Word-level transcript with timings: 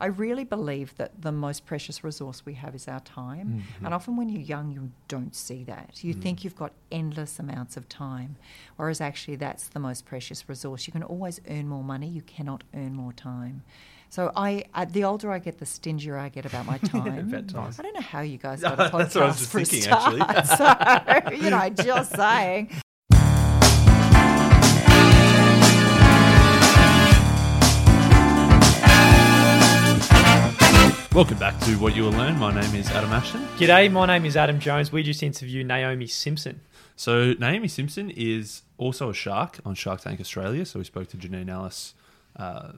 I 0.00 0.06
really 0.06 0.44
believe 0.44 0.94
that 0.96 1.22
the 1.22 1.32
most 1.32 1.66
precious 1.66 2.04
resource 2.04 2.44
we 2.44 2.54
have 2.54 2.74
is 2.74 2.86
our 2.88 3.00
time. 3.00 3.62
Mm-hmm. 3.62 3.84
And 3.86 3.94
often 3.94 4.16
when 4.16 4.28
you're 4.28 4.42
young, 4.42 4.70
you 4.70 4.90
don't 5.08 5.34
see 5.34 5.64
that. 5.64 6.04
You 6.04 6.12
think 6.12 6.44
you've 6.44 6.56
got 6.56 6.72
endless 6.92 7.38
amounts 7.38 7.76
of 7.76 7.88
time, 7.88 8.36
whereas 8.76 9.00
actually 9.00 9.36
that's 9.36 9.68
the 9.68 9.80
most 9.80 10.04
precious 10.06 10.48
resource. 10.48 10.86
You 10.86 10.92
can 10.92 11.02
always 11.02 11.40
earn 11.48 11.68
more 11.68 11.84
money, 11.84 12.08
you 12.08 12.22
cannot 12.22 12.64
earn 12.74 12.94
more 12.94 13.12
time. 13.12 13.62
So 14.08 14.32
I, 14.36 14.64
I 14.72 14.84
the 14.84 15.04
older 15.04 15.32
I 15.32 15.38
get, 15.38 15.58
the 15.58 15.66
stingier 15.66 16.16
I 16.16 16.28
get 16.28 16.46
about 16.46 16.66
my 16.66 16.78
time. 16.92 17.28
About 17.28 17.48
time. 17.48 17.74
I 17.78 17.82
don't 17.82 17.94
know 17.94 18.00
how 18.00 18.20
you 18.20 18.38
guys 18.38 18.60
got 18.62 18.78
a 18.78 18.84
podcast 18.84 18.92
That's 18.92 19.14
what 19.14 19.24
I 19.24 19.26
was 19.26 19.38
just 19.38 19.50
for 19.50 19.64
thinking, 19.64 19.82
start. 19.82 20.20
actually. 20.20 21.36
so, 21.36 21.44
you 21.44 21.50
know, 21.50 21.68
just 21.70 22.14
saying. 22.14 22.70
Welcome 31.16 31.38
back 31.38 31.58
to 31.60 31.70
What 31.78 31.96
You 31.96 32.02
Will 32.02 32.10
Learn. 32.10 32.38
My 32.38 32.52
name 32.52 32.74
is 32.74 32.90
Adam 32.90 33.10
Ashton. 33.10 33.40
G'day, 33.56 33.90
my 33.90 34.04
name 34.04 34.26
is 34.26 34.36
Adam 34.36 34.60
Jones. 34.60 34.92
We 34.92 35.02
just 35.02 35.22
interviewed 35.22 35.66
Naomi 35.66 36.06
Simson. 36.06 36.60
So 36.94 37.32
Naomi 37.32 37.68
Simson 37.68 38.10
is 38.10 38.60
also 38.76 39.08
a 39.08 39.14
shark 39.14 39.58
on 39.64 39.74
Shark 39.74 40.02
Tank 40.02 40.20
Australia. 40.20 40.66
So 40.66 40.78
we 40.78 40.84
spoke 40.84 41.08
to 41.08 41.16
Janine 41.16 41.48
Allis 41.48 41.94
uh, 42.38 42.72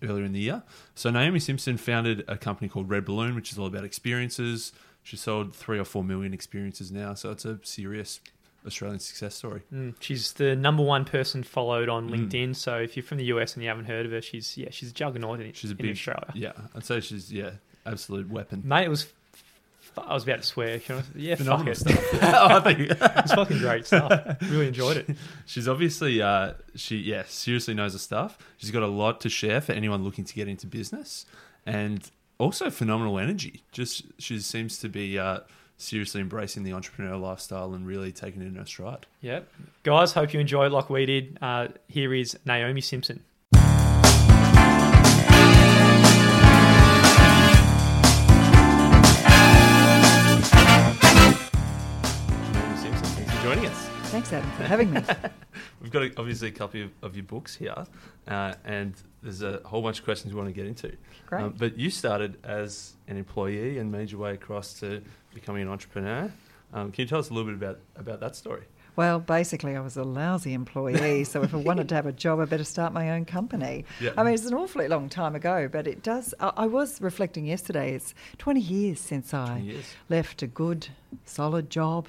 earlier 0.00 0.24
in 0.24 0.32
the 0.32 0.38
year. 0.38 0.62
So 0.94 1.10
Naomi 1.10 1.40
Simson 1.40 1.76
founded 1.76 2.22
a 2.28 2.36
company 2.36 2.68
called 2.68 2.88
Red 2.88 3.04
Balloon, 3.04 3.34
which 3.34 3.50
is 3.50 3.58
all 3.58 3.66
about 3.66 3.82
experiences. 3.82 4.70
She 5.02 5.16
sold 5.16 5.52
three 5.52 5.80
or 5.80 5.84
four 5.84 6.04
million 6.04 6.32
experiences 6.32 6.92
now, 6.92 7.14
so 7.14 7.32
it's 7.32 7.44
a 7.44 7.58
serious 7.64 8.20
Australian 8.66 8.98
success 9.00 9.34
story. 9.34 9.62
Mm, 9.72 9.94
she's 10.00 10.32
the 10.34 10.56
number 10.56 10.82
one 10.82 11.04
person 11.04 11.42
followed 11.42 11.88
Mm. 11.88 11.92
on 11.92 12.10
LinkedIn. 12.10 12.56
So 12.56 12.76
if 12.78 12.96
you're 12.96 13.04
from 13.04 13.18
the 13.18 13.24
US 13.26 13.54
and 13.54 13.62
you 13.62 13.68
haven't 13.68 13.84
heard 13.86 14.06
of 14.06 14.12
her, 14.12 14.20
she's 14.20 14.56
yeah, 14.58 14.68
she's 14.70 14.90
a 14.90 14.94
juggernaut 14.94 15.40
in, 15.40 15.52
She's 15.52 15.70
a 15.70 15.74
big 15.74 15.90
Australia. 15.90 16.30
Yeah, 16.34 16.52
I'd 16.74 16.84
say 16.84 17.00
she's 17.00 17.32
yeah, 17.32 17.50
absolute 17.84 18.28
weapon. 18.30 18.62
Mate, 18.64 18.84
it 18.86 18.88
was. 18.90 19.06
I 19.98 20.12
was 20.12 20.24
about 20.24 20.42
to 20.42 20.46
swear. 20.46 20.78
Can 20.78 20.96
I- 20.98 21.02
Yeah, 21.18 21.36
fuck 21.36 21.66
it. 21.66 21.76
stuff. 21.78 21.98
I 22.22 22.60
think 22.60 22.80
It's 22.90 23.32
fucking 23.32 23.58
great 23.60 23.86
stuff. 23.86 24.36
Really 24.42 24.68
enjoyed 24.68 24.98
it. 24.98 25.16
She's 25.46 25.66
obviously, 25.66 26.20
uh, 26.20 26.52
she 26.74 26.98
yeah, 26.98 27.22
seriously 27.28 27.72
knows 27.72 27.94
her 27.94 27.98
stuff. 27.98 28.36
She's 28.58 28.70
got 28.70 28.82
a 28.82 28.88
lot 28.88 29.22
to 29.22 29.30
share 29.30 29.62
for 29.62 29.72
anyone 29.72 30.04
looking 30.04 30.24
to 30.26 30.34
get 30.34 30.48
into 30.48 30.66
business, 30.66 31.24
and 31.64 32.10
also 32.36 32.68
phenomenal 32.68 33.18
energy. 33.18 33.62
Just 33.72 34.02
she 34.18 34.38
seems 34.40 34.78
to 34.80 34.90
be 34.90 35.18
uh, 35.18 35.40
seriously 35.78 36.20
embracing 36.20 36.62
the 36.62 36.70
entrepreneurial 36.70 37.20
lifestyle 37.20 37.74
and 37.74 37.86
really 37.86 38.12
taking 38.12 38.42
it 38.42 38.46
in 38.46 38.56
her 38.56 38.66
stride. 38.66 39.06
Yep. 39.20 39.48
Guys, 39.82 40.12
hope 40.12 40.32
you 40.32 40.40
enjoyed 40.40 40.72
like 40.72 40.90
we 40.90 41.06
did. 41.06 41.38
Uh, 41.40 41.68
here 41.88 42.14
is 42.14 42.38
Naomi 42.44 42.80
Simson. 42.80 43.22
Naomi 52.52 52.76
Simson, 52.76 53.08
thanks 53.14 53.32
for 53.32 53.42
joining 53.42 53.66
us. 53.66 53.95
Thanks, 54.10 54.32
Adam, 54.32 54.48
for 54.52 54.62
having 54.62 54.92
me. 54.92 55.02
We've 55.82 55.90
got 55.90 56.02
a, 56.02 56.12
obviously 56.16 56.48
a 56.48 56.52
copy 56.52 56.82
of, 56.82 56.90
of 57.02 57.16
your 57.16 57.24
books 57.24 57.56
here, 57.56 57.86
uh, 58.28 58.54
and 58.64 58.94
there's 59.20 59.42
a 59.42 59.60
whole 59.64 59.82
bunch 59.82 59.98
of 59.98 60.04
questions 60.04 60.32
we 60.32 60.38
want 60.38 60.48
to 60.48 60.54
get 60.54 60.66
into. 60.66 60.96
Great. 61.26 61.42
Um, 61.42 61.54
but 61.58 61.76
you 61.76 61.90
started 61.90 62.38
as 62.44 62.94
an 63.08 63.16
employee 63.16 63.78
and 63.78 63.90
made 63.90 64.12
your 64.12 64.20
way 64.20 64.34
across 64.34 64.74
to 64.80 65.02
becoming 65.34 65.62
an 65.62 65.68
entrepreneur. 65.68 66.30
Um, 66.72 66.92
can 66.92 67.02
you 67.02 67.08
tell 67.08 67.18
us 67.18 67.30
a 67.30 67.34
little 67.34 67.52
bit 67.52 67.56
about, 67.56 67.80
about 67.96 68.20
that 68.20 68.36
story? 68.36 68.62
Well, 68.94 69.18
basically, 69.18 69.76
I 69.76 69.80
was 69.80 69.96
a 69.96 70.04
lousy 70.04 70.54
employee, 70.54 71.24
so 71.24 71.42
if 71.42 71.52
I 71.52 71.58
wanted 71.58 71.88
to 71.88 71.96
have 71.96 72.06
a 72.06 72.12
job, 72.12 72.38
I 72.38 72.44
better 72.44 72.64
start 72.64 72.92
my 72.92 73.10
own 73.10 73.24
company. 73.24 73.84
Yeah. 74.00 74.12
I 74.16 74.22
mean, 74.22 74.34
it's 74.34 74.46
an 74.46 74.54
awfully 74.54 74.86
long 74.86 75.08
time 75.08 75.34
ago, 75.34 75.68
but 75.70 75.88
it 75.88 76.04
does. 76.04 76.32
I, 76.38 76.52
I 76.56 76.66
was 76.66 77.00
reflecting 77.00 77.44
yesterday, 77.44 77.94
it's 77.94 78.14
20 78.38 78.60
years 78.60 79.00
since 79.00 79.34
I 79.34 79.58
years. 79.58 79.84
left 80.08 80.42
a 80.42 80.46
good, 80.46 80.88
solid 81.24 81.70
job 81.70 82.06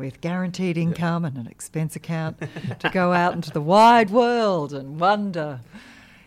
with 0.00 0.20
guaranteed 0.22 0.78
income 0.78 1.24
and 1.24 1.36
an 1.36 1.46
expense 1.46 1.94
account 1.94 2.38
to 2.80 2.88
go 2.88 3.12
out 3.12 3.34
into 3.34 3.50
the 3.50 3.60
wide 3.60 4.10
world 4.10 4.72
and 4.72 4.98
wonder. 4.98 5.60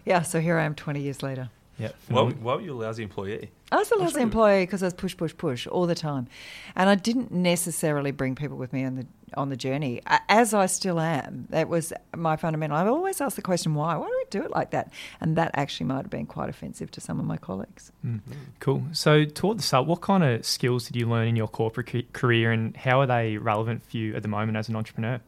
Yeah, 0.05 0.21
so 0.21 0.39
here 0.39 0.57
I 0.59 0.63
am 0.63 0.75
20 0.75 1.01
years 1.01 1.23
later. 1.23 1.49
Yeah. 1.79 1.89
Why, 2.07 2.23
why 2.23 2.55
were 2.55 2.61
you 2.61 2.73
a 2.73 2.79
lousy 2.79 3.01
employee? 3.01 3.49
I 3.71 3.77
was 3.77 3.91
a 3.91 3.95
lousy 3.95 4.21
employee 4.21 4.61
because 4.61 4.83
I 4.83 4.85
was 4.85 4.93
push, 4.93 5.17
push, 5.17 5.35
push 5.35 5.65
all 5.65 5.87
the 5.87 5.95
time, 5.95 6.27
and 6.75 6.87
I 6.87 6.93
didn't 6.93 7.31
necessarily 7.31 8.11
bring 8.11 8.35
people 8.35 8.57
with 8.57 8.71
me 8.71 8.85
on 8.85 8.95
the 8.95 9.07
on 9.37 9.49
the 9.49 9.57
journey. 9.57 10.01
As 10.29 10.53
I 10.53 10.65
still 10.65 10.99
am, 10.99 11.47
that 11.49 11.69
was 11.69 11.93
my 12.15 12.35
fundamental. 12.35 12.77
I've 12.77 12.87
always 12.87 13.21
ask 13.21 13.35
the 13.35 13.41
question, 13.41 13.75
why? 13.75 13.95
Why 13.95 14.07
do 14.07 14.11
we 14.11 14.25
do 14.29 14.43
it 14.43 14.51
like 14.51 14.71
that? 14.71 14.91
And 15.21 15.35
that 15.35 15.51
actually 15.53 15.87
might 15.87 16.03
have 16.03 16.09
been 16.09 16.25
quite 16.25 16.49
offensive 16.49 16.91
to 16.91 17.01
some 17.01 17.19
of 17.19 17.25
my 17.25 17.37
colleagues. 17.37 17.91
Mm. 18.05 18.21
Cool. 18.59 18.83
So, 18.91 19.25
toward 19.25 19.59
the 19.59 19.63
start, 19.63 19.87
what 19.87 20.01
kind 20.01 20.23
of 20.23 20.45
skills 20.45 20.85
did 20.85 20.95
you 20.95 21.07
learn 21.07 21.27
in 21.27 21.35
your 21.35 21.47
corporate 21.47 22.13
career, 22.13 22.51
and 22.51 22.75
how 22.75 23.01
are 23.01 23.07
they 23.07 23.37
relevant 23.37 23.83
for 23.83 23.97
you 23.97 24.15
at 24.15 24.21
the 24.21 24.27
moment 24.27 24.57
as 24.57 24.69
an 24.69 24.75
entrepreneur? 24.75 25.19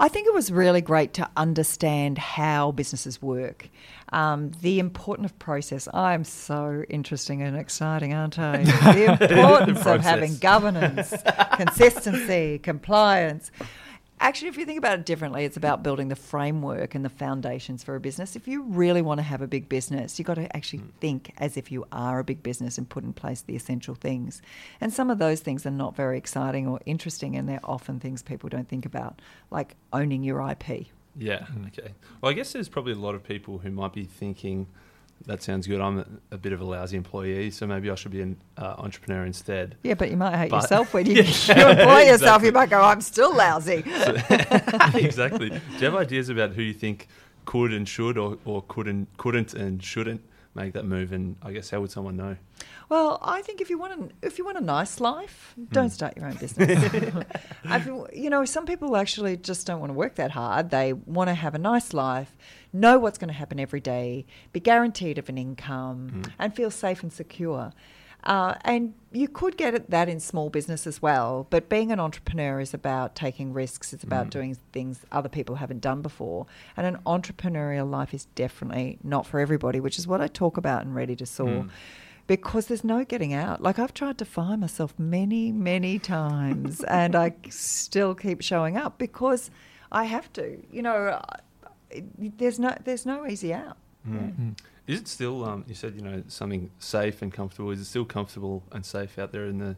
I 0.00 0.08
think 0.08 0.26
it 0.26 0.32
was 0.32 0.50
really 0.50 0.80
great 0.80 1.12
to 1.14 1.28
understand 1.36 2.16
how 2.16 2.72
businesses 2.72 3.20
work, 3.20 3.68
um, 4.12 4.50
the 4.62 4.78
importance 4.78 5.30
of 5.30 5.38
process. 5.38 5.88
I'm 5.92 6.24
so 6.24 6.84
interesting 6.88 7.42
and 7.42 7.54
exciting, 7.54 8.14
aren't 8.14 8.38
I? 8.38 8.64
The 8.94 9.04
importance 9.20 9.84
of 9.84 10.00
having 10.00 10.38
governance, 10.38 11.12
consistency, 11.52 12.58
compliance. 12.60 13.50
Actually, 14.22 14.48
if 14.48 14.58
you 14.58 14.66
think 14.66 14.76
about 14.76 14.98
it 14.98 15.06
differently, 15.06 15.46
it's 15.46 15.56
about 15.56 15.82
building 15.82 16.08
the 16.08 16.16
framework 16.16 16.94
and 16.94 17.02
the 17.02 17.08
foundations 17.08 17.82
for 17.82 17.96
a 17.96 18.00
business. 18.00 18.36
If 18.36 18.46
you 18.46 18.62
really 18.64 19.00
want 19.00 19.18
to 19.18 19.22
have 19.22 19.40
a 19.40 19.46
big 19.46 19.66
business, 19.70 20.18
you've 20.18 20.26
got 20.26 20.34
to 20.34 20.54
actually 20.54 20.80
hmm. 20.80 20.88
think 21.00 21.32
as 21.38 21.56
if 21.56 21.72
you 21.72 21.86
are 21.90 22.18
a 22.18 22.24
big 22.24 22.42
business 22.42 22.76
and 22.76 22.86
put 22.86 23.02
in 23.02 23.14
place 23.14 23.40
the 23.40 23.56
essential 23.56 23.94
things. 23.94 24.42
And 24.78 24.92
some 24.92 25.08
of 25.08 25.18
those 25.18 25.40
things 25.40 25.64
are 25.64 25.70
not 25.70 25.96
very 25.96 26.18
exciting 26.18 26.68
or 26.68 26.80
interesting, 26.84 27.34
and 27.34 27.48
they're 27.48 27.60
often 27.64 27.98
things 27.98 28.22
people 28.22 28.50
don't 28.50 28.68
think 28.68 28.84
about, 28.84 29.22
like 29.50 29.74
owning 29.90 30.22
your 30.22 30.46
IP. 30.50 30.88
Yeah. 31.16 31.46
Okay. 31.68 31.94
Well, 32.20 32.30
I 32.30 32.34
guess 32.34 32.52
there's 32.52 32.68
probably 32.68 32.92
a 32.92 32.96
lot 32.96 33.14
of 33.14 33.24
people 33.24 33.58
who 33.58 33.70
might 33.70 33.94
be 33.94 34.04
thinking, 34.04 34.66
"That 35.26 35.42
sounds 35.42 35.66
good. 35.66 35.80
I'm 35.80 36.20
a, 36.30 36.38
bit 36.38 36.52
of 36.52 36.60
a 36.60 36.64
lousy 36.64 36.96
employee, 36.96 37.50
so 37.50 37.66
maybe 37.66 37.90
I 37.90 37.94
should 37.94 38.10
be 38.12 38.20
an 38.22 38.36
uh, 38.56 38.74
entrepreneur 38.78 39.24
instead." 39.26 39.76
Yeah, 39.82 39.94
but 39.94 40.10
you 40.10 40.16
might 40.16 40.36
hate 40.36 40.50
But- 40.50 40.62
yourself 40.62 40.94
when 40.94 41.06
you, 41.10 41.22
Yeah, 41.22 41.22
you 41.74 41.80
employ 41.80 42.00
yourself. 42.02 42.42
You 42.42 42.52
might 42.52 42.70
go, 42.70 42.80
I'm 42.82 43.00
still 43.00 43.34
lousy. 43.34 43.82
exactly. 44.94 45.50
Do 45.50 45.60
you 45.78 45.84
have 45.84 45.94
ideas 45.94 46.28
about 46.28 46.52
who 46.52 46.62
you 46.62 46.72
think 46.74 47.08
could 47.44 47.72
and 47.72 47.88
should, 47.88 48.16
or, 48.18 48.38
or 48.44 48.62
couldn't 48.68 49.08
couldn't 49.16 49.54
and 49.54 49.82
shouldn't 49.82 50.22
make 50.54 50.72
that 50.74 50.84
move? 50.84 51.12
And 51.12 51.36
I 51.42 51.52
guess 51.52 51.70
how 51.70 51.80
would 51.80 51.90
someone 51.90 52.16
know? 52.16 52.36
Well, 52.90 53.20
I 53.22 53.40
think 53.40 53.60
if 53.60 53.70
you 53.70 53.78
want 53.78 53.92
a, 54.20 54.26
if 54.26 54.36
you 54.36 54.44
want 54.44 54.58
a 54.58 54.60
nice 54.60 54.98
life, 55.00 55.52
hmm. 55.54 55.66
don't 55.70 55.90
start 55.90 56.16
your 56.16 56.26
own 56.26 56.34
business. 56.34 56.92
You 58.12 58.30
know, 58.30 58.44
some 58.44 58.66
people 58.66 58.96
actually 58.96 59.36
just 59.36 59.66
don't 59.66 59.78
want 59.78 59.90
to 59.90 59.94
work 59.94 60.16
that 60.16 60.32
hard. 60.32 60.70
They 60.70 60.92
want 60.92 61.28
to 61.28 61.34
have 61.34 61.54
a 61.54 61.58
nice 61.58 61.94
life, 61.94 62.36
know 62.72 62.98
what's 62.98 63.16
going 63.16 63.28
to 63.28 63.34
happen 63.34 63.60
every 63.60 63.80
day, 63.80 64.26
be 64.52 64.58
guaranteed 64.58 65.18
of 65.18 65.28
an 65.28 65.38
income, 65.38 66.08
hmm. 66.08 66.22
and 66.38 66.54
feel 66.54 66.70
safe 66.70 67.02
and 67.02 67.12
secure. 67.12 67.72
Uh, 68.24 68.54
and 68.62 68.92
you 69.12 69.28
could 69.28 69.56
get 69.56 69.72
at 69.72 69.88
that 69.90 70.08
in 70.08 70.18
small 70.18 70.50
business 70.50 70.86
as 70.86 71.00
well. 71.00 71.46
But 71.48 71.68
being 71.68 71.92
an 71.92 72.00
entrepreneur 72.00 72.60
is 72.60 72.74
about 72.74 73.14
taking 73.14 73.52
risks. 73.52 73.92
It's 73.92 74.04
about 74.04 74.24
hmm. 74.24 74.30
doing 74.30 74.56
things 74.72 75.00
other 75.12 75.28
people 75.28 75.56
haven't 75.56 75.80
done 75.80 76.02
before. 76.02 76.46
And 76.76 76.86
an 76.88 76.98
entrepreneurial 77.06 77.88
life 77.88 78.12
is 78.12 78.24
definitely 78.34 78.98
not 79.04 79.26
for 79.26 79.38
everybody, 79.38 79.78
which 79.78 79.98
is 79.98 80.08
what 80.08 80.20
I 80.20 80.26
talk 80.26 80.56
about 80.56 80.82
in 80.82 80.92
Ready 80.92 81.14
to 81.16 81.26
Soar 81.26 81.68
because 82.30 82.66
there's 82.66 82.84
no 82.84 83.04
getting 83.04 83.34
out. 83.34 83.60
Like 83.60 83.80
I've 83.80 83.92
tried 83.92 84.16
to 84.18 84.24
fire 84.24 84.56
myself 84.56 84.94
many, 84.96 85.50
many 85.50 85.98
times, 85.98 86.80
and 87.00 87.16
I 87.16 87.32
still 87.48 88.14
keep 88.14 88.40
showing 88.40 88.76
up 88.76 88.98
because 88.98 89.50
I 89.90 90.04
have 90.04 90.32
to. 90.34 90.56
You 90.70 90.82
know, 90.82 91.20
there's 92.38 92.60
no 92.60 92.76
there's 92.84 93.04
no 93.04 93.26
easy 93.26 93.52
out. 93.52 93.76
Yeah. 94.08 94.30
Is 94.86 95.00
it 95.00 95.08
still? 95.08 95.44
Um, 95.44 95.64
you 95.66 95.74
said 95.74 95.96
you 95.96 96.02
know 96.02 96.22
something 96.28 96.70
safe 96.78 97.20
and 97.20 97.32
comfortable. 97.32 97.72
Is 97.72 97.80
it 97.80 97.86
still 97.86 98.04
comfortable 98.04 98.62
and 98.70 98.86
safe 98.86 99.18
out 99.18 99.32
there 99.32 99.46
in 99.46 99.58
the 99.58 99.74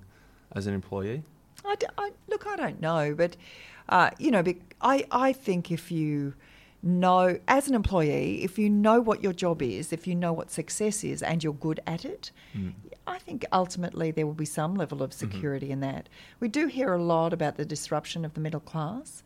as 0.54 0.66
an 0.66 0.74
employee? 0.74 1.22
I, 1.64 1.74
d- 1.76 1.86
I- 1.96 2.12
look, 2.28 2.46
I 2.46 2.56
don't 2.56 2.82
know, 2.82 3.14
but 3.16 3.34
uh, 3.88 4.10
you 4.18 4.30
know, 4.30 4.42
bec- 4.42 4.76
I 4.82 5.06
I 5.10 5.32
think 5.32 5.70
if 5.72 5.90
you 5.90 6.34
know 6.82 7.38
as 7.46 7.68
an 7.68 7.74
employee, 7.74 8.42
if 8.42 8.58
you 8.58 8.68
know 8.68 9.00
what 9.00 9.22
your 9.22 9.32
job 9.32 9.62
is, 9.62 9.92
if 9.92 10.06
you 10.06 10.14
know 10.14 10.32
what 10.32 10.50
success 10.50 11.04
is, 11.04 11.22
and 11.22 11.42
you're 11.42 11.52
good 11.52 11.80
at 11.86 12.04
it, 12.04 12.30
hmm. 12.52 12.70
I 13.06 13.18
think 13.18 13.44
ultimately 13.52 14.10
there 14.10 14.26
will 14.26 14.34
be 14.34 14.44
some 14.44 14.74
level 14.74 15.02
of 15.02 15.10
mm-hmm. 15.10 15.30
security 15.30 15.70
in 15.70 15.80
that. 15.80 16.08
We 16.40 16.48
do 16.48 16.66
hear 16.66 16.92
a 16.92 17.02
lot 17.02 17.32
about 17.32 17.56
the 17.56 17.64
disruption 17.64 18.24
of 18.24 18.34
the 18.34 18.40
middle 18.40 18.60
class. 18.60 19.22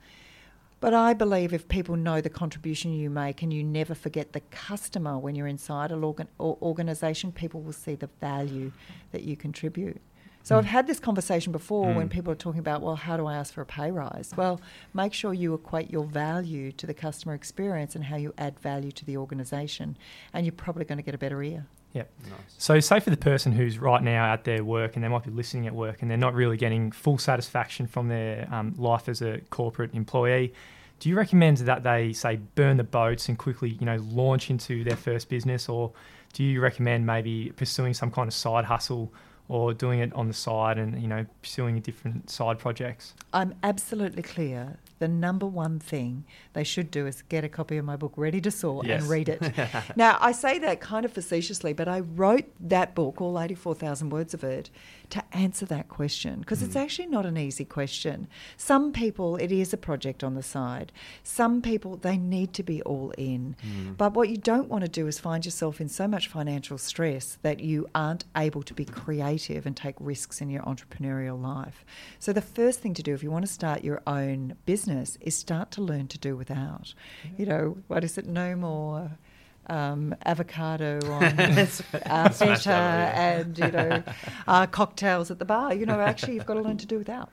But 0.78 0.92
I 0.92 1.14
believe 1.14 1.52
if 1.52 1.68
people 1.68 1.96
know 1.96 2.20
the 2.20 2.28
contribution 2.28 2.92
you 2.92 3.08
make 3.08 3.42
and 3.42 3.52
you 3.52 3.64
never 3.64 3.94
forget 3.94 4.32
the 4.32 4.40
customer 4.40 5.18
when 5.18 5.34
you're 5.34 5.46
inside 5.46 5.90
an 5.90 6.04
organ- 6.04 6.28
or 6.38 6.58
organisation, 6.60 7.32
people 7.32 7.62
will 7.62 7.72
see 7.72 7.94
the 7.94 8.10
value 8.20 8.72
that 9.12 9.22
you 9.22 9.36
contribute. 9.36 10.00
So 10.46 10.56
I've 10.56 10.64
had 10.64 10.86
this 10.86 11.00
conversation 11.00 11.50
before 11.50 11.92
when 11.92 12.08
people 12.08 12.30
are 12.30 12.36
talking 12.36 12.60
about, 12.60 12.80
well, 12.80 12.94
how 12.94 13.16
do 13.16 13.26
I 13.26 13.34
ask 13.34 13.52
for 13.52 13.62
a 13.62 13.66
pay 13.66 13.90
rise? 13.90 14.32
Well, 14.36 14.60
make 14.94 15.12
sure 15.12 15.34
you 15.34 15.54
equate 15.54 15.90
your 15.90 16.04
value 16.04 16.70
to 16.70 16.86
the 16.86 16.94
customer 16.94 17.34
experience 17.34 17.96
and 17.96 18.04
how 18.04 18.14
you 18.14 18.32
add 18.38 18.60
value 18.60 18.92
to 18.92 19.04
the 19.04 19.16
organisation, 19.16 19.98
and 20.32 20.46
you're 20.46 20.52
probably 20.52 20.84
going 20.84 20.98
to 20.98 21.02
get 21.02 21.16
a 21.16 21.18
better 21.18 21.42
ear. 21.42 21.66
Yep. 21.94 22.12
Nice. 22.22 22.32
So, 22.58 22.78
say 22.78 23.00
for 23.00 23.10
the 23.10 23.16
person 23.16 23.50
who's 23.50 23.80
right 23.80 24.00
now 24.00 24.32
at 24.32 24.44
their 24.44 24.62
work 24.62 24.94
and 24.94 25.02
they 25.02 25.08
might 25.08 25.24
be 25.24 25.32
listening 25.32 25.66
at 25.66 25.74
work 25.74 26.00
and 26.00 26.08
they're 26.08 26.16
not 26.16 26.32
really 26.32 26.56
getting 26.56 26.92
full 26.92 27.18
satisfaction 27.18 27.88
from 27.88 28.06
their 28.06 28.46
um, 28.54 28.72
life 28.78 29.08
as 29.08 29.22
a 29.22 29.40
corporate 29.50 29.94
employee, 29.94 30.54
do 31.00 31.08
you 31.08 31.16
recommend 31.16 31.56
that 31.56 31.82
they 31.82 32.12
say 32.12 32.36
burn 32.54 32.76
the 32.76 32.84
boats 32.84 33.28
and 33.28 33.36
quickly, 33.36 33.70
you 33.80 33.84
know, 33.84 33.96
launch 34.12 34.48
into 34.48 34.84
their 34.84 34.96
first 34.96 35.28
business, 35.28 35.68
or 35.68 35.90
do 36.34 36.44
you 36.44 36.60
recommend 36.60 37.04
maybe 37.04 37.52
pursuing 37.56 37.94
some 37.94 38.12
kind 38.12 38.28
of 38.28 38.34
side 38.34 38.64
hustle 38.64 39.12
or 39.48 39.72
doing 39.72 40.00
it 40.00 40.12
on 40.14 40.28
the 40.28 40.34
side 40.34 40.78
and 40.78 41.00
you 41.00 41.08
know 41.08 41.24
pursuing 41.42 41.80
different 41.80 42.30
side 42.30 42.58
projects? 42.58 43.14
I'm 43.32 43.54
absolutely 43.62 44.22
clear. 44.22 44.78
The 44.98 45.08
number 45.08 45.44
one 45.46 45.78
thing 45.78 46.24
they 46.54 46.64
should 46.64 46.90
do 46.90 47.06
is 47.06 47.20
get 47.28 47.44
a 47.44 47.50
copy 47.50 47.76
of 47.76 47.84
my 47.84 47.96
book 47.96 48.14
ready 48.16 48.40
to 48.40 48.50
soar 48.50 48.82
Yes. 48.84 49.02
and 49.02 49.10
read 49.10 49.28
it. 49.28 49.42
now, 49.96 50.16
I 50.20 50.32
say 50.32 50.58
that 50.60 50.80
kind 50.80 51.04
of 51.04 51.12
facetiously, 51.12 51.74
but 51.74 51.86
I 51.86 52.00
wrote 52.00 52.46
that 52.60 52.94
book, 52.94 53.20
all 53.20 53.38
84,000 53.38 54.08
words 54.08 54.32
of 54.32 54.42
it, 54.42 54.70
to 55.10 55.22
answer 55.32 55.66
that 55.66 55.88
question 55.88 56.40
because 56.40 56.62
it's 56.62 56.74
mm. 56.74 56.80
actually 56.80 57.06
not 57.06 57.26
an 57.26 57.36
easy 57.36 57.64
question. 57.64 58.28
Some 58.56 58.92
people, 58.92 59.36
it 59.36 59.52
is 59.52 59.72
a 59.72 59.76
project 59.76 60.24
on 60.24 60.34
the 60.34 60.42
side. 60.42 60.92
Some 61.22 61.62
people, 61.62 61.96
they 61.96 62.16
need 62.16 62.52
to 62.54 62.62
be 62.62 62.82
all 62.82 63.12
in. 63.18 63.56
Mm. 63.64 63.96
But 63.96 64.14
what 64.14 64.28
you 64.28 64.36
don't 64.36 64.68
want 64.68 64.84
to 64.84 64.90
do 64.90 65.06
is 65.06 65.18
find 65.18 65.44
yourself 65.44 65.80
in 65.80 65.88
so 65.88 66.08
much 66.08 66.28
financial 66.28 66.78
stress 66.78 67.38
that 67.42 67.60
you 67.60 67.86
aren't 67.94 68.24
able 68.36 68.62
to 68.62 68.74
be 68.74 68.84
creative 68.84 69.66
and 69.66 69.76
take 69.76 69.96
risks 70.00 70.40
in 70.40 70.50
your 70.50 70.62
entrepreneurial 70.62 71.40
life. 71.40 71.84
So, 72.18 72.32
the 72.32 72.40
first 72.40 72.80
thing 72.80 72.94
to 72.94 73.02
do 73.02 73.14
if 73.14 73.22
you 73.22 73.30
want 73.30 73.46
to 73.46 73.52
start 73.52 73.84
your 73.84 74.02
own 74.06 74.56
business 74.66 75.18
is 75.20 75.36
start 75.36 75.70
to 75.72 75.82
learn 75.82 76.08
to 76.08 76.18
do 76.18 76.36
without. 76.36 76.94
You 77.36 77.46
know, 77.46 77.78
what 77.88 78.04
is 78.04 78.18
it? 78.18 78.26
No 78.26 78.56
more. 78.56 79.18
Um, 79.68 80.14
avocado 80.24 81.00
on 81.10 81.24
uh, 81.24 81.66
Smash 81.66 82.62
feta 82.62 82.70
and 82.70 83.58
you 83.58 83.70
know 83.72 84.02
uh, 84.46 84.66
cocktails 84.66 85.30
at 85.32 85.40
the 85.40 85.44
bar. 85.44 85.74
You 85.74 85.86
know, 85.86 86.00
actually, 86.00 86.34
you've 86.34 86.46
got 86.46 86.54
to 86.54 86.60
learn 86.60 86.76
to 86.78 86.86
do 86.86 86.98
without. 86.98 87.30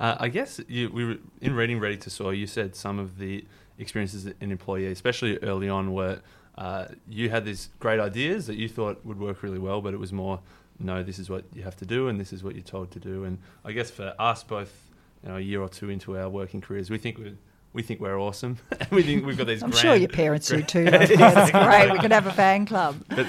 Uh, 0.00 0.16
I 0.18 0.28
guess 0.28 0.60
you, 0.66 0.88
we 0.88 1.04
were 1.04 1.16
in 1.42 1.54
reading 1.54 1.78
Ready 1.78 1.98
to 1.98 2.08
Soar. 2.08 2.32
You 2.32 2.46
said 2.46 2.74
some 2.74 2.98
of 2.98 3.18
the 3.18 3.44
experiences 3.78 4.26
in 4.40 4.50
employee, 4.50 4.86
especially 4.86 5.36
early 5.38 5.68
on, 5.68 5.92
where 5.92 6.20
uh, 6.56 6.86
you 7.08 7.28
had 7.28 7.44
these 7.44 7.68
great 7.80 8.00
ideas 8.00 8.46
that 8.46 8.56
you 8.56 8.68
thought 8.68 9.04
would 9.04 9.20
work 9.20 9.42
really 9.42 9.58
well, 9.58 9.82
but 9.82 9.92
it 9.92 9.98
was 9.98 10.12
more, 10.12 10.40
no, 10.78 11.02
this 11.02 11.18
is 11.18 11.28
what 11.28 11.44
you 11.54 11.62
have 11.62 11.76
to 11.76 11.86
do, 11.86 12.08
and 12.08 12.18
this 12.18 12.32
is 12.32 12.42
what 12.42 12.54
you're 12.54 12.64
told 12.64 12.90
to 12.92 12.98
do. 12.98 13.24
And 13.24 13.38
I 13.64 13.72
guess 13.72 13.90
for 13.90 14.14
us, 14.18 14.42
both 14.42 14.90
you 15.22 15.28
know, 15.28 15.36
a 15.36 15.40
year 15.40 15.60
or 15.60 15.68
two 15.68 15.90
into 15.90 16.18
our 16.18 16.28
working 16.28 16.60
careers, 16.60 16.88
we 16.88 16.98
think 16.98 17.18
we're 17.18 17.36
we 17.72 17.82
think 17.82 18.00
we're 18.00 18.18
awesome. 18.18 18.58
we 18.90 19.02
think 19.02 19.24
we've 19.24 19.38
got 19.38 19.46
these. 19.46 19.62
I'm 19.62 19.70
grand, 19.70 19.80
sure 19.82 19.94
your 19.94 20.08
parents 20.08 20.48
do 20.48 20.62
too. 20.62 20.84
That's 20.90 21.50
great. 21.50 21.92
We 21.92 21.98
could 21.98 22.12
have 22.12 22.26
a 22.26 22.32
fan 22.32 22.66
club. 22.66 23.02
but 23.08 23.26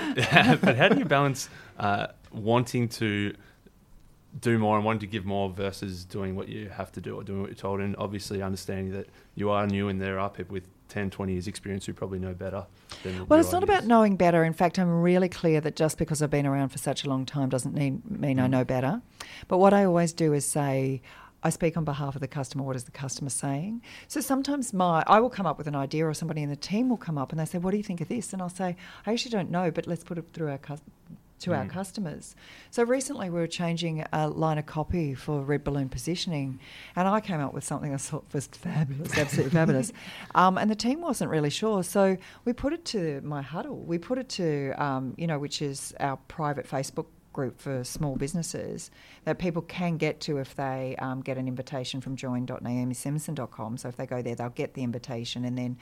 but 0.61 0.75
how 0.77 0.89
do 0.89 0.97
you 0.99 1.05
balance 1.05 1.49
uh, 1.77 2.07
wanting 2.31 2.87
to 2.89 3.33
do 4.39 4.57
more 4.57 4.77
and 4.77 4.85
wanting 4.85 5.01
to 5.01 5.07
give 5.07 5.25
more 5.25 5.49
versus 5.49 6.05
doing 6.05 6.35
what 6.35 6.47
you 6.47 6.69
have 6.69 6.91
to 6.93 7.01
do 7.01 7.15
or 7.15 7.23
doing 7.23 7.41
what 7.41 7.49
you're 7.49 7.55
told 7.55 7.81
and 7.81 7.95
obviously 7.97 8.41
understanding 8.41 8.93
that 8.93 9.07
you 9.35 9.49
are 9.49 9.67
new 9.67 9.89
and 9.89 10.01
there 10.01 10.17
are 10.19 10.29
people 10.29 10.53
with 10.53 10.67
10 10.87 11.09
20 11.09 11.33
years 11.33 11.47
experience 11.47 11.85
who 11.85 11.93
probably 11.93 12.17
know 12.19 12.33
better 12.33 12.65
than 13.03 13.25
Well, 13.27 13.39
it's 13.39 13.51
not 13.51 13.63
about 13.63 13.85
knowing 13.85 14.15
better. 14.15 14.43
In 14.43 14.53
fact, 14.53 14.77
I'm 14.79 15.01
really 15.01 15.29
clear 15.29 15.59
that 15.61 15.75
just 15.75 15.97
because 15.97 16.21
I've 16.21 16.29
been 16.29 16.45
around 16.45 16.69
for 16.69 16.77
such 16.77 17.03
a 17.05 17.09
long 17.09 17.25
time 17.25 17.49
doesn't 17.49 17.73
mean, 17.73 18.01
mean 18.09 18.39
I 18.39 18.47
Mm. 18.47 18.51
know 18.51 18.63
better. 18.65 19.01
But 19.47 19.57
what 19.59 19.73
I 19.73 19.85
always 19.85 20.11
do 20.13 20.33
is 20.33 20.45
say, 20.45 21.01
I 21.43 21.49
speak 21.49 21.75
on 21.75 21.83
behalf 21.85 22.15
of 22.15 22.21
the 22.21 22.27
customer. 22.27 22.63
What 22.63 22.75
is 22.75 22.83
the 22.83 22.91
customer 22.91 23.29
saying? 23.29 23.81
So 24.07 24.21
sometimes 24.21 24.73
my 24.73 25.03
I 25.07 25.19
will 25.19 25.29
come 25.29 25.45
up 25.45 25.57
with 25.57 25.67
an 25.67 25.75
idea, 25.75 26.05
or 26.07 26.13
somebody 26.13 26.41
in 26.43 26.49
the 26.49 26.55
team 26.55 26.89
will 26.89 26.97
come 26.97 27.17
up 27.17 27.31
and 27.31 27.39
they 27.39 27.45
say, 27.45 27.57
"What 27.57 27.71
do 27.71 27.77
you 27.77 27.83
think 27.83 28.01
of 28.01 28.07
this?" 28.07 28.31
And 28.33 28.41
I'll 28.41 28.49
say, 28.49 28.75
"I 29.05 29.11
actually 29.13 29.31
don't 29.31 29.49
know, 29.51 29.71
but 29.71 29.87
let's 29.87 30.03
put 30.03 30.17
it 30.17 30.25
through 30.33 30.49
our 30.49 30.59
to 31.39 31.53
our 31.55 31.65
Mm. 31.65 31.69
customers." 31.69 32.35
So 32.69 32.83
recently 32.83 33.31
we 33.31 33.39
were 33.39 33.47
changing 33.47 34.05
a 34.13 34.29
line 34.29 34.59
of 34.59 34.67
copy 34.67 35.15
for 35.15 35.41
Red 35.41 35.63
Balloon 35.63 35.89
positioning, 35.89 36.59
and 36.95 37.07
I 37.07 37.19
came 37.19 37.39
up 37.39 37.53
with 37.55 37.63
something 37.63 37.91
I 37.91 37.97
thought 37.97 38.25
was 38.31 38.45
fabulous, 38.45 39.17
absolutely 39.17 39.51
fabulous. 39.51 39.91
Um, 40.35 40.57
and 40.59 40.69
the 40.69 40.75
team 40.75 41.01
wasn't 41.01 41.31
really 41.31 41.49
sure, 41.49 41.83
so 41.83 42.17
we 42.45 42.53
put 42.53 42.71
it 42.73 42.85
to 42.85 43.19
my 43.21 43.41
huddle. 43.41 43.77
We 43.77 43.97
put 43.97 44.19
it 44.19 44.29
to 44.29 44.73
um, 44.77 45.15
you 45.17 45.25
know, 45.25 45.39
which 45.39 45.61
is 45.63 45.93
our 45.99 46.17
private 46.27 46.67
Facebook 46.69 47.07
group 47.33 47.59
for 47.59 47.83
small 47.83 48.15
businesses 48.15 48.91
that 49.25 49.39
people 49.39 49.61
can 49.61 49.97
get 49.97 50.19
to 50.21 50.37
if 50.37 50.55
they 50.55 50.95
um, 50.99 51.21
get 51.21 51.37
an 51.37 51.47
invitation 51.47 52.01
from 52.01 52.15
join.naomisimson.com. 52.15 53.77
So 53.77 53.87
if 53.89 53.95
they 53.95 54.05
go 54.05 54.21
there, 54.21 54.35
they'll 54.35 54.49
get 54.49 54.73
the 54.73 54.83
invitation. 54.83 55.45
And 55.45 55.57
then, 55.57 55.77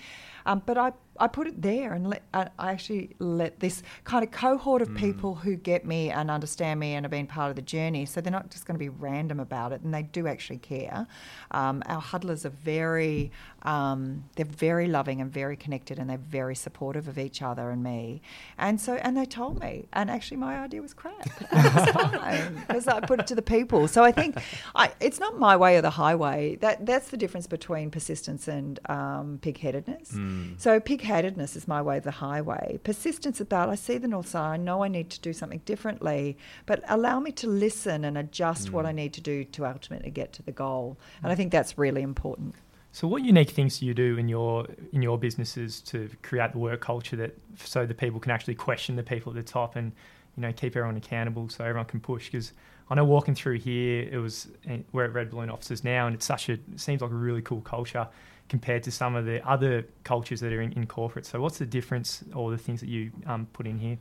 um, 0.45 0.61
but 0.65 0.77
I, 0.77 0.93
I 1.19 1.27
put 1.27 1.47
it 1.47 1.61
there 1.61 1.93
and 1.93 2.09
let, 2.09 2.23
I, 2.33 2.49
actually 2.59 3.15
let 3.19 3.59
this 3.59 3.83
kind 4.03 4.23
of 4.23 4.31
cohort 4.31 4.81
of 4.81 4.93
people 4.95 5.35
who 5.35 5.55
get 5.55 5.85
me 5.85 6.09
and 6.09 6.31
understand 6.31 6.79
me 6.79 6.93
and 6.93 7.03
have 7.03 7.11
been 7.11 7.27
part 7.27 7.49
of 7.49 7.55
the 7.55 7.61
journey. 7.61 8.05
So 8.05 8.21
they're 8.21 8.31
not 8.31 8.49
just 8.49 8.65
going 8.65 8.75
to 8.75 8.79
be 8.79 8.89
random 8.89 9.39
about 9.39 9.71
it 9.71 9.81
and 9.81 9.93
they 9.93 10.03
do 10.03 10.27
actually 10.27 10.59
care. 10.59 11.07
Um, 11.51 11.83
our 11.87 12.01
huddlers 12.01 12.45
are 12.45 12.49
very, 12.49 13.31
um, 13.63 14.23
they're 14.35 14.45
very 14.45 14.87
loving 14.87 15.21
and 15.21 15.31
very 15.31 15.57
connected 15.57 15.99
and 15.99 16.09
they're 16.09 16.17
very 16.17 16.55
supportive 16.55 17.07
of 17.07 17.17
each 17.17 17.41
other 17.41 17.69
and 17.69 17.83
me. 17.83 18.21
And 18.57 18.79
so, 18.79 18.93
and 18.95 19.17
they 19.17 19.25
told 19.25 19.59
me, 19.59 19.87
and 19.93 20.09
actually 20.09 20.37
my 20.37 20.59
idea 20.59 20.81
was 20.81 20.93
crap. 20.93 21.29
It 21.51 21.75
was 21.75 21.89
fine 21.89 22.53
because 22.55 22.87
I 22.87 22.99
put 23.01 23.19
it 23.19 23.27
to 23.27 23.35
the 23.35 23.41
people. 23.41 23.87
So 23.87 24.03
I 24.03 24.11
think 24.11 24.37
I, 24.75 24.91
it's 24.99 25.19
not 25.19 25.37
my 25.37 25.57
way 25.57 25.77
or 25.77 25.81
the 25.81 25.89
highway. 25.89 26.55
That 26.61 26.85
that's 26.85 27.09
the 27.09 27.17
difference 27.17 27.47
between 27.47 27.91
persistence 27.91 28.47
and 28.47 28.79
um, 28.89 29.39
pig-headedness. 29.41 30.11
Mm. 30.11 30.59
So 30.59 30.79
pig-headedness 31.09 31.55
is 31.55 31.67
my 31.67 31.81
way 31.81 31.97
of 31.97 32.03
the 32.03 32.11
highway. 32.11 32.79
Persistence 32.83 33.41
about 33.41 33.69
I 33.69 33.75
see 33.75 33.97
the 33.97 34.07
north 34.07 34.27
star. 34.27 34.53
I 34.53 34.57
know 34.57 34.83
I 34.83 34.87
need 34.87 35.09
to 35.09 35.19
do 35.19 35.33
something 35.33 35.61
differently, 35.65 36.37
but 36.67 36.83
allow 36.87 37.19
me 37.19 37.31
to 37.31 37.47
listen 37.47 38.05
and 38.05 38.15
adjust 38.15 38.71
what 38.71 38.85
I 38.85 38.91
need 38.91 39.13
to 39.13 39.21
do 39.21 39.43
to 39.43 39.65
ultimately 39.65 40.11
get 40.11 40.33
to 40.33 40.43
the 40.43 40.51
goal. 40.51 40.97
And 41.23 41.31
I 41.31 41.35
think 41.35 41.51
that's 41.51 41.79
really 41.79 42.03
important. 42.03 42.53
So, 42.91 43.07
what 43.07 43.23
unique 43.23 43.49
things 43.49 43.79
do 43.79 43.87
you 43.87 43.93
do 43.95 44.17
in 44.17 44.29
your 44.29 44.67
in 44.93 45.01
your 45.01 45.17
businesses 45.17 45.81
to 45.81 46.09
create 46.21 46.51
the 46.51 46.59
work 46.59 46.81
culture 46.81 47.15
that 47.15 47.37
so 47.55 47.85
the 47.85 47.93
people 47.93 48.19
can 48.19 48.31
actually 48.31 48.55
question 48.55 48.95
the 48.95 49.03
people 49.03 49.31
at 49.31 49.35
the 49.35 49.51
top 49.51 49.75
and 49.75 49.91
you 50.35 50.41
know 50.41 50.51
keep 50.53 50.75
everyone 50.75 50.97
accountable 50.97 51.49
so 51.49 51.63
everyone 51.63 51.85
can 51.85 51.99
push? 51.99 52.25
Because 52.31 52.53
I 52.89 52.95
know 52.95 53.05
walking 53.05 53.35
through 53.35 53.59
here, 53.59 54.07
it 54.11 54.17
was 54.17 54.47
eh, 54.67 54.79
we're 54.91 55.05
at 55.05 55.13
Red 55.13 55.29
Balloon 55.31 55.49
offices 55.49 55.83
now, 55.83 56.05
and 56.07 56.15
it's 56.15 56.25
such 56.25 56.49
a 56.49 56.53
it 56.53 56.61
seems 56.77 57.01
like 57.01 57.11
a 57.11 57.15
really 57.15 57.41
cool 57.41 57.61
culture 57.61 58.07
compared 58.49 58.83
to 58.83 58.91
some 58.91 59.15
of 59.15 59.25
the 59.25 59.47
other 59.47 59.85
cultures 60.03 60.41
that 60.41 60.51
are 60.51 60.61
in, 60.61 60.73
in 60.73 60.87
corporate. 60.87 61.25
So, 61.25 61.39
what's 61.39 61.59
the 61.59 61.65
difference 61.65 62.23
or 62.33 62.51
the 62.51 62.57
things 62.57 62.81
that 62.81 62.89
you 62.89 63.11
um, 63.25 63.47
put 63.53 63.67
in 63.67 63.77
here? 63.77 63.97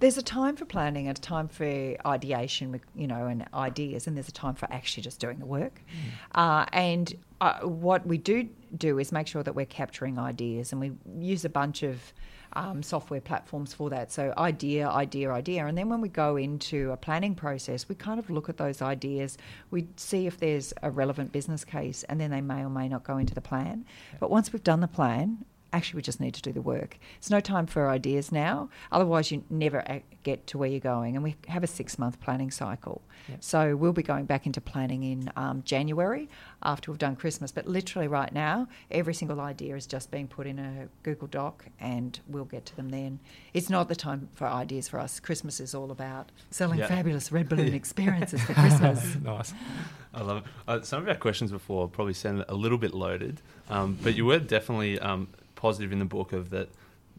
There's 0.00 0.18
a 0.18 0.22
time 0.22 0.56
for 0.56 0.64
planning 0.64 1.06
and 1.06 1.16
a 1.16 1.20
time 1.20 1.48
for 1.48 1.94
ideation, 2.04 2.80
you 2.96 3.06
know, 3.06 3.26
and 3.26 3.46
ideas, 3.54 4.06
and 4.06 4.16
there's 4.16 4.28
a 4.28 4.32
time 4.32 4.54
for 4.54 4.66
actually 4.72 5.02
just 5.02 5.20
doing 5.20 5.38
the 5.38 5.46
work. 5.46 5.80
Uh, 6.34 6.64
and 6.72 7.14
uh, 7.40 7.60
what 7.60 8.06
we 8.06 8.18
do 8.18 8.48
do 8.76 8.98
is 8.98 9.12
make 9.12 9.28
sure 9.28 9.42
that 9.42 9.54
we're 9.54 9.66
capturing 9.66 10.18
ideas, 10.18 10.72
and 10.72 10.80
we 10.80 10.92
use 11.16 11.44
a 11.44 11.50
bunch 11.50 11.82
of 11.82 12.12
um, 12.56 12.82
software 12.82 13.20
platforms 13.20 13.74
for 13.74 13.90
that. 13.90 14.12
So 14.12 14.32
idea, 14.38 14.88
idea, 14.88 15.30
idea, 15.30 15.66
and 15.66 15.76
then 15.76 15.88
when 15.88 16.00
we 16.00 16.08
go 16.08 16.36
into 16.36 16.92
a 16.92 16.96
planning 16.96 17.34
process, 17.34 17.88
we 17.88 17.94
kind 17.94 18.18
of 18.18 18.30
look 18.30 18.48
at 18.48 18.56
those 18.56 18.82
ideas. 18.82 19.38
We 19.70 19.88
see 19.96 20.26
if 20.26 20.38
there's 20.38 20.72
a 20.82 20.90
relevant 20.90 21.32
business 21.32 21.64
case, 21.64 22.04
and 22.04 22.20
then 22.20 22.30
they 22.30 22.40
may 22.40 22.64
or 22.64 22.70
may 22.70 22.88
not 22.88 23.04
go 23.04 23.18
into 23.18 23.34
the 23.34 23.40
plan. 23.40 23.84
But 24.20 24.30
once 24.30 24.52
we've 24.52 24.64
done 24.64 24.80
the 24.80 24.88
plan, 24.88 25.44
actually 25.74 25.96
we 25.98 26.02
just 26.02 26.20
need 26.20 26.34
to 26.34 26.42
do 26.42 26.52
the 26.52 26.62
work. 26.62 26.98
It's 27.18 27.30
no 27.30 27.40
time 27.40 27.66
for 27.66 27.88
ideas 27.88 28.30
now. 28.32 28.68
Otherwise, 28.92 29.30
you 29.32 29.42
never 29.50 29.82
get 30.22 30.46
to 30.48 30.58
where 30.58 30.68
you're 30.68 30.80
going. 30.80 31.14
And 31.16 31.22
we 31.24 31.36
have 31.48 31.62
a 31.64 31.66
six 31.66 31.98
month 31.98 32.20
planning 32.20 32.50
cycle. 32.50 33.02
Yep. 33.28 33.38
So 33.42 33.76
we'll 33.76 33.92
be 33.92 34.02
going 34.02 34.26
back 34.26 34.46
into 34.46 34.60
planning 34.60 35.02
in 35.02 35.30
um, 35.36 35.62
January 35.64 36.28
after 36.62 36.90
we've 36.90 36.98
done 36.98 37.16
Christmas. 37.16 37.50
But 37.52 37.66
literally 37.66 38.06
right 38.08 38.32
now, 38.32 38.68
every 38.90 39.14
single 39.14 39.40
idea 39.40 39.74
is 39.76 39.86
just 39.86 40.10
being 40.10 40.28
put 40.28 40.46
in 40.46 40.58
a 40.58 40.88
Google 41.02 41.28
Doc 41.28 41.64
and 41.80 42.18
we'll 42.28 42.44
get 42.44 42.66
to 42.66 42.76
them 42.76 42.90
then. 42.90 43.18
It's 43.52 43.70
not 43.70 43.88
the 43.88 43.96
time 43.96 44.28
for 44.34 44.46
ideas 44.46 44.88
for 44.88 45.00
us. 45.00 45.20
Christmas 45.20 45.58
is 45.60 45.74
all 45.74 45.90
about 45.90 46.30
selling 46.50 46.78
Yeah. 46.78 46.86
fabulous 46.86 47.32
red 47.32 47.48
balloon 47.48 47.74
experiences 47.82 48.42
for 48.42 48.54
Christmas. 48.54 49.16
nice. 49.22 49.52
I 50.12 50.22
love 50.22 50.38
it. 50.38 50.44
Uh, 50.68 50.80
some 50.82 51.02
of 51.02 51.08
our 51.08 51.14
questions 51.16 51.50
before 51.50 51.88
probably 51.88 52.14
sounded 52.14 52.44
a 52.48 52.54
little 52.54 52.78
bit 52.78 52.94
loaded, 52.94 53.40
um, 53.68 53.98
but 54.02 54.14
you 54.14 54.24
were 54.24 54.38
definitely 54.38 54.98
um, 55.00 55.26
positive 55.64 55.92
in 55.92 55.98
the 55.98 56.04
book 56.18 56.34
of 56.34 56.50
that 56.50 56.68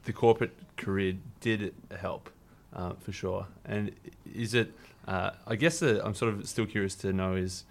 the 0.04 0.14
corporate 0.14 0.56
career 0.78 1.16
did 1.42 1.74
help 2.00 2.30
uh, 2.74 2.94
for 3.00 3.12
sure. 3.12 3.48
And 3.66 3.92
is 4.36 4.54
it? 4.54 4.72
Uh, 5.08 5.32
I 5.48 5.56
guess 5.56 5.80
the, 5.80 6.06
I'm 6.06 6.14
sort 6.14 6.32
of 6.32 6.48
still 6.48 6.68
curious 6.68 6.94
to 6.98 7.12
know 7.12 7.34
is 7.34 7.64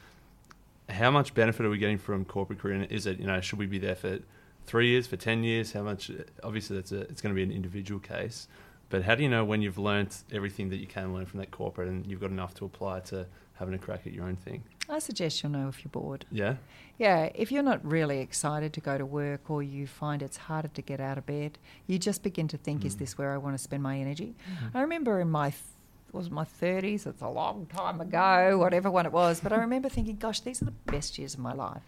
how 0.88 1.12
much 1.12 1.32
benefit 1.32 1.64
are 1.64 1.70
we 1.70 1.78
getting 1.78 1.98
from 1.98 2.24
corporate 2.24 2.58
career? 2.58 2.74
And 2.74 2.90
is 2.90 3.06
it 3.06 3.20
you 3.20 3.26
know 3.28 3.40
should 3.40 3.60
we 3.60 3.66
be 3.66 3.78
there 3.78 3.94
for 3.94 4.18
three 4.66 4.88
years, 4.88 5.06
for 5.06 5.16
ten 5.16 5.44
years? 5.44 5.70
How 5.74 5.82
much? 5.82 6.10
Obviously, 6.42 6.74
that's 6.74 6.90
a, 6.90 7.02
it's 7.02 7.20
going 7.22 7.32
to 7.32 7.38
be 7.40 7.44
an 7.44 7.52
individual 7.52 8.00
case. 8.00 8.48
But 8.90 9.04
how 9.04 9.14
do 9.14 9.22
you 9.22 9.28
know 9.28 9.44
when 9.44 9.62
you've 9.62 9.78
learnt 9.78 10.24
everything 10.32 10.70
that 10.70 10.78
you 10.78 10.88
can 10.88 11.14
learn 11.14 11.26
from 11.26 11.38
that 11.38 11.52
corporate 11.52 11.88
and 11.88 12.04
you've 12.04 12.20
got 12.20 12.30
enough 12.30 12.52
to 12.54 12.64
apply 12.64 13.00
to 13.10 13.26
having 13.60 13.74
a 13.74 13.78
crack 13.78 14.08
at 14.08 14.12
your 14.12 14.24
own 14.24 14.36
thing? 14.36 14.64
I 14.88 14.98
suggest 14.98 15.42
you'll 15.42 15.52
know 15.52 15.68
if 15.68 15.84
you're 15.84 15.90
bored. 15.90 16.26
Yeah. 16.30 16.56
Yeah, 16.98 17.30
if 17.34 17.50
you're 17.50 17.62
not 17.62 17.84
really 17.84 18.20
excited 18.20 18.72
to 18.74 18.80
go 18.80 18.96
to 18.98 19.04
work 19.04 19.50
or 19.50 19.62
you 19.62 19.86
find 19.86 20.22
it's 20.22 20.36
harder 20.36 20.68
to 20.68 20.82
get 20.82 21.00
out 21.00 21.18
of 21.18 21.26
bed, 21.26 21.58
you 21.86 21.98
just 21.98 22.22
begin 22.22 22.46
to 22.48 22.56
think, 22.56 22.84
is 22.84 22.94
mm. 22.94 23.00
this 23.00 23.18
where 23.18 23.32
I 23.32 23.36
want 23.38 23.56
to 23.56 23.62
spend 23.62 23.82
my 23.82 23.98
energy? 23.98 24.36
Mm-hmm. 24.48 24.76
I 24.76 24.80
remember 24.82 25.20
in 25.20 25.30
my 25.30 25.52
was 26.12 26.30
my 26.30 26.44
30s, 26.44 27.08
it's 27.08 27.22
a 27.22 27.28
long 27.28 27.66
time 27.66 28.00
ago, 28.00 28.56
whatever 28.56 28.88
one 28.88 29.04
it 29.04 29.10
was, 29.10 29.40
but 29.40 29.52
I 29.52 29.56
remember 29.56 29.88
thinking, 29.88 30.16
gosh, 30.16 30.38
these 30.40 30.62
are 30.62 30.66
the 30.66 30.70
best 30.70 31.18
years 31.18 31.34
of 31.34 31.40
my 31.40 31.52
life. 31.52 31.82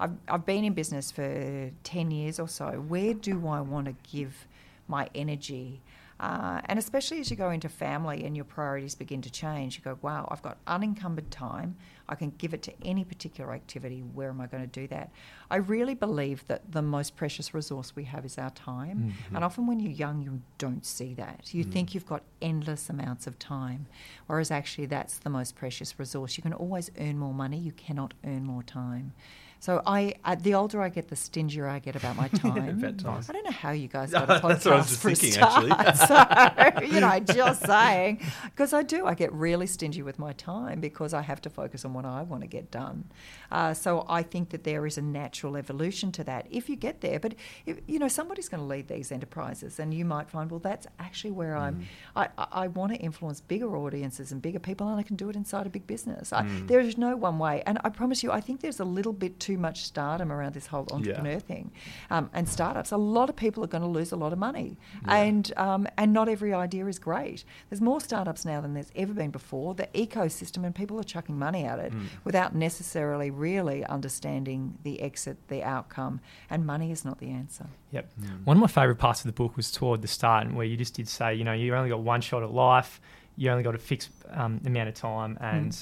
I've, 0.00 0.12
I've 0.26 0.44
been 0.44 0.64
in 0.64 0.74
business 0.74 1.10
for 1.10 1.70
10 1.84 2.10
years 2.10 2.38
or 2.38 2.48
so. 2.48 2.84
Where 2.88 3.14
do 3.14 3.46
I 3.46 3.60
want 3.60 3.86
to 3.86 3.94
give 4.10 4.46
my 4.88 5.08
energy? 5.14 5.80
Uh, 6.20 6.60
and 6.64 6.78
especially 6.78 7.20
as 7.20 7.30
you 7.30 7.36
go 7.36 7.50
into 7.50 7.68
family 7.68 8.24
and 8.24 8.34
your 8.34 8.44
priorities 8.44 8.94
begin 8.94 9.22
to 9.22 9.30
change, 9.30 9.76
you 9.76 9.82
go, 9.82 9.98
wow, 10.02 10.26
I've 10.30 10.42
got 10.42 10.58
unencumbered 10.66 11.30
time. 11.30 11.76
I 12.08 12.14
can 12.14 12.32
give 12.38 12.54
it 12.54 12.62
to 12.62 12.72
any 12.84 13.04
particular 13.04 13.52
activity. 13.52 14.00
Where 14.00 14.30
am 14.30 14.40
I 14.40 14.46
going 14.46 14.62
to 14.62 14.80
do 14.80 14.88
that? 14.88 15.10
I 15.50 15.56
really 15.56 15.94
believe 15.94 16.44
that 16.48 16.72
the 16.72 16.82
most 16.82 17.14
precious 17.16 17.54
resource 17.54 17.94
we 17.94 18.04
have 18.04 18.24
is 18.24 18.36
our 18.38 18.50
time. 18.50 19.14
And 19.36 19.44
often 19.44 19.66
when 19.66 19.78
you're 19.78 19.92
young, 19.92 20.22
you 20.22 20.40
don't 20.56 20.84
see 20.84 21.14
that. 21.14 21.54
You 21.54 21.62
think 21.64 21.94
you've 21.94 22.06
got 22.06 22.22
endless 22.42 22.88
amounts 22.90 23.26
of 23.26 23.38
time, 23.38 23.86
whereas 24.26 24.50
actually 24.50 24.86
that's 24.86 25.18
the 25.18 25.30
most 25.30 25.54
precious 25.54 25.98
resource. 25.98 26.36
You 26.36 26.42
can 26.42 26.54
always 26.54 26.90
earn 26.98 27.18
more 27.18 27.34
money, 27.34 27.58
you 27.58 27.72
cannot 27.72 28.14
earn 28.24 28.44
more 28.44 28.62
time. 28.62 29.12
So 29.60 29.82
I, 29.86 30.14
uh, 30.24 30.36
the 30.36 30.54
older 30.54 30.80
I 30.80 30.88
get, 30.88 31.08
the 31.08 31.16
stingier 31.16 31.68
I 31.68 31.80
get 31.80 31.96
about 31.96 32.16
my 32.16 32.28
time. 32.42 32.80
I 33.28 33.32
don't 33.32 33.44
know 33.44 33.50
how 33.50 33.72
you 33.72 33.88
guys 33.88 34.12
got 34.12 34.30
a 34.30 34.34
podcast 34.34 34.42
That's 34.48 34.64
what 34.64 34.74
I 34.74 34.76
was 34.76 34.88
just 34.88 35.02
thinking, 35.02 35.32
start. 35.32 35.70
actually. 35.70 36.86
so 36.90 36.94
you 36.94 37.00
know, 37.00 37.18
just 37.20 37.66
saying, 37.66 38.20
because 38.44 38.72
I 38.72 38.82
do, 38.82 39.06
I 39.06 39.14
get 39.14 39.32
really 39.32 39.66
stingy 39.66 40.02
with 40.02 40.18
my 40.18 40.32
time 40.34 40.80
because 40.80 41.12
I 41.12 41.22
have 41.22 41.40
to 41.42 41.50
focus 41.50 41.84
on 41.84 41.92
what 41.92 42.04
I 42.04 42.22
want 42.22 42.42
to 42.42 42.46
get 42.46 42.70
done. 42.70 43.04
Uh, 43.50 43.74
so 43.74 44.04
I 44.08 44.22
think 44.22 44.50
that 44.50 44.64
there 44.64 44.86
is 44.86 44.96
a 44.96 45.02
natural 45.02 45.56
evolution 45.56 46.12
to 46.12 46.24
that 46.24 46.46
if 46.50 46.68
you 46.68 46.76
get 46.76 47.00
there. 47.00 47.18
But 47.18 47.34
if, 47.66 47.78
you 47.86 47.98
know, 47.98 48.08
somebody's 48.08 48.48
going 48.48 48.60
to 48.60 48.66
lead 48.66 48.88
these 48.88 49.10
enterprises, 49.10 49.80
and 49.80 49.92
you 49.92 50.04
might 50.04 50.30
find, 50.30 50.50
well, 50.50 50.60
that's 50.60 50.86
actually 50.98 51.32
where 51.32 51.56
I'm. 51.56 51.86
I, 52.14 52.28
I, 52.36 52.68
want 52.68 52.92
to 52.92 52.98
influence 52.98 53.40
bigger 53.40 53.76
audiences 53.76 54.30
and 54.32 54.42
bigger 54.42 54.58
people, 54.58 54.88
and 54.88 54.98
I 54.98 55.02
can 55.02 55.16
do 55.16 55.28
it 55.30 55.36
inside 55.36 55.66
a 55.66 55.70
big 55.70 55.86
business. 55.86 56.32
I, 56.32 56.46
there 56.66 56.80
is 56.80 56.98
no 56.98 57.16
one 57.16 57.38
way, 57.38 57.62
and 57.66 57.78
I 57.82 57.88
promise 57.88 58.22
you, 58.22 58.30
I 58.30 58.40
think 58.40 58.60
there's 58.60 58.80
a 58.80 58.84
little 58.84 59.12
bit 59.12 59.40
too 59.48 59.56
much 59.56 59.78
stardom 59.84 60.30
around 60.30 60.52
this 60.52 60.66
whole 60.66 60.86
entrepreneur 60.92 61.40
thing, 61.40 61.70
um, 62.10 62.28
and 62.34 62.46
startups. 62.48 62.90
A 62.92 62.96
lot 63.18 63.28
of 63.30 63.36
people 63.36 63.64
are 63.64 63.72
going 63.74 63.86
to 63.90 63.94
lose 63.98 64.12
a 64.12 64.16
lot 64.24 64.32
of 64.32 64.38
money, 64.38 64.76
and 65.06 65.44
um, 65.56 65.86
and 65.96 66.12
not 66.12 66.28
every 66.28 66.52
idea 66.52 66.84
is 66.86 66.98
great. 66.98 67.44
There's 67.68 67.80
more 67.80 68.00
startups 68.00 68.44
now 68.44 68.60
than 68.60 68.74
there's 68.74 68.92
ever 68.94 69.14
been 69.14 69.30
before. 69.30 69.74
The 69.74 69.88
ecosystem 69.94 70.64
and 70.66 70.74
people 70.74 71.00
are 71.00 71.08
chucking 71.14 71.38
money 71.38 71.64
at 71.64 71.78
it 71.78 71.92
without 72.24 72.54
necessarily 72.54 73.30
really 73.30 73.84
understanding 73.86 74.60
the 74.82 75.00
exit, 75.00 75.36
the 75.48 75.62
outcome, 75.62 76.20
and 76.50 76.66
money 76.66 76.90
is 76.92 77.04
not 77.04 77.18
the 77.18 77.30
answer. 77.30 77.66
Yep. 77.92 78.12
One 78.44 78.56
of 78.58 78.60
my 78.60 78.66
favourite 78.66 78.98
parts 78.98 79.20
of 79.20 79.26
the 79.26 79.32
book 79.32 79.56
was 79.56 79.72
toward 79.72 80.02
the 80.02 80.08
start, 80.08 80.46
and 80.46 80.56
where 80.56 80.66
you 80.66 80.76
just 80.76 80.94
did 80.94 81.08
say, 81.08 81.34
you 81.34 81.44
know, 81.44 81.54
you 81.54 81.74
only 81.74 81.88
got 81.88 82.00
one 82.00 82.20
shot 82.20 82.42
at 82.42 82.52
life, 82.52 83.00
you 83.36 83.50
only 83.50 83.62
got 83.62 83.74
a 83.74 83.78
fixed 83.78 84.10
um, 84.30 84.60
amount 84.66 84.88
of 84.90 84.94
time, 84.94 85.38
and 85.40 85.72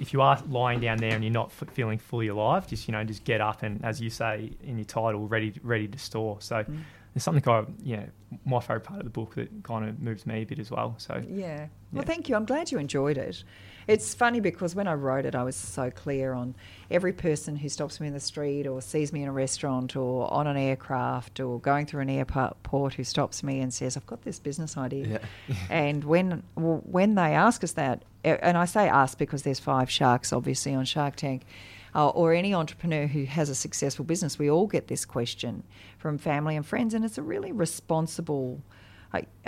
if 0.00 0.12
you 0.12 0.20
are 0.22 0.40
lying 0.48 0.80
down 0.80 0.98
there 0.98 1.14
and 1.14 1.24
you're 1.24 1.32
not 1.32 1.52
f- 1.60 1.68
feeling 1.70 1.98
fully 1.98 2.28
alive, 2.28 2.66
just 2.66 2.88
you 2.88 2.92
know, 2.92 3.02
just 3.04 3.24
get 3.24 3.40
up 3.40 3.62
and, 3.62 3.84
as 3.84 4.00
you 4.00 4.10
say 4.10 4.52
in 4.62 4.78
your 4.78 4.84
title, 4.84 5.26
ready 5.26 5.52
ready 5.62 5.88
to 5.88 5.98
soar. 5.98 6.38
So. 6.40 6.56
Mm. 6.64 6.80
There's 7.14 7.24
something 7.24 7.48
I, 7.48 7.64
you 7.82 7.96
know, 7.96 8.06
my 8.44 8.60
favourite 8.60 8.84
part 8.84 9.00
of 9.00 9.04
the 9.04 9.10
book 9.10 9.34
that 9.34 9.48
kind 9.64 9.88
of 9.88 9.98
moves 9.98 10.26
me 10.26 10.42
a 10.42 10.44
bit 10.44 10.58
as 10.60 10.70
well. 10.70 10.94
So 10.98 11.20
Yeah. 11.28 11.66
Well, 11.90 12.04
thank 12.04 12.28
you. 12.28 12.36
I'm 12.36 12.44
glad 12.44 12.70
you 12.70 12.78
enjoyed 12.78 13.16
it. 13.16 13.42
It's 13.88 14.12
funny 14.12 14.40
because 14.40 14.74
when 14.74 14.86
I 14.86 14.92
wrote 14.92 15.24
it, 15.24 15.34
I 15.34 15.42
was 15.44 15.56
so 15.56 15.90
clear 15.90 16.34
on 16.34 16.54
every 16.90 17.14
person 17.14 17.56
who 17.56 17.70
stops 17.70 18.00
me 18.00 18.06
in 18.06 18.12
the 18.12 18.20
street 18.20 18.66
or 18.66 18.82
sees 18.82 19.14
me 19.14 19.22
in 19.22 19.30
a 19.30 19.32
restaurant 19.32 19.96
or 19.96 20.30
on 20.30 20.46
an 20.46 20.58
aircraft 20.58 21.40
or 21.40 21.58
going 21.58 21.86
through 21.86 22.02
an 22.02 22.10
airport 22.10 22.94
who 22.94 23.02
stops 23.02 23.42
me 23.42 23.60
and 23.60 23.72
says, 23.72 23.96
I've 23.96 24.06
got 24.06 24.22
this 24.22 24.38
business 24.38 24.76
idea. 24.76 25.20
and 25.70 26.04
when 26.04 26.42
when 26.54 27.14
they 27.14 27.34
ask 27.34 27.64
us 27.64 27.72
that, 27.72 28.04
and 28.24 28.58
I 28.58 28.66
say 28.66 28.90
us 28.90 29.14
because 29.14 29.42
there's 29.42 29.58
five 29.58 29.90
sharks 29.90 30.34
obviously 30.34 30.74
on 30.74 30.84
Shark 30.84 31.16
Tank, 31.16 31.46
uh, 31.94 32.10
or 32.10 32.34
any 32.34 32.52
entrepreneur 32.52 33.06
who 33.06 33.24
has 33.24 33.48
a 33.48 33.54
successful 33.54 34.04
business, 34.04 34.38
we 34.38 34.50
all 34.50 34.66
get 34.66 34.88
this 34.88 35.06
question 35.06 35.62
from 35.96 36.18
family 36.18 36.56
and 36.56 36.66
friends, 36.66 36.92
and 36.92 37.06
it's 37.06 37.16
a 37.16 37.22
really 37.22 37.52
responsible 37.52 38.62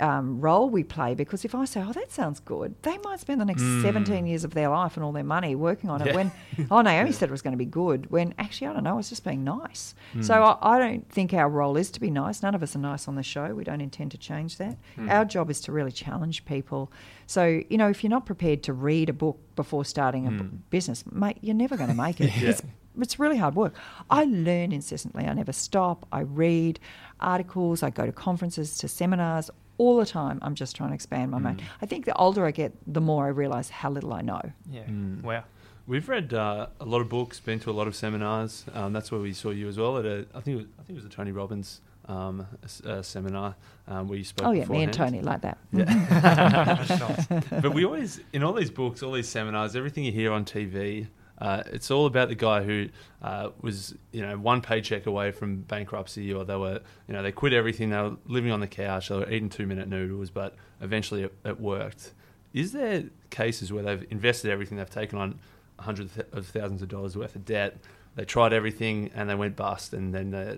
um, 0.01 0.41
role 0.41 0.69
we 0.69 0.83
play 0.83 1.13
because 1.13 1.45
if 1.45 1.53
I 1.53 1.65
say, 1.65 1.83
"Oh, 1.87 1.93
that 1.93 2.11
sounds 2.11 2.39
good," 2.39 2.73
they 2.81 2.97
might 2.99 3.19
spend 3.19 3.39
the 3.39 3.45
next 3.45 3.61
hmm. 3.61 3.81
seventeen 3.83 4.25
years 4.25 4.43
of 4.43 4.53
their 4.53 4.69
life 4.69 4.97
and 4.97 5.03
all 5.03 5.11
their 5.11 5.23
money 5.23 5.53
working 5.53 5.89
on 5.89 6.01
it. 6.01 6.07
Yeah. 6.07 6.15
When 6.15 6.31
oh, 6.71 6.81
Naomi 6.81 7.11
said 7.11 7.29
it 7.29 7.31
was 7.31 7.43
going 7.43 7.53
to 7.53 7.57
be 7.57 7.65
good, 7.65 8.09
when 8.09 8.33
actually 8.39 8.67
I 8.67 8.73
don't 8.73 8.83
know, 8.83 8.97
it's 8.97 9.09
just 9.09 9.23
being 9.23 9.43
nice. 9.43 9.93
Hmm. 10.13 10.23
So 10.23 10.43
I, 10.43 10.75
I 10.75 10.79
don't 10.79 11.07
think 11.09 11.33
our 11.33 11.47
role 11.47 11.77
is 11.77 11.91
to 11.91 11.99
be 11.99 12.09
nice. 12.09 12.41
None 12.41 12.55
of 12.55 12.63
us 12.63 12.75
are 12.75 12.79
nice 12.79 13.07
on 13.07 13.15
the 13.15 13.23
show. 13.23 13.53
We 13.53 13.63
don't 13.63 13.81
intend 13.81 14.11
to 14.11 14.17
change 14.17 14.57
that. 14.57 14.77
Hmm. 14.95 15.09
Our 15.09 15.25
job 15.25 15.51
is 15.51 15.61
to 15.61 15.71
really 15.71 15.91
challenge 15.91 16.43
people. 16.45 16.91
So 17.27 17.61
you 17.69 17.77
know, 17.77 17.89
if 17.89 18.03
you're 18.03 18.09
not 18.09 18.25
prepared 18.25 18.63
to 18.63 18.73
read 18.73 19.09
a 19.09 19.13
book 19.13 19.39
before 19.55 19.85
starting 19.85 20.25
a 20.25 20.31
b- 20.31 20.49
business, 20.71 21.03
mate, 21.11 21.37
you're 21.41 21.55
never 21.55 21.77
going 21.77 21.89
to 21.89 21.95
make 21.95 22.19
it. 22.19 22.31
Yeah. 22.41 22.51
It's 22.51 22.63
it's 22.99 23.19
really 23.19 23.37
hard 23.37 23.55
work. 23.55 23.73
I 24.09 24.25
learn 24.25 24.71
incessantly. 24.71 25.25
I 25.25 25.33
never 25.33 25.53
stop. 25.53 26.05
I 26.11 26.21
read 26.21 26.79
articles. 27.19 27.83
I 27.83 27.89
go 27.89 28.05
to 28.05 28.11
conferences, 28.11 28.77
to 28.79 28.87
seminars 28.87 29.49
all 29.77 29.97
the 29.97 30.05
time. 30.05 30.39
I'm 30.41 30.55
just 30.55 30.75
trying 30.75 30.89
to 30.89 30.95
expand 30.95 31.31
my 31.31 31.39
mind. 31.39 31.61
I 31.81 31.85
think 31.85 32.05
the 32.05 32.15
older 32.15 32.45
I 32.45 32.51
get, 32.51 32.73
the 32.85 33.01
more 33.01 33.25
I 33.25 33.29
realise 33.29 33.69
how 33.69 33.89
little 33.89 34.13
I 34.13 34.21
know. 34.21 34.41
yeah, 34.69 34.83
Mm. 34.83 35.21
wow. 35.23 35.43
We've 35.87 36.07
read 36.07 36.33
uh, 36.33 36.67
a 36.79 36.85
lot 36.85 37.01
of 37.01 37.09
books, 37.09 37.39
been 37.39 37.59
to 37.61 37.71
a 37.71 37.73
lot 37.73 37.87
of 37.87 37.95
seminars. 37.95 38.65
Um, 38.73 38.93
that's 38.93 39.11
where 39.11 39.19
we 39.19 39.33
saw 39.33 39.49
you 39.49 39.67
as 39.67 39.77
well. 39.77 39.97
At 39.97 40.05
a, 40.05 40.25
I 40.33 40.39
think 40.39 40.55
it 40.55 40.57
was, 40.57 40.65
I 40.79 40.83
think 40.83 40.89
it 40.99 41.03
was 41.03 41.05
a 41.05 41.09
Tony 41.15 41.31
Robbins 41.31 41.81
um, 42.07 42.45
s- 42.63 42.81
uh, 42.85 43.01
seminar 43.01 43.55
um, 43.87 44.07
where 44.07 44.17
you 44.17 44.23
spoke. 44.23 44.47
Oh 44.47 44.51
yeah, 44.51 44.65
me 44.65 44.83
and. 44.83 44.93
Tony 44.93 45.21
like 45.21 45.41
that. 45.41 45.57
Nice. 45.71 47.27
but 47.61 47.73
we 47.73 47.83
always, 47.83 48.21
in 48.31 48.43
all 48.43 48.53
these 48.53 48.69
books, 48.69 49.01
all 49.03 49.11
these 49.11 49.27
seminars, 49.27 49.75
everything 49.75 50.03
you 50.03 50.11
hear 50.11 50.31
on 50.31 50.45
TV, 50.45 51.07
uh, 51.41 51.63
it's 51.73 51.89
all 51.89 52.05
about 52.05 52.29
the 52.29 52.35
guy 52.35 52.61
who 52.63 52.87
uh, 53.23 53.49
was, 53.61 53.95
you 54.11 54.21
know, 54.21 54.37
one 54.37 54.61
paycheck 54.61 55.05
away 55.07 55.31
from 55.31 55.57
bankruptcy, 55.61 56.31
or 56.31 56.45
they 56.45 56.55
were, 56.55 56.79
you 57.07 57.13
know, 57.13 57.23
they 57.23 57.31
quit 57.31 57.51
everything. 57.51 57.89
They 57.89 57.97
were 58.01 58.15
living 58.27 58.51
on 58.51 58.59
the 58.59 58.67
couch. 58.67 59.09
They 59.09 59.15
were 59.17 59.29
eating 59.29 59.49
two-minute 59.49 59.87
noodles, 59.89 60.29
but 60.29 60.55
eventually 60.81 61.23
it, 61.23 61.33
it 61.43 61.59
worked. 61.59 62.13
Is 62.53 62.71
there 62.73 63.05
cases 63.31 63.73
where 63.73 63.81
they've 63.83 64.05
invested 64.11 64.51
everything, 64.51 64.77
they've 64.77 64.89
taken 64.89 65.17
on 65.17 65.39
hundreds 65.79 66.11
of 66.31 66.45
thousands 66.47 66.81
of 66.83 66.89
dollars 66.89 67.17
worth 67.17 67.35
of 67.35 67.43
debt, 67.45 67.77
they 68.15 68.25
tried 68.25 68.53
everything 68.53 69.09
and 69.15 69.29
they 69.29 69.35
went 69.35 69.55
bust, 69.55 69.93
and 69.93 70.13
then 70.13 70.33
uh, 70.33 70.57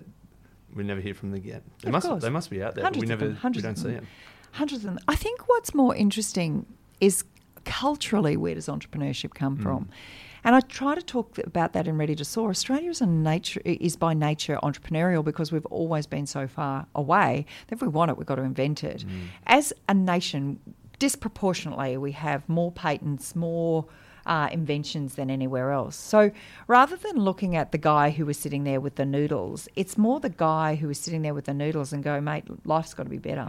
we 0.74 0.82
never 0.84 1.00
hear 1.00 1.14
from 1.14 1.30
them 1.30 1.38
again? 1.38 1.62
They 1.82 1.88
Of 1.88 1.92
must, 1.92 2.06
course. 2.06 2.22
they 2.22 2.30
must 2.30 2.50
be 2.50 2.62
out 2.62 2.74
there, 2.74 2.82
we 2.82 2.86
Hundreds 2.86 3.02
of 3.04 3.08
never, 3.08 3.26
them, 3.28 3.36
hundreds 3.36 3.62
we 3.62 3.68
don't 3.68 3.76
see 3.76 3.82
them. 3.84 3.94
them. 3.94 4.06
Hundreds 4.52 4.84
of 4.84 4.90
them. 4.90 4.98
I 5.08 5.16
think 5.16 5.48
what's 5.48 5.72
more 5.74 5.94
interesting 5.96 6.66
is 7.00 7.24
culturally 7.64 8.36
where 8.36 8.54
does 8.54 8.66
entrepreneurship 8.66 9.30
Mm. 9.30 9.34
come 9.34 9.56
from? 9.56 9.88
And 10.44 10.54
I 10.54 10.60
try 10.60 10.94
to 10.94 11.02
talk 11.02 11.38
about 11.38 11.72
that 11.72 11.88
in 11.88 11.96
Ready 11.96 12.14
to 12.16 12.24
Soar. 12.24 12.50
Australia 12.50 12.90
is 12.90 13.00
a 13.00 13.06
nature 13.06 13.62
is 13.64 13.96
by 13.96 14.12
nature 14.12 14.58
entrepreneurial 14.62 15.24
because 15.24 15.50
we've 15.50 15.66
always 15.66 16.06
been 16.06 16.26
so 16.26 16.46
far 16.46 16.86
away 16.94 17.46
that 17.66 17.76
if 17.76 17.82
we 17.82 17.88
want 17.88 18.10
it, 18.10 18.18
we've 18.18 18.26
got 18.26 18.36
to 18.36 18.42
invent 18.42 18.84
it. 18.84 19.04
As 19.46 19.72
a 19.88 19.94
nation, 19.94 20.60
disproportionately, 20.98 21.96
we 21.96 22.12
have 22.12 22.46
more 22.48 22.70
patents, 22.70 23.34
more 23.34 23.86
uh, 24.26 24.48
inventions 24.52 25.14
than 25.14 25.30
anywhere 25.30 25.70
else. 25.70 25.96
So 25.96 26.30
rather 26.66 26.96
than 26.96 27.16
looking 27.16 27.56
at 27.56 27.72
the 27.72 27.78
guy 27.78 28.10
who 28.10 28.26
was 28.26 28.38
sitting 28.38 28.64
there 28.64 28.80
with 28.80 28.96
the 28.96 29.04
noodles, 29.04 29.68
it's 29.76 29.96
more 29.98 30.20
the 30.20 30.30
guy 30.30 30.74
who 30.76 30.88
was 30.88 30.98
sitting 30.98 31.22
there 31.22 31.34
with 31.34 31.44
the 31.46 31.54
noodles 31.54 31.92
and 31.92 32.02
go, 32.02 32.20
mate, 32.20 32.44
life's 32.66 32.94
got 32.94 33.04
to 33.04 33.10
be 33.10 33.18
better. 33.18 33.48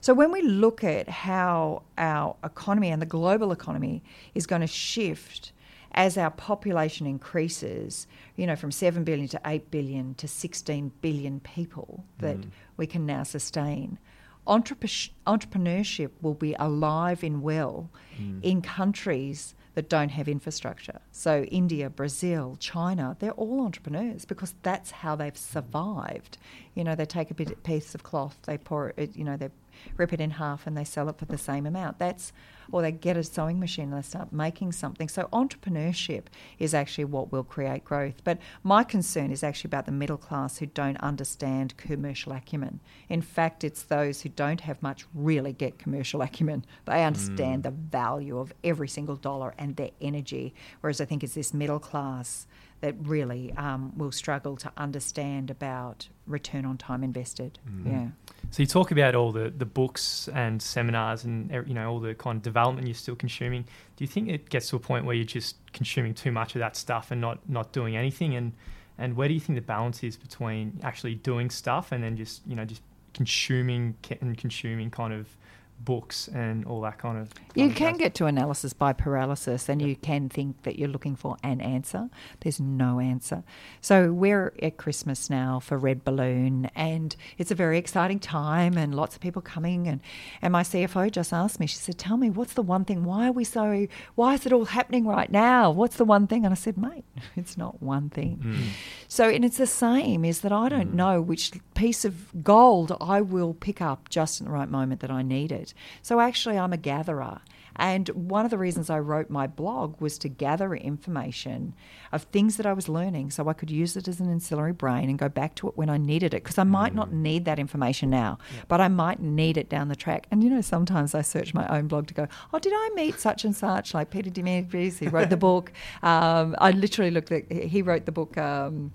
So 0.00 0.12
when 0.14 0.32
we 0.32 0.42
look 0.42 0.82
at 0.84 1.08
how 1.08 1.82
our 1.96 2.36
economy 2.44 2.90
and 2.90 3.00
the 3.00 3.06
global 3.06 3.52
economy 3.52 4.02
is 4.34 4.46
going 4.46 4.60
to 4.62 4.66
shift 4.66 5.52
as 5.94 6.16
our 6.16 6.30
population 6.30 7.06
increases, 7.06 8.06
you 8.36 8.46
know, 8.46 8.56
from 8.56 8.70
7 8.70 9.04
billion 9.04 9.28
to 9.28 9.40
8 9.44 9.70
billion 9.70 10.14
to 10.14 10.26
16 10.26 10.92
billion 11.00 11.40
people 11.40 12.04
that 12.18 12.38
mm. 12.38 12.50
we 12.76 12.86
can 12.86 13.04
now 13.06 13.22
sustain, 13.22 13.98
entrepre- 14.46 15.10
entrepreneurship 15.26 16.10
will 16.20 16.34
be 16.34 16.54
alive 16.58 17.22
and 17.22 17.42
well 17.42 17.90
mm. 18.18 18.42
in 18.42 18.62
countries 18.62 19.54
that 19.74 19.88
don't 19.88 20.10
have 20.10 20.28
infrastructure. 20.28 21.00
So 21.12 21.44
India, 21.44 21.88
Brazil, 21.88 22.56
China, 22.60 23.16
they're 23.20 23.32
all 23.32 23.62
entrepreneurs 23.62 24.24
because 24.24 24.54
that's 24.62 24.90
how 24.90 25.16
they've 25.16 25.36
survived. 25.36 26.36
You 26.74 26.84
know, 26.84 26.94
they 26.94 27.06
take 27.06 27.30
a 27.30 27.34
bit 27.34 27.62
piece 27.62 27.94
of 27.94 28.02
cloth, 28.02 28.36
they 28.44 28.58
pour 28.58 28.92
it, 28.96 29.16
you 29.16 29.24
know, 29.24 29.36
they 29.36 29.48
rip 29.96 30.12
it 30.12 30.20
in 30.20 30.32
half 30.32 30.66
and 30.66 30.76
they 30.76 30.84
sell 30.84 31.08
it 31.08 31.18
for 31.18 31.24
the 31.26 31.38
same 31.38 31.66
amount. 31.66 31.98
That's 31.98 32.32
or 32.70 32.82
they 32.82 32.92
get 32.92 33.16
a 33.16 33.24
sewing 33.24 33.58
machine 33.58 33.92
and 33.92 34.02
they 34.02 34.06
start 34.06 34.32
making 34.32 34.72
something. 34.72 35.08
So 35.08 35.28
entrepreneurship 35.32 36.24
is 36.58 36.74
actually 36.74 37.04
what 37.04 37.32
will 37.32 37.44
create 37.44 37.84
growth. 37.84 38.22
But 38.24 38.38
my 38.62 38.84
concern 38.84 39.30
is 39.30 39.42
actually 39.42 39.68
about 39.68 39.86
the 39.86 39.92
middle 39.92 40.16
class 40.16 40.58
who 40.58 40.66
don't 40.66 40.96
understand 40.98 41.76
commercial 41.76 42.32
acumen. 42.32 42.80
In 43.08 43.20
fact, 43.20 43.64
it's 43.64 43.82
those 43.82 44.22
who 44.22 44.28
don't 44.30 44.62
have 44.62 44.82
much 44.82 45.06
really 45.14 45.52
get 45.52 45.78
commercial 45.78 46.22
acumen. 46.22 46.64
They 46.84 47.04
understand 47.04 47.60
mm. 47.60 47.64
the 47.64 47.70
value 47.70 48.38
of 48.38 48.52
every 48.64 48.88
single 48.88 49.16
dollar 49.16 49.54
and 49.58 49.76
their 49.76 49.90
energy. 50.00 50.54
Whereas 50.80 51.00
I 51.00 51.04
think 51.04 51.22
it's 51.22 51.34
this 51.34 51.52
middle 51.52 51.78
class 51.78 52.46
that 52.80 52.94
really 53.00 53.52
um, 53.52 53.96
will 53.96 54.12
struggle 54.12 54.56
to 54.56 54.72
understand 54.76 55.50
about 55.50 56.08
return 56.26 56.64
on 56.64 56.76
time 56.76 57.04
invested. 57.04 57.58
Mm. 57.68 57.86
Yeah. 57.86 58.08
So 58.52 58.62
you 58.62 58.66
talk 58.66 58.90
about 58.90 59.14
all 59.14 59.32
the, 59.32 59.48
the 59.48 59.64
books 59.64 60.28
and 60.28 60.60
seminars 60.60 61.24
and 61.24 61.50
you 61.66 61.72
know 61.72 61.90
all 61.90 62.00
the 62.00 62.14
kind 62.14 62.36
of 62.36 62.42
development 62.42 62.86
you're 62.86 62.94
still 62.94 63.16
consuming. 63.16 63.62
Do 63.96 64.04
you 64.04 64.06
think 64.06 64.28
it 64.28 64.50
gets 64.50 64.68
to 64.68 64.76
a 64.76 64.78
point 64.78 65.06
where 65.06 65.14
you're 65.14 65.24
just 65.24 65.56
consuming 65.72 66.12
too 66.12 66.30
much 66.30 66.54
of 66.54 66.58
that 66.58 66.76
stuff 66.76 67.10
and 67.10 67.18
not 67.18 67.38
not 67.48 67.72
doing 67.72 67.96
anything? 67.96 68.36
And 68.36 68.52
and 68.98 69.16
where 69.16 69.26
do 69.26 69.32
you 69.32 69.40
think 69.40 69.56
the 69.56 69.62
balance 69.62 70.04
is 70.04 70.18
between 70.18 70.78
actually 70.82 71.14
doing 71.14 71.48
stuff 71.48 71.92
and 71.92 72.04
then 72.04 72.14
just 72.14 72.46
you 72.46 72.54
know 72.54 72.66
just 72.66 72.82
consuming 73.14 73.96
and 74.20 74.36
consuming 74.36 74.90
kind 74.90 75.14
of 75.14 75.34
books 75.84 76.28
and 76.28 76.64
all 76.64 76.80
that 76.82 76.98
kind 76.98 77.18
of. 77.18 77.30
You 77.54 77.70
can 77.70 77.96
get 77.96 78.14
to 78.14 78.26
analysis 78.26 78.72
by 78.72 78.92
paralysis, 78.92 79.68
and 79.68 79.82
you 79.82 79.96
can 79.96 80.28
think 80.28 80.62
that 80.62 80.78
you're 80.78 80.88
looking 80.88 81.16
for 81.16 81.36
an 81.42 81.60
answer. 81.60 82.08
There's 82.40 82.60
no 82.60 83.00
answer. 83.00 83.42
So 83.80 84.12
we're 84.12 84.54
at 84.62 84.76
Christmas 84.76 85.28
now 85.28 85.60
for 85.60 85.76
Red 85.76 86.04
Balloon, 86.04 86.70
and 86.74 87.14
it's 87.38 87.50
a 87.50 87.54
very 87.54 87.78
exciting 87.78 88.18
time, 88.18 88.76
and 88.76 88.94
lots 88.94 89.14
of 89.14 89.20
people 89.20 89.42
coming. 89.42 89.88
and 89.88 90.00
And 90.40 90.52
my 90.52 90.62
CFO 90.62 91.10
just 91.10 91.32
asked 91.32 91.60
me. 91.60 91.66
She 91.66 91.76
said, 91.76 91.98
"Tell 91.98 92.16
me, 92.16 92.30
what's 92.30 92.54
the 92.54 92.62
one 92.62 92.84
thing? 92.84 93.04
Why 93.04 93.28
are 93.28 93.32
we 93.32 93.44
so? 93.44 93.86
Why 94.14 94.34
is 94.34 94.46
it 94.46 94.52
all 94.52 94.64
happening 94.64 95.06
right 95.06 95.30
now? 95.30 95.70
What's 95.70 95.96
the 95.96 96.04
one 96.04 96.26
thing?" 96.26 96.44
And 96.44 96.52
I 96.52 96.56
said, 96.56 96.78
"Mate, 96.78 97.04
it's 97.36 97.56
not 97.56 97.82
one 97.82 98.10
thing." 98.10 98.40
Mm. 98.42 98.64
So, 99.08 99.28
and 99.28 99.44
it's 99.44 99.58
the 99.58 99.66
same. 99.66 100.24
Is 100.24 100.40
that 100.40 100.52
I 100.52 100.68
don't 100.68 100.92
mm. 100.92 100.94
know 100.94 101.20
which 101.20 101.52
piece 101.74 102.04
of 102.04 102.42
gold 102.42 102.96
I 103.00 103.20
will 103.20 103.54
pick 103.54 103.80
up 103.80 104.08
just 104.08 104.40
in 104.40 104.46
the 104.46 104.52
right 104.52 104.68
moment 104.68 105.00
that 105.00 105.10
I 105.10 105.22
need 105.22 105.52
it. 105.72 106.02
So 106.02 106.20
actually, 106.20 106.58
I'm 106.58 106.72
a 106.72 106.76
gatherer. 106.78 107.40
And 107.76 108.08
one 108.10 108.44
of 108.44 108.50
the 108.50 108.58
reasons 108.58 108.90
I 108.90 108.98
wrote 108.98 109.30
my 109.30 109.46
blog 109.46 110.00
was 110.00 110.18
to 110.18 110.28
gather 110.28 110.74
information 110.74 111.74
of 112.12 112.24
things 112.24 112.56
that 112.56 112.66
I 112.66 112.72
was 112.72 112.88
learning 112.88 113.30
so 113.30 113.48
I 113.48 113.54
could 113.54 113.70
use 113.70 113.96
it 113.96 114.08
as 114.08 114.20
an 114.20 114.30
ancillary 114.30 114.72
brain 114.72 115.08
and 115.08 115.18
go 115.18 115.28
back 115.28 115.54
to 115.56 115.68
it 115.68 115.76
when 115.76 115.88
I 115.88 115.96
needed 115.96 116.34
it. 116.34 116.42
Because 116.42 116.58
I 116.58 116.64
might 116.64 116.92
mm. 116.92 116.96
not 116.96 117.12
need 117.12 117.44
that 117.46 117.58
information 117.58 118.10
now, 118.10 118.38
yeah. 118.54 118.62
but 118.68 118.80
I 118.80 118.88
might 118.88 119.20
need 119.20 119.56
it 119.56 119.68
down 119.68 119.88
the 119.88 119.96
track. 119.96 120.26
And 120.30 120.44
you 120.44 120.50
know, 120.50 120.60
sometimes 120.60 121.14
I 121.14 121.22
search 121.22 121.54
my 121.54 121.66
own 121.68 121.88
blog 121.88 122.08
to 122.08 122.14
go, 122.14 122.28
oh, 122.52 122.58
did 122.58 122.72
I 122.74 122.90
meet 122.94 123.18
such 123.18 123.44
and 123.44 123.56
such? 123.56 123.94
Like 123.94 124.10
Peter 124.10 124.30
Diamandis, 124.30 124.98
he 124.98 125.08
wrote 125.08 125.30
the 125.30 125.36
book. 125.48 125.72
Um, 126.02 126.54
I 126.58 126.72
literally 126.72 127.10
looked 127.10 127.32
at, 127.32 127.50
he 127.50 127.82
wrote 127.82 128.06
the 128.06 128.12
book. 128.12 128.36
Um, 128.36 128.92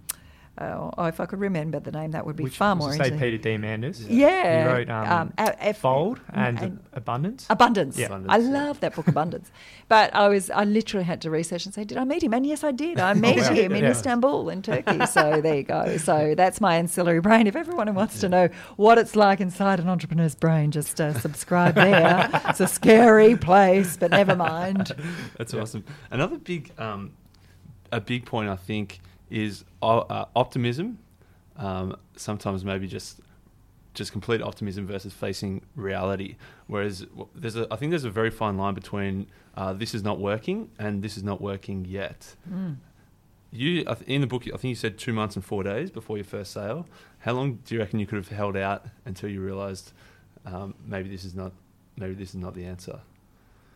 uh, 0.58 0.90
oh, 0.98 1.06
if 1.06 1.20
I 1.20 1.26
could 1.26 1.40
remember 1.40 1.80
the 1.80 1.92
name, 1.92 2.12
that 2.12 2.26
would 2.26 2.36
be 2.36 2.46
Which, 2.46 2.58
far 2.58 2.76
more. 2.76 2.92
Interesting. 2.92 3.20
Say 3.20 3.32
Peter 3.32 3.50
Diamandis. 3.50 4.06
Yeah, 4.10 4.28
yeah. 4.28 4.64
he 4.64 4.74
wrote 4.74 4.90
um, 4.90 5.34
um, 5.38 5.54
F- 5.60 5.78
Fold 5.78 6.20
and, 6.34 6.60
and, 6.60 6.80
Abundance. 6.94 7.46
Abundance. 7.50 7.98
Yeah. 7.98 8.08
Abundance, 8.08 8.34
I 8.34 8.38
love 8.38 8.80
that 8.80 8.96
book, 8.96 9.08
Abundance. 9.08 9.52
But 9.88 10.16
I 10.16 10.28
was, 10.28 10.50
I 10.50 10.64
literally 10.64 11.06
had 11.06 11.22
to 11.22 11.30
research 11.30 11.66
and 11.66 11.74
say, 11.74 11.84
did 11.84 11.98
I 11.98 12.04
meet 12.04 12.24
him? 12.24 12.34
And 12.34 12.46
yes, 12.46 12.64
I 12.64 12.72
did. 12.72 13.00
I 13.00 13.14
met 13.16 13.38
oh, 13.38 13.54
him 13.54 13.74
in 13.74 13.84
yeah. 13.84 13.92
Istanbul, 13.92 14.50
in 14.50 14.62
Turkey. 14.62 15.06
So 15.06 15.42
there 15.44 15.56
you 15.58 15.64
go. 15.64 15.98
So 15.98 16.34
that's 16.36 16.60
my 16.60 16.76
ancillary 16.76 17.22
brain. 17.22 17.46
If 17.46 17.56
everyone 17.56 17.94
wants 17.94 18.20
to 18.22 18.30
know 18.30 18.50
what 18.78 18.98
it's 18.98 19.16
like 19.16 19.40
inside 19.40 19.80
an 19.80 19.88
entrepreneur's 19.88 20.36
brain, 20.36 20.72
just 20.72 21.00
uh, 21.00 21.18
subscribe 21.20 21.76
there. 21.76 22.30
it's 22.50 22.60
a 22.60 22.68
scary 22.68 23.36
place, 23.36 23.96
but 23.96 24.12
never 24.12 24.36
mind. 24.36 24.94
That's 25.38 25.54
awesome. 25.54 25.84
Another 26.12 26.38
big, 26.38 26.72
um, 26.80 27.14
a 27.92 28.02
big 28.02 28.26
point, 28.26 28.50
I 28.50 28.56
think 28.56 29.00
is 29.30 29.66
uh, 29.82 30.26
optimism. 30.36 31.00
Um, 31.58 31.96
sometimes 32.16 32.64
maybe 32.64 32.88
just 32.88 33.20
just 33.98 34.12
complete 34.12 34.42
optimism 34.42 34.86
versus 34.86 35.12
facing 35.12 35.62
reality. 35.76 36.36
Whereas 36.68 37.06
there's 37.34 37.56
a, 37.56 37.68
I 37.72 37.78
think 37.78 37.90
there's 37.90 38.04
a 38.04 38.12
very 38.12 38.30
fine 38.30 38.56
line 38.56 38.76
between 38.76 39.26
uh, 39.56 39.74
this 39.74 39.96
is 39.96 40.04
not 40.04 40.20
working 40.20 40.70
and 40.78 41.02
this 41.02 41.18
is 41.18 41.24
not 41.24 41.42
working 41.42 41.84
yet. 41.84 42.36
Mm. 42.50 42.76
You 43.52 43.86
in 44.06 44.22
the 44.22 44.28
book, 44.28 44.44
I 44.46 44.58
think 44.58 44.66
you 44.66 44.76
said 44.76 44.98
two 45.00 45.14
months 45.14 45.36
and 45.36 45.44
four 45.44 45.64
days 45.64 45.90
before 45.90 46.18
your 46.18 46.26
first 46.26 46.52
sale. 46.52 46.86
How 47.20 47.34
long 47.34 47.56
do 47.66 47.74
you 47.74 47.82
reckon 47.82 48.00
you 48.00 48.06
could 48.06 48.18
have 48.18 48.28
held 48.28 48.56
out 48.56 48.86
until 49.06 49.30
you 49.30 49.42
realised 49.42 49.94
um, 50.46 50.76
maybe 50.86 51.10
this 51.10 51.26
is 51.26 51.34
not 51.34 51.54
maybe 51.98 52.14
this 52.14 52.30
is 52.30 52.36
not 52.36 52.54
the 52.54 52.66
answer? 52.66 53.00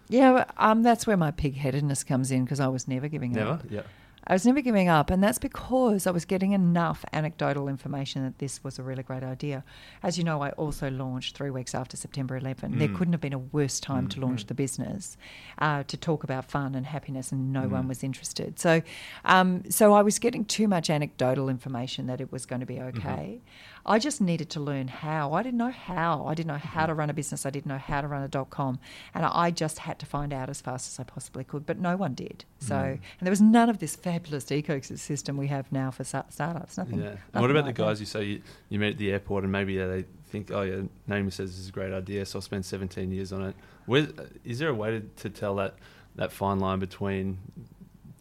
Yeah, 0.07 0.43
um, 0.57 0.83
that's 0.83 1.07
where 1.07 1.15
my 1.15 1.31
pig-headedness 1.31 2.03
comes 2.03 2.31
in 2.31 2.43
because 2.43 2.59
I 2.59 2.67
was 2.67 2.85
never 2.85 3.07
giving 3.07 3.31
never? 3.31 3.51
up. 3.51 3.63
Never, 3.63 3.75
yeah. 3.75 3.81
I 4.27 4.33
was 4.33 4.45
never 4.45 4.61
giving 4.61 4.87
up, 4.87 5.09
and 5.09 5.23
that's 5.23 5.39
because 5.39 6.05
I 6.05 6.11
was 6.11 6.25
getting 6.25 6.51
enough 6.51 7.03
anecdotal 7.11 7.67
information 7.67 8.23
that 8.23 8.37
this 8.37 8.63
was 8.63 8.77
a 8.77 8.83
really 8.83 9.01
great 9.01 9.23
idea. 9.23 9.63
As 10.03 10.17
you 10.17 10.23
know, 10.23 10.43
I 10.43 10.51
also 10.51 10.91
launched 10.91 11.35
three 11.35 11.49
weeks 11.49 11.73
after 11.73 11.97
September 11.97 12.37
11. 12.37 12.73
Mm. 12.73 12.79
There 12.79 12.87
couldn't 12.89 13.13
have 13.13 13.21
been 13.21 13.33
a 13.33 13.39
worse 13.39 13.79
time 13.79 14.07
mm. 14.07 14.11
to 14.11 14.19
launch 14.21 14.45
mm. 14.45 14.47
the 14.47 14.53
business, 14.53 15.17
uh, 15.57 15.83
to 15.83 15.97
talk 15.97 16.23
about 16.23 16.45
fun 16.45 16.75
and 16.75 16.85
happiness, 16.85 17.31
and 17.31 17.51
no 17.51 17.61
mm. 17.61 17.71
one 17.71 17.87
was 17.87 18.03
interested. 18.03 18.59
So, 18.59 18.83
um, 19.25 19.63
so 19.69 19.93
I 19.93 20.03
was 20.03 20.19
getting 20.19 20.45
too 20.45 20.67
much 20.67 20.89
anecdotal 20.91 21.49
information 21.49 22.05
that 22.05 22.21
it 22.21 22.31
was 22.31 22.45
going 22.45 22.59
to 22.59 22.67
be 22.67 22.75
mm-hmm. 22.75 22.99
okay. 22.99 23.41
Mm-hmm. 23.41 23.80
I 23.85 23.99
just 23.99 24.21
needed 24.21 24.49
to 24.51 24.59
learn 24.59 24.87
how. 24.87 25.33
I 25.33 25.43
didn't 25.43 25.57
know 25.57 25.71
how. 25.71 26.25
I 26.27 26.33
didn't 26.33 26.47
know 26.47 26.57
how 26.57 26.85
to 26.85 26.93
run 26.93 27.09
a 27.09 27.13
business. 27.13 27.45
I 27.45 27.49
didn't 27.49 27.67
know 27.67 27.77
how 27.77 28.01
to 28.01 28.07
run 28.07 28.23
a 28.23 28.27
dot 28.27 28.49
com. 28.49 28.79
And 29.13 29.25
I 29.25 29.51
just 29.51 29.79
had 29.79 29.99
to 29.99 30.05
find 30.05 30.33
out 30.33 30.49
as 30.49 30.61
fast 30.61 30.91
as 30.91 30.99
I 30.99 31.03
possibly 31.03 31.43
could, 31.43 31.65
but 31.65 31.79
no 31.79 31.97
one 31.97 32.13
did. 32.13 32.45
So, 32.59 32.75
mm. 32.75 32.91
and 32.91 33.01
there 33.21 33.31
was 33.31 33.41
none 33.41 33.69
of 33.69 33.79
this 33.79 33.95
fabulous 33.95 34.45
ecosystem 34.45 35.37
we 35.37 35.47
have 35.47 35.71
now 35.71 35.91
for 35.91 36.03
startups. 36.03 36.77
Nothing. 36.77 36.99
Yeah. 36.99 37.09
Nothing 37.09 37.41
what 37.41 37.51
about 37.51 37.65
like 37.65 37.75
the 37.75 37.83
guys 37.83 37.97
that. 37.97 38.03
you 38.03 38.05
say 38.05 38.23
you, 38.23 38.41
you 38.69 38.79
meet 38.79 38.91
at 38.91 38.97
the 38.97 39.11
airport 39.11 39.43
and 39.43 39.51
maybe 39.51 39.77
they 39.77 40.05
think, 40.31 40.51
oh, 40.51 40.61
yeah, 40.61 40.81
Naomi 41.07 41.31
says 41.31 41.51
this 41.51 41.59
is 41.59 41.69
a 41.69 41.71
great 41.71 41.93
idea, 41.93 42.25
so 42.25 42.37
I'll 42.37 42.41
spend 42.41 42.65
17 42.65 43.11
years 43.11 43.33
on 43.33 43.43
it. 43.43 43.55
Where, 43.85 44.07
is 44.43 44.59
there 44.59 44.69
a 44.69 44.73
way 44.73 44.91
to, 44.91 45.01
to 45.01 45.29
tell 45.29 45.55
that, 45.55 45.75
that 46.15 46.31
fine 46.31 46.59
line 46.59 46.79
between 46.79 47.39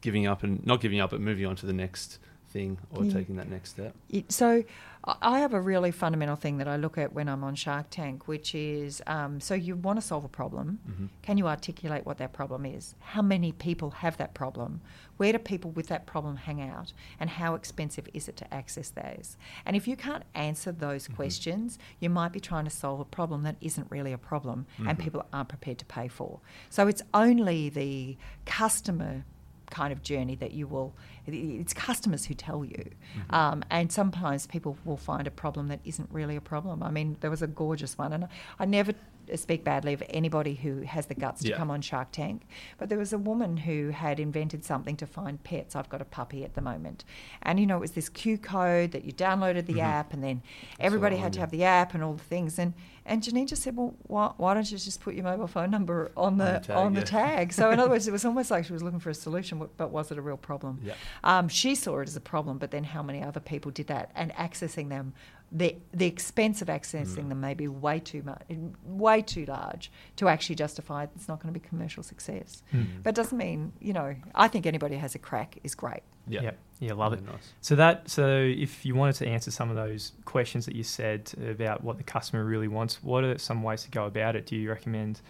giving 0.01 0.27
up 0.27 0.43
and 0.43 0.65
not 0.67 0.81
giving 0.81 1.01
up, 1.01 1.11
but 1.11 1.21
moving 1.21 1.47
on 1.47 1.57
to 1.57 1.67
the 1.67 1.73
next 1.73 2.19
thing 2.51 2.79
or 2.91 3.05
yeah. 3.05 3.13
taking 3.13 3.37
that 3.37 3.49
next 3.49 3.71
step? 3.71 3.95
So 4.29 4.65
I 5.05 5.39
have 5.39 5.55
a 5.55 5.61
really 5.61 5.93
fundamental 5.93 6.37
thing 6.37 6.59
that 6.59 6.69
I 6.69 6.77
look 6.77 6.99
at 6.99 7.15
when 7.15 7.29
I'm 7.29 7.43
on 7.43 7.55
Shark 7.55 7.87
Tank, 7.89 8.29
which 8.29 8.55
is 8.55 9.01
um, 9.07 9.41
so 9.41 9.55
you 9.55 9.75
want 9.77 9.99
to 9.99 10.07
solve 10.07 10.25
a 10.25 10.29
problem. 10.29 10.79
Mm-hmm. 10.89 11.07
Can 11.23 11.39
you 11.39 11.49
articulate 11.49 12.05
what 12.05 12.19
that 12.19 12.35
problem 12.35 12.67
is? 12.67 12.95
How 13.01 13.23
many 13.23 13.53
people 13.53 13.91
have 13.91 14.19
that 14.19 14.35
problem? 14.35 14.83
Where 15.17 15.33
do 15.33 15.39
people 15.39 15.71
with 15.71 15.87
that 15.87 16.07
problem 16.07 16.37
hang 16.37 16.61
out? 16.61 16.93
And 17.19 17.31
how 17.31 17.55
expensive 17.55 18.09
is 18.13 18.29
it 18.29 18.37
to 18.39 18.55
access 18.55 18.91
those? 18.91 19.39
And 19.65 19.75
if 19.75 19.89
you 19.89 19.97
can't 19.97 20.25
answer 20.35 20.71
those 20.71 21.05
mm-hmm. 21.05 21.15
questions, 21.15 21.79
you 21.99 22.11
might 22.11 22.33
be 22.33 22.41
trying 22.41 22.65
to 22.65 22.71
solve 22.71 23.01
a 23.01 23.05
problem 23.07 23.43
that 23.45 23.57
isn't 23.63 23.91
really 23.91 24.13
a 24.13 24.19
problem 24.19 24.67
mm-hmm. 24.75 24.89
and 24.89 24.99
people 24.99 25.25
aren't 25.33 25.49
prepared 25.49 25.79
to 25.79 25.87
pay 25.87 26.09
for. 26.09 26.41
So 26.69 26.89
it's 26.89 27.03
only 27.15 27.71
the 27.71 28.19
customer 28.45 29.25
kind 29.71 29.93
of 29.93 30.03
journey 30.03 30.35
that 30.35 30.53
you 30.53 30.67
will 30.67 30.93
it's 31.27 31.73
customers 31.73 32.25
who 32.25 32.35
tell 32.35 32.65
you 32.65 32.85
mm-hmm. 32.85 33.35
um, 33.35 33.63
and 33.71 33.91
sometimes 33.93 34.47
people 34.47 34.77
will 34.85 34.97
find 34.97 35.27
a 35.27 35.31
problem 35.31 35.69
that 35.69 35.81
isn't 35.85 36.09
really 36.13 36.37
a 36.37 36.41
problem 36.41 36.83
i 36.83 36.91
mean 36.91 37.17
there 37.21 37.31
was 37.31 37.43
a 37.43 37.47
gorgeous 37.47 37.97
one 37.97 38.13
and 38.13 38.29
i 38.59 38.65
never 38.65 38.93
speak 39.39 39.65
badly 39.65 39.93
of 39.93 40.03
anybody 40.11 40.55
who 40.55 40.83
has 40.83 41.07
the 41.07 41.15
guts 41.15 41.43
to 41.43 41.49
yeah. 41.51 41.57
come 41.57 41.71
on 41.71 41.81
Shark 41.81 42.13
Tank. 42.13 42.43
But 42.79 42.89
there 42.89 42.99
was 42.99 43.13
a 43.13 43.19
woman 43.19 43.59
who 43.59 43.91
had 43.91 44.19
invented 44.19 44.65
something 44.65 44.97
to 44.97 45.07
find 45.07 45.43
pets. 45.43 45.77
I've 45.77 45.89
got 45.89 46.01
a 46.01 46.05
puppy 46.05 46.45
at 46.45 46.55
the 46.55 46.61
moment. 46.61 47.05
And, 47.43 47.61
you 47.61 47.67
know, 47.67 47.77
it 47.77 47.81
was 47.81 47.93
this 47.93 48.09
Q 48.09 48.39
code 48.39 48.93
that 48.93 49.05
you 49.05 49.13
downloaded 49.13 49.67
the 49.67 49.75
mm-hmm. 49.75 49.81
app 49.81 50.13
and 50.13 50.23
then 50.23 50.43
everybody 50.79 51.17
had 51.17 51.33
to 51.35 51.41
have 51.41 51.51
the 51.51 51.65
app 51.65 51.95
and 51.95 52.03
all 52.03 52.15
the 52.15 52.25
things. 52.25 52.59
And, 52.59 52.75
and 53.07 53.23
Janine 53.23 53.49
just 53.49 53.63
said, 53.63 53.77
well, 53.77 53.95
why, 54.03 54.33
why 54.37 54.55
don't 54.55 54.71
you 54.71 54.79
just 54.79 55.01
put 55.01 55.15
your 55.15 55.25
mobile 55.25 55.47
phone 55.47 55.71
number 55.71 56.13
on 56.17 56.39
the, 56.39 56.45
on 56.47 56.55
the 56.55 56.61
tag? 56.61 56.77
On 56.77 56.95
the 56.95 57.03
tag? 57.03 57.53
So, 57.53 57.71
in 57.71 57.79
other 57.81 57.91
words, 57.91 58.07
it 58.07 58.13
was 58.13 58.25
almost 58.25 58.51
like 58.51 58.65
she 58.65 58.73
was 58.73 58.83
looking 58.83 59.01
for 59.01 59.11
a 59.11 59.15
solution, 59.15 59.67
but 59.77 59.91
was 59.91 60.11
it 60.11 60.19
a 60.19 60.23
real 60.23 60.37
problem? 60.37 60.81
Yeah. 60.83 60.95
Um, 61.25 61.49
she 61.49 61.75
saw 61.75 62.01
it 62.01 62.09
as 62.09 62.17
a 62.17 62.21
problem, 62.21 62.59
but 62.59 62.71
then 62.71 62.85
how 62.85 63.03
many 63.03 63.23
other 63.23 63.41
people 63.41 63.71
did 63.71 63.87
that? 63.89 64.11
And 64.15 64.33
accessing 64.35 64.89
them 64.89 65.15
the 65.53 65.77
the 65.93 66.07
expense 66.07 66.63
of 66.63 66.69
accessing 66.69 67.25
mm. 67.25 67.29
them 67.29 67.41
may 67.41 67.55
be 67.55 67.67
way 67.67 67.99
too 67.99 68.23
much, 68.23 68.43
way 68.85 69.21
too 69.21 69.45
large 69.47 69.91
to 70.17 70.29
actually 70.29 70.55
justify 70.55 71.07
it's 71.17 71.29
not 71.29 71.41
going 71.41 71.53
to 71.53 71.59
be 71.59 71.67
commercial 71.67 72.03
success. 72.03 72.63
Mm. 72.73 73.03
But 73.03 73.11
it 73.11 73.17
doesn't 73.17 73.37
mean 73.37 73.73
you 73.81 73.93
know. 73.93 74.15
I 74.35 74.49
think 74.49 74.67
anybody 74.67 74.95
who 74.95 75.01
has 75.01 75.15
a 75.15 75.19
crack 75.19 75.59
is 75.65 75.75
great. 75.75 76.03
Yeah, 76.29 76.43
yeah, 76.43 76.51
yeah 76.79 76.93
love 76.93 77.13
it. 77.13 77.23
Nice. 77.25 77.53
So 77.61 77.75
that 77.77 78.09
so 78.09 78.27
if 78.27 78.87
you 78.87 78.95
wanted 78.95 79.17
to 79.17 79.27
answer 79.27 79.51
some 79.51 79.71
of 79.71 79.77
those 79.77 80.13
questions 80.25 80.67
that 80.67 80.77
you 80.77 80.85
said 80.85 81.33
about 81.49 81.83
what 81.83 81.97
the 81.99 82.05
customer 82.05 82.45
really 82.45 82.69
wants, 82.69 83.03
what 83.03 83.25
are 83.25 83.37
some 83.39 83.63
ways 83.63 83.83
to 83.85 83.91
go 83.91 84.07
about 84.07 84.37
it? 84.37 84.47
Do 84.47 84.57
you 84.57 84.69
recommend, 84.69 85.21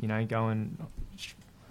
you 0.00 0.08
know, 0.08 0.24
going 0.24 0.76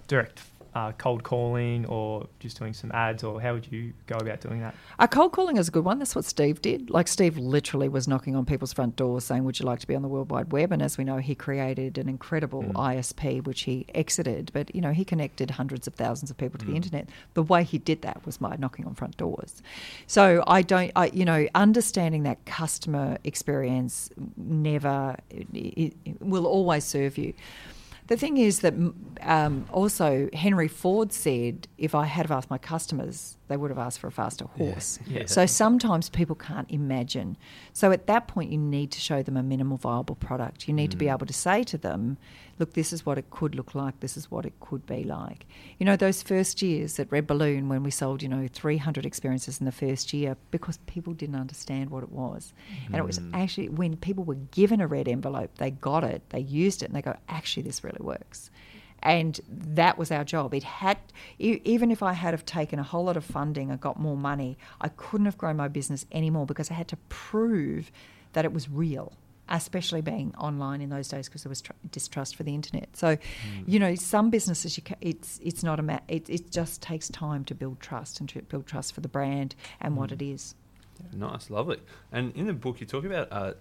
direct 0.08 0.42
uh, 0.78 0.92
cold 0.94 1.24
calling 1.24 1.86
or 1.88 2.28
just 2.40 2.60
doing 2.60 2.74
some 2.74 2.92
ads, 2.92 3.24
or 3.24 3.42
how 3.42 3.54
would 3.54 3.68
you 3.72 3.94
go 4.06 4.16
about 4.18 4.40
doing 4.42 4.60
that? 4.62 4.76
Uh, 5.00 5.08
cold 5.08 5.32
calling 5.32 5.58
is 5.58 5.68
a 5.68 5.72
good 5.72 5.84
one. 5.84 5.98
That's 5.98 6.16
what 6.16 6.26
Steve 6.26 6.62
did. 6.62 6.92
Like 6.92 7.08
Steve 7.08 7.36
literally 7.38 7.90
was 7.90 8.08
knocking 8.08 8.36
on 8.36 8.46
people's 8.46 8.74
front 8.74 8.96
doors 8.96 9.24
saying, 9.24 9.44
"Would 9.44 9.60
you 9.60 9.66
like 9.66 9.80
to 9.80 9.88
be 9.88 9.96
on 9.96 10.04
the 10.04 10.08
World 10.08 10.30
Wide 10.30 10.52
Web?" 10.52 10.72
And 10.72 10.82
as 10.84 10.98
we 10.98 11.04
know, 11.04 11.18
he 11.18 11.34
created 11.34 11.98
an 11.98 12.08
incredible 12.08 12.64
Mm. 12.64 12.74
ISP, 12.76 13.42
which 13.42 13.62
he 13.62 13.88
exited. 13.96 14.52
But 14.54 14.74
you 14.76 14.82
know, 14.82 14.92
he 14.92 15.04
connected 15.04 15.52
hundreds 15.52 15.88
of 15.88 15.96
thousands 15.96 16.30
of 16.30 16.38
people 16.38 16.60
to 16.60 16.66
the 16.66 16.74
Mm. 16.74 16.82
internet. 16.84 17.10
The 17.34 17.44
way 17.44 17.64
he 17.64 17.80
did 17.80 18.04
that 18.04 18.24
was 18.26 18.38
by 18.38 18.56
knocking 18.58 18.86
on 18.86 18.94
front 18.94 19.18
doors. 19.18 19.64
So 20.06 20.44
I 20.46 20.62
don't, 20.62 20.92
I 20.96 21.08
you 21.08 21.26
know, 21.26 21.48
understanding 21.56 22.22
that 22.24 22.46
customer 22.46 23.18
experience 23.24 24.12
never 24.36 25.16
it, 25.32 25.48
it 26.06 26.22
will 26.22 26.46
always 26.46 26.84
serve 26.84 27.18
you. 27.18 27.34
The 28.08 28.18
thing 28.18 28.38
is 28.38 28.60
that 28.62 28.74
um, 29.22 29.66
also 29.72 30.30
Henry 30.34 30.68
Ford 30.68 31.12
said, 31.12 31.68
if 31.78 31.94
I 31.94 32.06
had 32.06 32.28
have 32.28 32.32
asked 32.32 32.50
my 32.50 32.58
customers, 32.58 33.37
they 33.48 33.58
would 33.58 33.72
have 33.72 33.78
asked 33.78 34.00
for 34.00 34.08
a 34.08 34.12
faster 34.12 34.46
horse. 34.46 35.00
Yeah. 35.08 35.26
So 35.26 35.46
sometimes 35.46 36.10
people 36.10 36.36
can't 36.36 36.70
imagine. 36.70 37.38
So 37.74 37.92
at 37.92 38.08
that 38.08 38.28
point, 38.28 38.52
you 38.52 38.58
need 38.58 38.92
to 38.92 39.00
show 39.00 39.24
them 39.24 39.38
a 39.38 39.44
minimal 39.44 39.78
viable 39.78 40.16
product. 40.16 40.68
You 40.68 40.74
need 40.74 40.92
to 40.92 40.98
be 40.98 41.06
Mm. 41.06 41.14
able 41.14 41.26
to 41.28 41.34
say 41.34 41.64
to 41.64 41.78
them, 41.78 42.18
look, 42.60 42.74
this 42.74 42.92
is 42.92 43.06
what 43.06 43.18
it 43.18 43.30
could 43.30 43.56
look 43.56 43.74
like, 43.76 44.00
this 44.00 44.18
is 44.18 44.30
what 44.32 44.46
it 44.46 44.54
could 44.60 44.86
be 44.86 45.04
like. 45.04 45.46
You 45.80 45.86
know, 45.86 45.96
those 45.96 46.22
first 46.24 46.62
years 46.62 47.00
at 47.00 47.12
Red 47.12 47.26
Balloon 47.28 47.70
when 47.70 47.84
we 47.84 47.92
sold, 47.92 48.22
you 48.22 48.30
know, 48.30 48.48
300 48.52 49.06
experiences 49.06 49.60
in 49.60 49.66
the 49.66 49.72
first 49.72 50.12
year 50.14 50.36
because 50.52 50.78
people 50.88 51.14
didn't 51.14 51.36
understand 51.36 51.90
what 51.90 52.04
it 52.04 52.12
was. 52.12 52.54
And 52.88 52.96
it 52.96 53.06
was 53.06 53.20
Mm. 53.20 53.32
actually 53.34 53.70
when 53.70 53.96
people 53.98 54.24
were 54.24 54.36
given 54.52 54.82
a 54.82 54.88
red 54.88 55.08
envelope, 55.08 55.52
they 55.58 55.72
got 55.72 56.04
it, 56.04 56.22
they 56.30 56.40
used 56.42 56.82
it, 56.82 56.88
and 56.88 56.96
they 56.96 57.02
go, 57.02 57.16
actually, 57.30 57.64
this 57.64 57.84
really 57.84 58.02
works. 58.02 58.50
And 59.04 59.40
that 59.48 59.98
was 59.98 60.12
our 60.12 60.24
job. 60.24 60.54
It 60.54 60.64
had, 60.64 60.98
even 61.38 61.92
if 61.92 62.02
I 62.02 62.14
had 62.14 62.34
have 62.34 62.46
taken 62.46 62.80
a 62.80 62.84
whole 62.84 63.06
lot 63.06 63.16
of 63.16 63.24
funding 63.24 63.70
and 63.70 63.80
got 63.80 64.00
more 64.00 64.18
money, 64.18 64.58
I 64.82 64.90
couldn't 64.90 65.26
have 65.26 65.38
grown 65.38 65.58
my 65.58 65.68
business 65.68 66.06
anymore 66.12 66.46
because 66.46 66.72
I 66.72 66.74
had 66.74 66.88
to 66.90 66.98
prove 67.08 67.92
that 68.34 68.44
it 68.44 68.54
was 68.54 68.70
real, 68.70 69.14
especially 69.50 70.02
being 70.02 70.34
online 70.38 70.82
in 70.82 70.90
those 70.90 71.08
days 71.08 71.28
because 71.30 71.44
there 71.44 71.50
was 71.50 71.62
tr- 71.62 71.74
distrust 71.92 72.36
for 72.36 72.44
the 72.44 72.54
internet. 72.54 72.90
So, 72.98 73.18
you 73.66 73.80
know, 73.80 73.96
some 73.96 74.30
businesses 74.30 74.78
you 74.78 74.84
ca- 74.84 74.96
it's 75.00 75.40
it's 75.44 75.64
not 75.64 75.80
a 75.80 75.84
ma- 75.84 76.00
it, 76.08 76.30
it 76.30 76.52
just 76.52 76.82
takes 76.82 77.08
time 77.10 77.46
to 77.46 77.56
build 77.56 77.80
trust 77.80 78.20
and 78.20 78.28
to 78.30 78.42
build 78.42 78.66
trust 78.66 78.94
for 78.94 79.02
the 79.02 79.08
brand 79.08 79.56
and 79.80 79.96
what 79.96 80.12
it 80.12 80.22
is. 80.22 80.56
Nice, 81.14 81.50
lovely. 81.50 81.80
And 82.12 82.36
in 82.36 82.48
the 82.48 82.54
book, 82.54 82.80
you 82.82 82.88
talk 82.88 83.06
about 83.06 83.28
uh, 83.32 83.54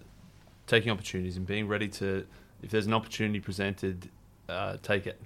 taking 0.65 0.91
opportunities 0.91 1.37
and 1.37 1.45
being 1.45 1.67
ready 1.67 1.87
to, 1.87 2.25
if 2.61 2.71
there's 2.71 2.87
an 2.87 2.93
opportunity 2.93 3.39
presented, 3.39 4.09
uh, 4.49 4.77
take 4.81 5.07
it. 5.07 5.19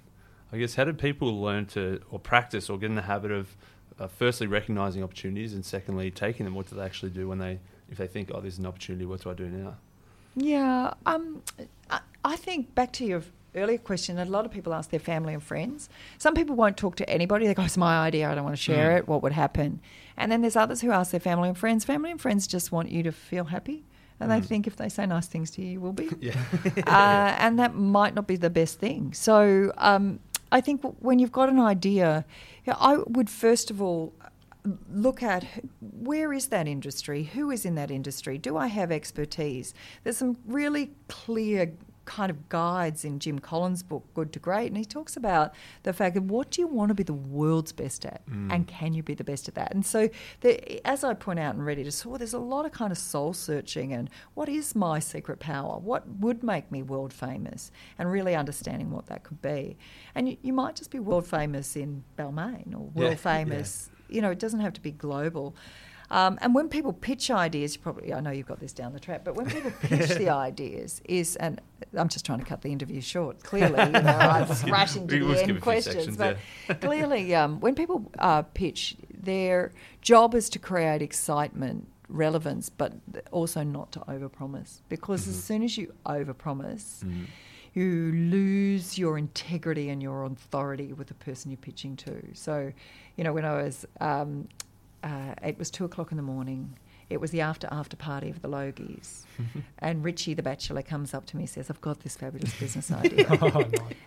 I 0.52 0.58
guess 0.58 0.74
how 0.74 0.84
did 0.84 0.98
people 0.98 1.40
learn 1.40 1.66
to 1.66 2.00
or 2.10 2.18
practice 2.18 2.68
or 2.68 2.78
get 2.78 2.86
in 2.86 2.94
the 2.94 3.02
habit 3.02 3.30
of, 3.30 3.56
uh, 3.98 4.06
firstly 4.06 4.46
recognizing 4.46 5.02
opportunities 5.02 5.54
and 5.54 5.64
secondly 5.64 6.10
taking 6.10 6.44
them? 6.44 6.54
What 6.54 6.68
do 6.68 6.76
they 6.76 6.82
actually 6.82 7.10
do 7.10 7.28
when 7.28 7.38
they, 7.38 7.58
if 7.90 7.98
they 7.98 8.06
think, 8.06 8.30
oh, 8.34 8.40
there's 8.40 8.58
an 8.58 8.66
opportunity, 8.66 9.04
what 9.06 9.22
do 9.22 9.30
I 9.30 9.34
do 9.34 9.46
now? 9.48 9.76
Yeah, 10.34 10.94
um, 11.06 11.42
I, 11.90 12.00
I 12.24 12.36
think 12.36 12.74
back 12.74 12.92
to 12.94 13.04
your 13.04 13.22
earlier 13.54 13.78
question, 13.78 14.18
a 14.18 14.24
lot 14.24 14.46
of 14.46 14.50
people 14.50 14.72
ask 14.72 14.90
their 14.90 15.00
family 15.00 15.34
and 15.34 15.42
friends. 15.42 15.88
Some 16.18 16.34
people 16.34 16.56
won't 16.56 16.76
talk 16.78 16.96
to 16.96 17.08
anybody. 17.08 17.46
They 17.46 17.54
go, 17.54 17.64
it's 17.64 17.76
my 17.76 17.98
idea, 17.98 18.30
I 18.30 18.34
don't 18.34 18.44
want 18.44 18.56
to 18.56 18.62
share 18.62 18.92
Mm. 18.92 18.98
it. 18.98 19.08
What 19.08 19.22
would 19.22 19.32
happen? 19.32 19.80
And 20.16 20.32
then 20.32 20.40
there's 20.40 20.56
others 20.56 20.80
who 20.80 20.90
ask 20.90 21.10
their 21.10 21.20
family 21.20 21.48
and 21.48 21.56
friends. 21.58 21.84
Family 21.84 22.10
and 22.10 22.20
friends 22.20 22.46
just 22.46 22.72
want 22.72 22.90
you 22.90 23.02
to 23.02 23.12
feel 23.12 23.44
happy. 23.44 23.84
And 24.22 24.30
they 24.30 24.40
Mm. 24.40 24.44
think 24.46 24.66
if 24.66 24.76
they 24.76 24.88
say 24.88 25.04
nice 25.06 25.26
things 25.26 25.50
to 25.52 25.62
you, 25.62 25.68
you 25.74 25.80
will 25.80 25.92
be. 25.92 26.08
Yeah. 26.20 26.34
uh, 26.86 27.34
and 27.44 27.58
that 27.58 27.74
might 27.74 28.14
not 28.14 28.26
be 28.26 28.36
the 28.36 28.50
best 28.50 28.78
thing. 28.78 29.12
So 29.12 29.72
um, 29.78 30.20
I 30.50 30.60
think 30.60 30.82
w- 30.82 30.96
when 31.00 31.18
you've 31.18 31.32
got 31.32 31.48
an 31.48 31.58
idea, 31.60 32.24
yeah, 32.66 32.76
I 32.78 32.98
would 33.06 33.28
first 33.28 33.70
of 33.70 33.82
all 33.82 34.12
look 34.92 35.22
at 35.22 35.44
where 35.80 36.32
is 36.32 36.46
that 36.48 36.68
industry? 36.68 37.24
Who 37.34 37.50
is 37.50 37.64
in 37.64 37.74
that 37.74 37.90
industry? 37.90 38.38
Do 38.38 38.56
I 38.56 38.68
have 38.68 38.92
expertise? 38.92 39.74
There's 40.04 40.16
some 40.18 40.36
really 40.46 40.92
clear 41.08 41.72
kind 42.04 42.30
of 42.30 42.48
guides 42.48 43.04
in 43.04 43.18
Jim 43.18 43.38
Collins' 43.38 43.82
book, 43.82 44.04
Good 44.14 44.32
to 44.32 44.38
Great, 44.38 44.66
and 44.68 44.76
he 44.76 44.84
talks 44.84 45.16
about 45.16 45.54
the 45.82 45.92
fact 45.92 46.16
of 46.16 46.30
what 46.30 46.50
do 46.50 46.60
you 46.60 46.66
want 46.66 46.88
to 46.88 46.94
be 46.94 47.02
the 47.02 47.12
world's 47.12 47.72
best 47.72 48.04
at, 48.04 48.24
Mm. 48.26 48.52
and 48.52 48.66
can 48.68 48.92
you 48.94 49.02
be 49.02 49.14
the 49.14 49.24
best 49.24 49.48
at 49.48 49.54
that? 49.54 49.72
And 49.72 49.84
so, 49.84 50.08
the, 50.40 50.84
as 50.86 51.04
I 51.04 51.14
point 51.14 51.38
out 51.38 51.54
in 51.54 51.62
Ready 51.62 51.84
to 51.84 51.92
Soar, 51.92 52.18
there's 52.18 52.32
a 52.34 52.38
lot 52.38 52.66
of 52.66 52.72
kind 52.72 52.90
of 52.92 52.98
soul 52.98 53.32
searching 53.32 53.92
and 53.92 54.10
what 54.34 54.48
is 54.48 54.74
my 54.74 54.98
secret 54.98 55.38
power? 55.38 55.78
What 55.78 56.08
would 56.08 56.42
make 56.42 56.70
me 56.72 56.82
world 56.82 57.12
famous? 57.12 57.70
And 57.98 58.10
really 58.10 58.34
understanding 58.34 58.90
what 58.90 59.06
that 59.06 59.22
could 59.22 59.40
be. 59.42 59.76
And 60.14 60.28
you, 60.28 60.36
you 60.42 60.52
might 60.52 60.76
just 60.76 60.90
be 60.90 60.98
world 60.98 61.26
famous 61.26 61.76
in 61.76 62.04
Balmain 62.18 62.74
or 62.74 62.90
Yeah, 62.94 63.08
world 63.08 63.20
famous 63.20 63.90
you 64.08 64.20
know, 64.20 64.30
it 64.30 64.38
doesn't 64.38 64.60
have 64.60 64.74
to 64.74 64.80
be 64.82 64.90
global. 64.90 65.56
Um, 66.12 66.38
and 66.42 66.54
when 66.54 66.68
people 66.68 66.92
pitch 66.92 67.30
ideas, 67.30 67.76
probably 67.76 68.12
I 68.12 68.20
know 68.20 68.30
you've 68.30 68.46
got 68.46 68.60
this 68.60 68.74
down 68.74 68.92
the 68.92 69.00
track, 69.00 69.22
but 69.24 69.34
when 69.34 69.46
people 69.50 69.72
pitch 69.80 70.10
the 70.10 70.28
ideas, 70.48 71.00
is 71.06 71.36
and 71.36 71.58
I'm 71.96 72.08
just 72.08 72.26
trying 72.26 72.38
to 72.40 72.44
cut 72.44 72.60
the 72.60 72.70
interview 72.70 73.00
short. 73.00 73.42
Clearly, 73.50 73.82
you 73.86 73.92
know, 74.02 74.18
I'm 74.18 74.70
rushing 74.70 75.08
to 75.08 75.26
the 75.34 75.42
end 75.42 75.60
questions, 75.62 76.16
but 76.18 76.36
clearly, 76.82 77.34
um, 77.34 77.60
when 77.60 77.74
people 77.74 78.10
uh, 78.18 78.42
pitch, 78.42 78.96
their 79.12 79.72
job 80.02 80.34
is 80.34 80.50
to 80.50 80.58
create 80.58 81.00
excitement, 81.00 81.88
relevance, 82.08 82.68
but 82.68 82.92
also 83.30 83.62
not 83.62 83.90
to 83.92 84.00
overpromise. 84.00 84.80
Because 84.90 85.24
Mhm. 85.24 85.28
as 85.30 85.42
soon 85.44 85.62
as 85.62 85.78
you 85.78 85.94
overpromise, 86.04 87.02
Mm. 87.04 87.26
you 87.72 88.12
lose 88.12 88.98
your 88.98 89.16
integrity 89.16 89.88
and 89.88 90.02
your 90.02 90.24
authority 90.24 90.92
with 90.92 91.06
the 91.08 91.14
person 91.14 91.50
you're 91.50 91.56
pitching 91.56 91.96
to. 91.96 92.22
So, 92.34 92.70
you 93.16 93.24
know, 93.24 93.32
when 93.32 93.46
I 93.46 93.62
was, 93.62 93.86
um, 94.00 94.48
uh, 95.02 95.34
it 95.42 95.58
was 95.58 95.70
two 95.70 95.84
o'clock 95.84 96.10
in 96.12 96.16
the 96.16 96.22
morning. 96.22 96.76
It 97.10 97.20
was 97.20 97.30
the 97.30 97.42
after 97.42 97.68
after 97.70 97.96
party 97.96 98.30
of 98.30 98.40
the 98.40 98.48
Logies, 98.48 99.24
and 99.80 100.02
Richie, 100.02 100.34
the 100.34 100.42
bachelor, 100.42 100.82
comes 100.82 101.12
up 101.12 101.26
to 101.26 101.36
me 101.36 101.42
and 101.42 101.50
says, 101.50 101.68
"I've 101.68 101.80
got 101.80 102.00
this 102.00 102.16
fabulous 102.16 102.58
business 102.58 102.90
idea." 103.04 103.26
oh, 103.30 103.64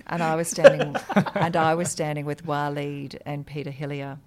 and 0.08 0.24
I 0.24 0.36
was 0.36 0.48
standing, 0.50 0.96
and 1.36 1.56
I 1.56 1.76
was 1.76 1.92
standing 1.92 2.26
with 2.26 2.46
Waleed 2.46 3.20
and 3.26 3.46
Peter 3.46 3.70
Helliar, 3.70 4.18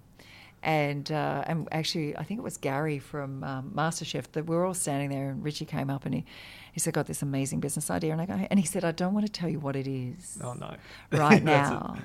and 0.63 1.11
uh, 1.11 1.43
and 1.47 1.67
actually 1.73 2.15
I 2.15 2.23
think 2.23 2.37
it 2.39 2.43
was 2.43 2.55
Gary 2.57 2.99
from 2.99 3.43
um, 3.43 3.71
MasterChef 3.75 4.31
that 4.33 4.45
we 4.45 4.55
were 4.55 4.65
all 4.65 4.73
standing 4.73 5.09
there, 5.09 5.29
and 5.31 5.43
Richie 5.43 5.65
came 5.65 5.89
up 5.89 6.05
and 6.05 6.13
he, 6.15 6.25
he 6.71 6.79
said, 6.79 6.91
I've 6.91 6.95
"Got 6.95 7.07
this 7.07 7.21
amazing 7.21 7.59
business 7.59 7.89
idea," 7.89 8.13
and 8.13 8.21
I 8.21 8.25
go, 8.25 8.33
and 8.49 8.59
he 8.59 8.65
said, 8.65 8.85
"I 8.85 8.91
don't 8.93 9.13
want 9.13 9.25
to 9.25 9.31
tell 9.31 9.49
you 9.49 9.59
what 9.59 9.75
it 9.75 9.87
is 9.87 10.37
Oh 10.41 10.53
no. 10.53 10.75
right 11.11 11.43
now." 11.57 11.97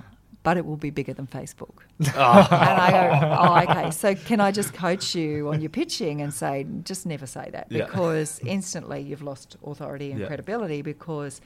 But 0.45 0.57
it 0.57 0.65
will 0.65 0.77
be 0.77 0.91
bigger 0.91 1.15
than 1.15 1.27
Facebook. 1.27 1.79
Oh. 2.15 2.49
And 2.65 2.81
I 2.87 2.91
go, 2.91 3.37
oh, 3.41 3.81
okay. 3.81 3.91
So 3.91 4.15
can 4.15 4.41
I 4.41 4.53
just 4.53 4.73
coach 4.75 5.15
you 5.15 5.49
on 5.49 5.61
your 5.61 5.71
pitching 5.71 6.21
and 6.21 6.33
say, 6.33 6.67
just 6.85 7.07
never 7.07 7.27
say 7.27 7.49
that 7.53 7.67
Yeah. 7.71 7.87
because 7.87 8.41
instantly 8.45 9.01
you've 9.01 9.23
lost 9.23 9.57
authority 9.67 10.13
and 10.13 10.21
Yeah. 10.21 10.27
credibility 10.27 10.83
because 10.83 11.41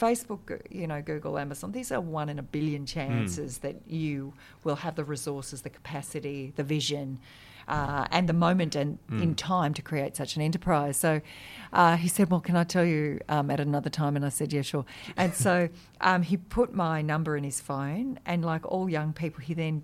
Facebook, 0.00 0.60
you 0.70 0.86
know, 0.86 1.02
Google, 1.02 1.38
Amazon, 1.38 1.72
these 1.72 1.92
are 1.92 2.00
one 2.00 2.28
in 2.28 2.38
a 2.38 2.42
billion 2.42 2.82
hmm. 2.82 2.86
chances 2.86 3.58
that 3.58 3.76
you 3.86 4.32
will 4.64 4.76
have 4.76 4.94
the 4.94 5.04
resources, 5.04 5.62
the 5.62 5.70
capacity, 5.70 6.52
the 6.56 6.64
vision. 6.64 7.18
Uh, 7.68 8.06
and 8.10 8.28
the 8.28 8.32
moment 8.32 8.74
and 8.74 8.98
in 9.10 9.34
Mm. 9.34 9.36
time 9.36 9.74
to 9.74 9.82
create 9.82 10.16
such 10.16 10.36
an 10.36 10.42
enterprise. 10.42 10.96
So 10.96 11.20
uh, 11.72 11.96
he 11.96 12.08
said, 12.08 12.30
Well, 12.30 12.40
can 12.40 12.56
I 12.56 12.64
tell 12.64 12.84
you 12.84 13.20
um, 13.28 13.50
at 13.50 13.60
another 13.60 13.90
time? 13.90 14.16
And 14.16 14.24
I 14.24 14.28
said, 14.30 14.52
Yeah, 14.52 14.62
sure. 14.62 14.84
And 15.16 15.34
so 15.34 15.68
um, 16.00 16.22
he 16.22 16.36
put 16.36 16.74
my 16.74 17.02
number 17.02 17.36
in 17.36 17.44
his 17.44 17.60
phone, 17.60 18.18
and 18.26 18.44
like 18.44 18.64
all 18.66 18.88
young 18.88 19.12
people, 19.12 19.40
he 19.40 19.54
then 19.54 19.82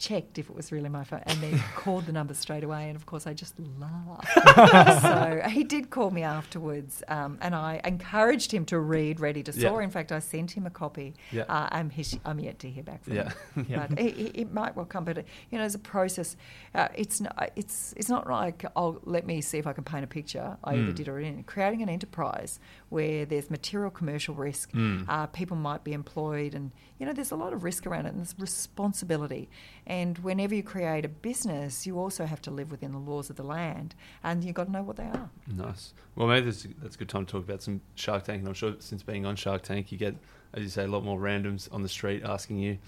checked 0.00 0.38
if 0.38 0.50
it 0.50 0.56
was 0.56 0.72
really 0.72 0.88
my 0.88 1.04
phone 1.04 1.22
and 1.26 1.38
then 1.40 1.62
called 1.76 2.06
the 2.06 2.12
number 2.12 2.34
straight 2.34 2.64
away. 2.64 2.88
And 2.88 2.96
of 2.96 3.06
course, 3.06 3.26
I 3.26 3.34
just 3.34 3.54
laughed. 3.78 5.02
so 5.02 5.48
he 5.48 5.62
did 5.62 5.90
call 5.90 6.10
me 6.10 6.22
afterwards, 6.22 7.02
um, 7.08 7.38
and 7.40 7.54
I 7.54 7.80
encouraged 7.84 8.50
him 8.52 8.64
to 8.66 8.78
read 8.80 9.20
Ready 9.20 9.42
to 9.44 9.52
Soar. 9.52 9.80
Yeah. 9.80 9.84
In 9.84 9.90
fact, 9.90 10.10
I 10.10 10.18
sent 10.18 10.50
him 10.52 10.66
a 10.66 10.70
copy. 10.70 11.14
Yeah. 11.30 11.42
Uh, 11.48 11.68
I'm, 11.70 11.90
his, 11.90 12.18
I'm 12.24 12.40
yet 12.40 12.58
to 12.60 12.70
hear 12.70 12.82
back 12.82 13.04
from 13.04 13.14
Yeah. 13.14 13.32
him. 13.54 13.66
Yeah. 13.68 13.86
But 13.86 14.00
it, 14.00 14.16
it- 14.18 14.30
it 14.40 14.52
might 14.52 14.74
well 14.74 14.86
come. 14.86 15.04
But 15.04 15.24
you 15.50 15.58
know, 15.58 15.64
as 15.64 15.74
a 15.74 15.78
process, 15.78 16.36
uh, 16.74 16.88
it's 16.94 17.20
not, 17.20 17.52
it's 17.56 17.92
it's 17.96 18.08
not 18.08 18.26
like 18.28 18.64
oh, 18.74 18.98
let 19.04 19.26
me 19.26 19.40
see 19.42 19.58
if 19.58 19.66
I 19.66 19.72
can 19.74 19.84
paint 19.84 20.02
a 20.02 20.06
picture. 20.06 20.56
I 20.64 20.74
either 20.74 20.92
Mm. 20.92 20.94
did 20.94 21.08
or 21.08 21.20
didn't. 21.20 21.46
Creating 21.46 21.82
an 21.82 21.88
enterprise 21.90 22.58
where 22.88 23.26
there's 23.26 23.50
material 23.50 23.90
commercial 23.90 24.34
risk, 24.34 24.72
Mm. 24.72 25.04
uh, 25.08 25.26
people 25.26 25.56
might 25.56 25.84
be 25.84 25.92
employed, 25.92 26.54
and 26.54 26.70
you 26.98 27.04
know, 27.06 27.12
there's 27.12 27.32
a 27.32 27.36
lot 27.36 27.52
of 27.52 27.64
risk 27.64 27.86
around 27.86 28.06
it, 28.06 28.10
and 28.10 28.18
there's 28.18 28.34
responsibility. 28.38 29.48
And 29.90 30.18
whenever 30.18 30.54
you 30.54 30.62
create 30.62 31.04
a 31.04 31.08
business, 31.08 31.84
you 31.84 31.98
also 31.98 32.24
have 32.24 32.40
to 32.42 32.52
live 32.52 32.70
within 32.70 32.92
the 32.92 32.98
laws 32.98 33.28
of 33.28 33.34
the 33.34 33.42
land, 33.42 33.96
and 34.22 34.44
you've 34.44 34.54
got 34.54 34.66
to 34.66 34.70
know 34.70 34.84
what 34.84 34.94
they 34.94 35.02
are. 35.02 35.28
Nice. 35.52 35.94
Well, 36.14 36.28
maybe 36.28 36.46
that's, 36.46 36.64
that's 36.80 36.94
a 36.94 36.98
good 37.00 37.08
time 37.08 37.26
to 37.26 37.32
talk 37.32 37.42
about 37.42 37.60
some 37.60 37.80
Shark 37.96 38.22
Tank. 38.22 38.38
And 38.38 38.46
I'm 38.46 38.54
sure 38.54 38.76
since 38.78 39.02
being 39.02 39.26
on 39.26 39.34
Shark 39.34 39.62
Tank, 39.62 39.90
you 39.90 39.98
get, 39.98 40.14
as 40.54 40.62
you 40.62 40.68
say, 40.68 40.84
a 40.84 40.86
lot 40.86 41.02
more 41.02 41.18
randoms 41.18 41.68
on 41.74 41.82
the 41.82 41.88
street 41.88 42.22
asking 42.24 42.58
you. 42.58 42.78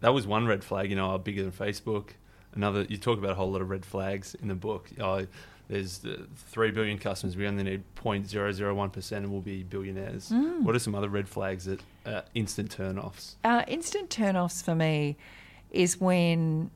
That 0.00 0.10
was 0.10 0.26
one 0.26 0.46
red 0.46 0.62
flag, 0.62 0.90
you 0.90 0.96
know, 0.96 1.14
oh, 1.14 1.16
bigger 1.16 1.42
than 1.42 1.50
Facebook. 1.50 2.10
Another, 2.54 2.82
you 2.82 2.98
talk 2.98 3.16
about 3.16 3.30
a 3.30 3.36
whole 3.36 3.50
lot 3.50 3.62
of 3.62 3.70
red 3.70 3.86
flags 3.86 4.34
in 4.34 4.48
the 4.48 4.54
book. 4.54 4.90
Oh, 5.00 5.26
there's 5.70 6.00
the 6.00 6.26
three 6.36 6.72
billion 6.72 6.98
customers. 6.98 7.38
We 7.38 7.46
only 7.46 7.62
need 7.62 7.84
0.001 7.96 8.92
percent, 8.92 9.24
and 9.24 9.32
we'll 9.32 9.40
be 9.40 9.62
billionaires. 9.62 10.28
Mm. 10.28 10.60
What 10.60 10.76
are 10.76 10.78
some 10.78 10.94
other 10.94 11.08
red 11.08 11.26
flags 11.26 11.64
that 11.64 11.80
uh, 12.04 12.20
instant 12.34 12.70
turn-offs? 12.70 13.36
Uh, 13.44 13.62
instant 13.66 14.10
turn-offs 14.10 14.60
for 14.60 14.74
me 14.74 15.16
is 15.70 16.00
when 16.00 16.70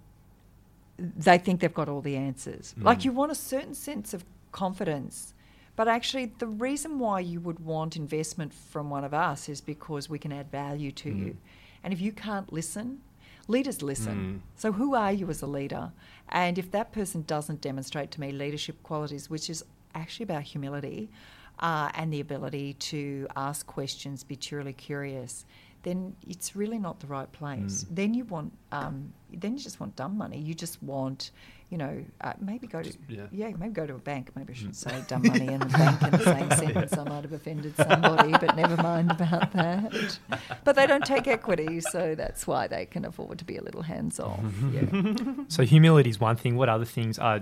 they 0.98 1.38
think 1.38 1.60
they've 1.60 1.74
got 1.74 1.88
all 1.88 2.00
the 2.00 2.16
answers. 2.16 2.74
Mm. 2.78 2.84
Like 2.84 3.04
you 3.04 3.12
want 3.12 3.32
a 3.32 3.34
certain 3.34 3.74
sense 3.74 4.14
of 4.14 4.24
confidence, 4.52 5.34
but 5.76 5.88
actually 5.88 6.26
the 6.38 6.46
reason 6.46 6.98
why 6.98 7.20
you 7.20 7.40
would 7.40 7.58
want 7.58 7.96
investment 7.96 8.54
from 8.54 8.90
one 8.90 9.04
of 9.04 9.12
us 9.12 9.48
is 9.48 9.60
because 9.60 10.08
we 10.08 10.18
can 10.18 10.32
add 10.32 10.50
value 10.50 10.92
to 10.92 11.10
Mm. 11.10 11.18
you. 11.18 11.36
And 11.82 11.92
if 11.92 12.00
you 12.00 12.12
can't 12.12 12.52
listen, 12.52 13.00
leaders 13.48 13.82
listen. 13.82 14.16
Mm. 14.16 14.58
So 14.60 14.72
who 14.72 14.94
are 14.94 15.12
you 15.12 15.28
as 15.30 15.42
a 15.42 15.46
leader? 15.46 15.92
And 16.28 16.58
if 16.58 16.70
that 16.70 16.92
person 16.92 17.24
doesn't 17.26 17.60
demonstrate 17.60 18.10
to 18.12 18.20
me 18.20 18.30
leadership 18.32 18.82
qualities, 18.82 19.28
which 19.28 19.50
is 19.50 19.64
actually 19.94 20.24
about 20.24 20.42
humility 20.42 21.10
uh, 21.58 21.90
and 21.94 22.12
the 22.12 22.20
ability 22.20 22.74
to 22.74 23.26
ask 23.36 23.66
questions, 23.66 24.24
be 24.24 24.36
truly 24.36 24.72
curious, 24.72 25.44
then 25.84 26.16
it's 26.26 26.56
really 26.56 26.78
not 26.78 26.98
the 27.00 27.06
right 27.06 27.30
place. 27.32 27.84
Mm. 27.84 27.96
Then 27.96 28.14
you 28.14 28.24
want, 28.24 28.52
um, 28.72 29.12
then 29.32 29.52
you 29.56 29.60
just 29.62 29.78
want 29.80 29.94
dumb 29.96 30.18
money. 30.18 30.38
You 30.38 30.54
just 30.54 30.82
want, 30.82 31.30
you 31.70 31.78
know, 31.78 32.04
uh, 32.20 32.32
maybe 32.40 32.66
go 32.66 32.80
to 32.82 32.84
Just- 32.88 32.98
yeah. 33.08 33.26
yeah, 33.30 33.50
maybe 33.58 33.72
go 33.72 33.86
to 33.86 33.94
a 33.94 33.98
bank. 33.98 34.30
Maybe 34.34 34.52
I 34.52 34.56
shouldn't 34.56 34.74
Mm. 34.76 34.90
say 34.90 35.04
dumb 35.06 35.22
money 35.22 35.46
and 35.48 35.62
a 35.62 35.66
bank 35.66 36.02
in 36.02 36.10
the 36.10 36.18
same 36.36 36.50
sentence. 36.50 36.92
I 36.96 37.04
might 37.04 37.22
have 37.22 37.32
offended 37.32 37.76
somebody, 37.76 38.32
but 38.32 38.56
never 38.56 38.76
mind 38.82 39.10
about 39.12 39.52
that. 39.52 40.18
But 40.64 40.76
they 40.76 40.86
don't 40.86 41.04
take 41.04 41.26
equity, 41.26 41.80
so 41.80 42.14
that's 42.14 42.46
why 42.46 42.66
they 42.66 42.86
can 42.86 43.04
afford 43.04 43.38
to 43.38 43.44
be 43.44 43.56
a 43.56 43.62
little 43.62 43.82
hands 43.82 44.18
off. 44.18 44.40
Yeah. 44.72 45.14
So 45.48 45.62
humility 45.64 46.10
is 46.10 46.18
one 46.20 46.36
thing. 46.36 46.56
What 46.56 46.68
other 46.68 46.86
things 46.86 47.18
are 47.18 47.40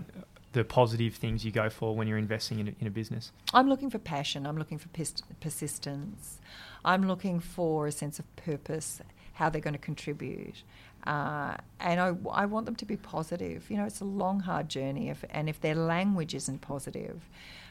the 0.52 0.64
positive 0.64 1.14
things 1.14 1.44
you 1.44 1.50
go 1.50 1.68
for 1.70 1.94
when 1.94 2.06
you're 2.06 2.18
investing 2.18 2.58
in 2.58 2.68
a, 2.68 2.72
in 2.80 2.86
a 2.86 2.90
business? 2.90 3.32
I'm 3.52 3.68
looking 3.68 3.90
for 3.90 3.98
passion. 3.98 4.46
I'm 4.46 4.58
looking 4.58 4.78
for 4.78 4.88
pers- 4.88 5.22
persistence. 5.40 6.40
I'm 6.84 7.06
looking 7.06 7.40
for 7.40 7.86
a 7.86 7.92
sense 7.92 8.18
of 8.18 8.36
purpose, 8.36 9.00
how 9.34 9.48
they're 9.50 9.60
going 9.60 9.74
to 9.74 9.78
contribute. 9.78 10.62
Uh, 11.06 11.56
and 11.80 12.00
I, 12.00 12.14
I 12.30 12.46
want 12.46 12.66
them 12.66 12.76
to 12.76 12.84
be 12.84 12.96
positive. 12.96 13.70
You 13.70 13.76
know, 13.76 13.84
it's 13.84 14.00
a 14.00 14.04
long, 14.04 14.40
hard 14.40 14.68
journey, 14.68 15.08
if, 15.08 15.24
and 15.30 15.48
if 15.48 15.60
their 15.60 15.74
language 15.74 16.34
isn't 16.34 16.60
positive, 16.60 17.28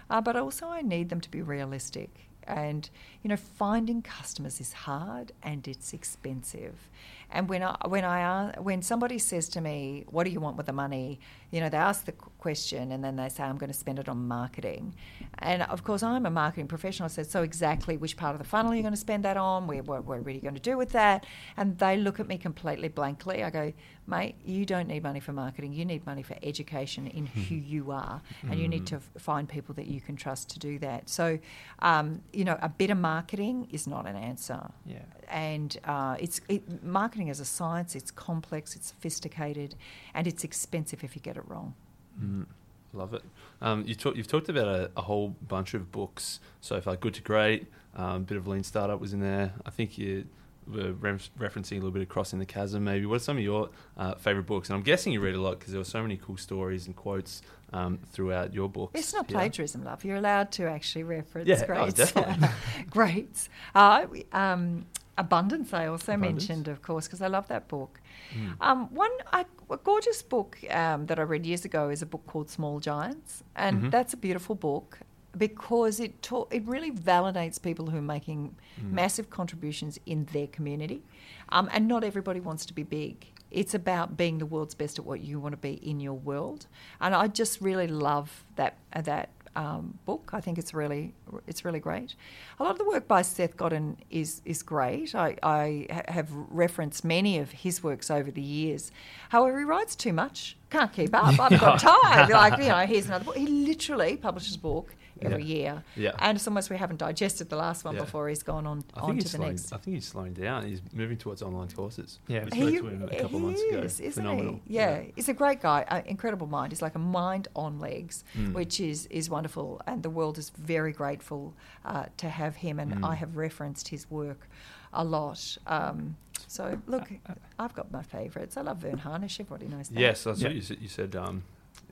uh, 0.10 0.22
but 0.22 0.36
also 0.36 0.68
I 0.68 0.82
need 0.82 1.10
them 1.10 1.22
to 1.22 1.32
be 1.32 1.42
realistic. 1.42 2.10
And 2.44 2.90
you 3.22 3.30
know, 3.30 3.38
finding 3.38 4.02
customers 4.02 4.60
is 4.60 4.74
hard 4.74 5.32
and 5.44 5.68
it's 5.68 5.94
expensive. 5.94 6.90
And 7.32 7.48
when 7.48 7.64
I 7.64 7.78
when 7.88 8.04
I 8.04 8.54
when 8.60 8.82
somebody 8.82 9.18
says 9.18 9.48
to 9.50 9.62
me, 9.62 10.06
"What 10.10 10.26
do 10.26 10.32
you 10.32 10.42
want 10.42 10.58
with 10.58 10.66
the 10.66 10.74
money?" 10.74 11.20
You 11.50 11.62
know, 11.62 11.70
they 11.70 11.78
ask 11.78 12.06
the 12.06 12.12
question 12.12 12.92
and 12.92 13.04
then 13.04 13.16
they 13.16 13.30
say, 13.30 13.44
"I'm 13.44 13.58
going 13.58 13.72
to 13.72 13.78
spend 13.78 14.00
it 14.00 14.10
on 14.10 14.28
marketing." 14.28 14.96
And 15.40 15.64
of 15.64 15.84
course, 15.84 16.04
I'm 16.04 16.26
a 16.26 16.30
marketing 16.30 16.68
professional. 16.68 17.06
I 17.06 17.10
said, 17.10 17.28
"So 17.28 17.42
exactly 17.44 17.96
which 17.96 18.18
part 18.18 18.36
of 18.36 18.40
the 18.40 18.48
funnel 18.48 18.74
are 18.74 18.76
you 18.76 18.82
going 18.82 18.94
to 18.94 19.00
spend 19.00 19.24
that 19.26 19.38
on? 19.38 19.68
What, 19.68 20.06
what 20.06 20.18
are 20.28 20.30
you 20.30 20.42
going 20.42 20.56
to 20.56 20.62
do 20.62 20.78
with 20.78 20.92
that?" 20.92 21.26
And 21.56 21.78
they 21.78 21.96
look 21.98 22.20
at 22.20 22.28
me 22.28 22.38
completely 22.38 22.90
blankly. 22.90 23.44
I 23.44 23.50
go, 23.50 23.74
"Mate, 24.12 24.36
you 24.46 24.64
don't 24.66 24.88
need 24.88 25.02
money 25.04 25.20
for 25.20 25.34
marketing. 25.34 25.74
You 25.74 25.86
need 25.86 26.06
money 26.06 26.22
for 26.22 26.36
education 26.44 27.08
in 27.08 27.26
who 27.26 27.56
you 27.56 27.92
are, 27.92 28.22
and 28.50 28.60
you 28.60 28.68
need 28.68 28.86
to 28.88 28.98
f- 28.98 29.10
find 29.18 29.48
people 29.50 29.74
that 29.76 29.88
you 29.88 30.00
can 30.02 30.16
trust 30.16 30.50
to 30.52 30.60
do 30.60 30.78
that." 30.80 31.10
So, 31.10 31.40
um, 31.80 32.22
you 32.32 32.44
know, 32.46 32.58
a 32.62 32.70
bit 32.70 32.90
of 32.92 32.98
marketing 33.00 33.68
is 33.72 33.88
not 33.88 34.06
an 34.06 34.16
answer 34.16 34.70
Yeah. 34.86 35.00
and 35.30 35.70
uh, 35.86 36.18
it's 36.20 36.42
it, 36.50 36.84
marketing 36.84 37.30
as 37.32 37.40
a 37.40 37.46
science. 37.46 37.96
It's 37.96 38.12
complex, 38.12 38.76
it's 38.76 38.88
sophisticated, 38.88 39.76
and 40.14 40.28
it's 40.28 40.44
expensive 40.44 41.04
if 41.04 41.16
you 41.16 41.22
get 41.22 41.38
it 41.38 41.44
wrong. 41.48 41.74
Mm, 42.22 42.46
love 42.94 43.14
it. 43.14 43.24
Um, 43.62 43.84
you 43.88 43.96
talk, 43.96 44.16
you've 44.18 44.28
talked 44.28 44.50
about 44.50 44.68
a, 44.68 44.92
a 44.98 45.02
whole 45.02 45.30
bunch 45.48 45.74
of 45.74 45.92
books 45.92 46.40
so 46.60 46.82
far. 46.82 46.96
Good 46.98 47.14
to 47.16 47.22
Great, 47.22 47.68
um, 47.96 48.16
a 48.18 48.20
bit 48.20 48.38
of 48.38 48.48
Lean 48.48 48.64
Startup 48.64 49.00
was 49.00 49.14
in 49.14 49.22
there. 49.22 49.54
I 49.66 49.70
think 49.70 49.98
you 49.98 50.26
were 50.68 50.94
ref- 50.94 51.30
referencing 51.40 51.74
a 51.74 51.76
little 51.76 51.92
bit 51.92 52.02
of 52.02 52.10
Crossing 52.10 52.40
the 52.40 52.46
Chasm, 52.46 52.84
maybe. 52.84 53.06
What 53.06 53.16
are 53.16 53.20
some 53.20 53.38
of 53.38 53.44
your 53.44 53.70
uh, 53.98 54.16
favourite 54.16 54.46
books? 54.48 54.70
And 54.70 54.76
I'm 54.78 54.84
guessing 54.84 55.12
you 55.14 55.20
read 55.22 55.36
a 55.36 55.42
lot 55.42 55.60
because 55.60 55.72
there 55.74 55.80
were 55.80 55.86
so 55.86 56.02
many 56.02 56.18
cool 56.18 56.38
stories 56.38 56.88
and 56.88 56.96
quotes 56.96 57.42
um, 57.74 58.00
throughout 58.12 58.54
your 58.54 58.70
books. 58.70 59.00
It's 59.00 59.14
not 59.14 59.30
Yeah. 59.30 59.38
plagiarism, 59.38 59.84
love. 59.84 60.04
You're 60.04 60.18
allowed 60.18 60.52
to 60.54 60.66
actually 60.70 61.04
reference 61.04 61.48
Yeah, 61.48 61.62
oh, 61.64 61.66
greats. 61.66 61.94
definitely. 61.96 62.48
greats. 62.90 63.50
Uh, 63.76 64.06
um, 64.34 64.86
Abundance, 65.18 65.74
I 65.74 65.88
also 65.88 66.14
Abundance. 66.14 66.48
mentioned, 66.50 66.68
of 66.68 66.82
course, 66.82 67.06
because 67.06 67.22
I 67.22 67.28
love 67.28 67.48
that 67.50 67.68
book. 67.68 68.00
Mm. 68.34 68.56
Um, 68.62 68.94
one 68.94 69.12
I, 69.34 69.46
a 69.70 69.78
gorgeous 69.78 70.22
book 70.24 70.58
um, 70.70 71.06
that 71.08 71.20
I 71.20 71.24
read 71.24 71.46
years 71.46 71.66
ago 71.66 71.90
is 71.90 72.02
a 72.02 72.06
book 72.06 72.26
called 72.28 72.50
Small 72.50 72.80
Giants, 72.80 73.44
and 73.56 73.84
Mhm. 73.84 73.92
that's 73.92 74.14
a 74.14 74.18
beautiful 74.18 74.56
book 74.56 75.00
because 75.38 76.00
it 76.00 76.22
ta- 76.22 76.46
it 76.52 76.66
really 76.66 76.92
validates 76.92 77.62
people 77.62 77.88
who 77.88 77.98
are 77.98 78.02
making 78.02 78.56
Mm. 78.82 78.92
massive 78.92 79.30
contributions 79.30 80.00
in 80.06 80.26
their 80.34 80.48
community, 80.48 81.04
um, 81.50 81.70
and 81.74 81.88
not 81.88 82.04
everybody 82.04 82.40
wants 82.40 82.66
to 82.66 82.74
be 82.74 82.84
big. 82.84 83.28
It's 83.52 83.74
about 83.74 84.16
being 84.18 84.38
the 84.38 84.46
world's 84.46 84.76
best 84.76 84.98
at 84.98 85.06
what 85.06 85.20
you 85.22 85.40
want 85.40 85.54
to 85.54 85.58
be 85.58 85.74
in 85.74 86.00
your 86.00 86.14
world, 86.14 86.68
and 87.02 87.14
I 87.14 87.28
just 87.28 87.60
really 87.62 87.88
love 87.88 88.46
that 88.56 88.78
uh, 88.94 89.02
that 89.02 89.30
um, 89.58 90.00
book. 90.06 90.30
I 90.32 90.40
think 90.40 90.58
it's 90.58 90.74
really 90.74 91.14
it's 91.48 91.66
really 91.66 91.82
great. 91.82 92.16
A 92.60 92.64
lot 92.64 92.72
of 92.72 92.78
the 92.78 92.86
work 92.86 93.08
by 93.10 93.22
Seth 93.22 93.58
Godin 93.58 93.98
is 94.10 94.42
is 94.46 94.64
great. 94.64 95.14
I, 95.14 95.36
I 95.44 95.88
ha- 95.92 96.04
have 96.14 96.30
referenced 96.32 97.04
many 97.04 97.38
of 97.40 97.52
his 97.52 97.84
works 97.84 98.10
over 98.10 98.32
the 98.32 98.42
years. 98.42 98.92
However, 99.30 99.60
he 99.60 99.66
writes 99.66 99.96
too 99.98 100.14
much. 100.14 100.56
Can't 100.70 100.94
keep 100.94 101.14
up. 101.14 101.38
I've 101.38 101.60
got 101.60 101.80
time. 102.02 102.30
Like 102.30 102.58
you 102.62 102.70
know, 102.70 102.86
here's 102.86 103.08
another 103.08 103.26
book. 103.26 103.36
He 103.36 103.48
literally 103.48 104.16
publishes 104.16 104.56
a 104.56 104.60
book 104.60 104.96
every 105.24 105.44
year, 105.44 105.84
Yeah. 105.96 106.12
and 106.20 106.36
it's 106.38 106.48
almost 106.48 106.70
we 106.70 106.78
haven't 106.78 106.98
digested 106.98 107.50
the 107.50 107.56
last 107.56 107.84
one 107.86 107.96
Yeah. 107.96 108.02
before 108.02 108.30
he's 108.30 108.44
gone 108.44 108.66
on 108.68 108.84
I 108.96 109.00
on 109.02 109.08
think 109.10 109.20
to 109.20 109.24
he's 109.24 109.32
the 109.32 109.38
slowing, 109.38 109.52
next. 109.52 109.74
I 109.74 109.78
think 109.78 109.96
he's 109.96 110.08
slowing 110.08 110.34
down. 110.34 110.66
He's 110.66 110.82
moving 110.94 111.18
towards 111.18 111.42
online 111.42 111.70
courses. 111.70 112.20
Yeah. 112.28 112.46
we 112.52 112.58
He, 112.58 112.78
spoke 112.78 112.90
to 112.90 112.96
him 112.96 113.04
a 113.04 113.22
couple 113.22 113.40
he 113.40 113.46
months 113.46 113.62
ago. 113.64 113.78
is, 113.80 114.00
isn't 114.00 114.24
Phenomenal. 114.24 114.60
he? 114.68 114.76
Yeah. 114.76 115.04
he's 115.16 115.30
a 115.30 115.34
great 115.34 115.62
guy, 115.62 115.86
uh, 115.88 116.02
incredible 116.06 116.48
mind. 116.48 116.72
He's 116.72 116.82
like 116.82 116.96
a 116.96 117.00
mind 117.00 117.48
on 117.56 117.80
legs, 117.80 118.24
Mm. 118.36 118.54
which 118.54 118.80
is 118.80 119.06
is 119.08 119.30
wonderful, 119.30 119.82
and 119.88 120.04
the 120.04 120.10
world 120.10 120.38
is 120.38 120.50
very 120.52 120.94
grateful 120.94 121.54
uh, 121.86 122.06
to 122.18 122.30
have 122.30 122.58
him. 122.58 122.80
And 122.80 122.94
Mm. 122.96 123.06
I 123.12 123.16
have 123.16 123.36
referenced 123.38 123.90
his 123.90 124.10
work 124.10 124.48
a 124.94 125.04
lot. 125.04 125.58
Um, 125.68 126.18
so 126.48 126.82
look, 126.88 127.10
I've 127.58 127.74
got 127.74 127.92
my 127.92 128.04
favourites. 128.04 128.58
I 128.58 128.62
love 128.62 128.80
Verne 128.80 128.98
Harnish. 128.98 129.40
Everybody 129.40 129.68
knows 129.68 129.90
that. 129.90 130.00
Yes, 130.00 130.28
I 130.28 130.34
saw 130.34 130.48
Yeah. 130.48 130.50
you 130.54 130.62
said, 130.62 130.78
you 130.82 130.88
said 130.90 131.16
um, 131.16 131.44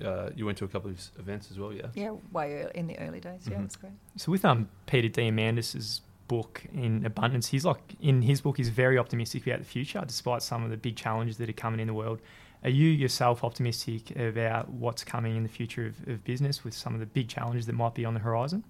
uh, 0.03 0.29
you 0.35 0.45
went 0.45 0.57
to 0.59 0.65
a 0.65 0.67
couple 0.67 0.89
of 0.91 1.11
events 1.19 1.51
as 1.51 1.59
well, 1.59 1.73
yeah? 1.73 1.87
Yeah, 1.93 2.15
way 2.31 2.51
ear- 2.51 2.71
in 2.75 2.87
the 2.87 2.97
early 2.99 3.19
days. 3.19 3.47
Yeah, 3.49 3.57
Mhm. 3.57 3.65
it's 3.65 3.75
great. 3.75 3.93
So 4.17 4.31
with 4.31 4.45
um 4.45 4.69
Peter 4.85 5.07
Diamandis's 5.09 6.01
book 6.27 6.63
in 6.73 7.05
abundance, 7.05 7.47
he's 7.47 7.65
like 7.65 7.95
in 7.99 8.21
his 8.21 8.41
book 8.41 8.57
he's 8.57 8.69
very 8.69 8.97
optimistic 8.97 9.45
about 9.47 9.59
the 9.59 9.65
future, 9.65 10.01
despite 10.05 10.41
some 10.43 10.63
of 10.63 10.69
the 10.69 10.77
big 10.77 10.95
challenges 10.95 11.37
that 11.37 11.49
are 11.49 11.53
coming 11.53 11.79
in 11.79 11.87
the 11.87 11.93
world. 11.93 12.19
Are 12.63 12.69
you 12.69 12.89
yourself 12.89 13.43
optimistic 13.43 14.15
about 14.19 14.69
what's 14.69 15.03
coming 15.05 15.35
in 15.37 15.43
the 15.43 15.49
future 15.49 15.85
of, 15.87 16.07
of 16.09 16.23
business 16.25 16.63
with 16.63 16.73
some 16.73 16.93
of 16.93 16.99
the 16.99 17.05
big 17.05 17.29
challenges 17.29 17.65
that 17.67 17.73
might 17.73 17.95
be 17.95 18.03
on 18.05 18.13
the 18.13 18.19
horizon? 18.19 18.65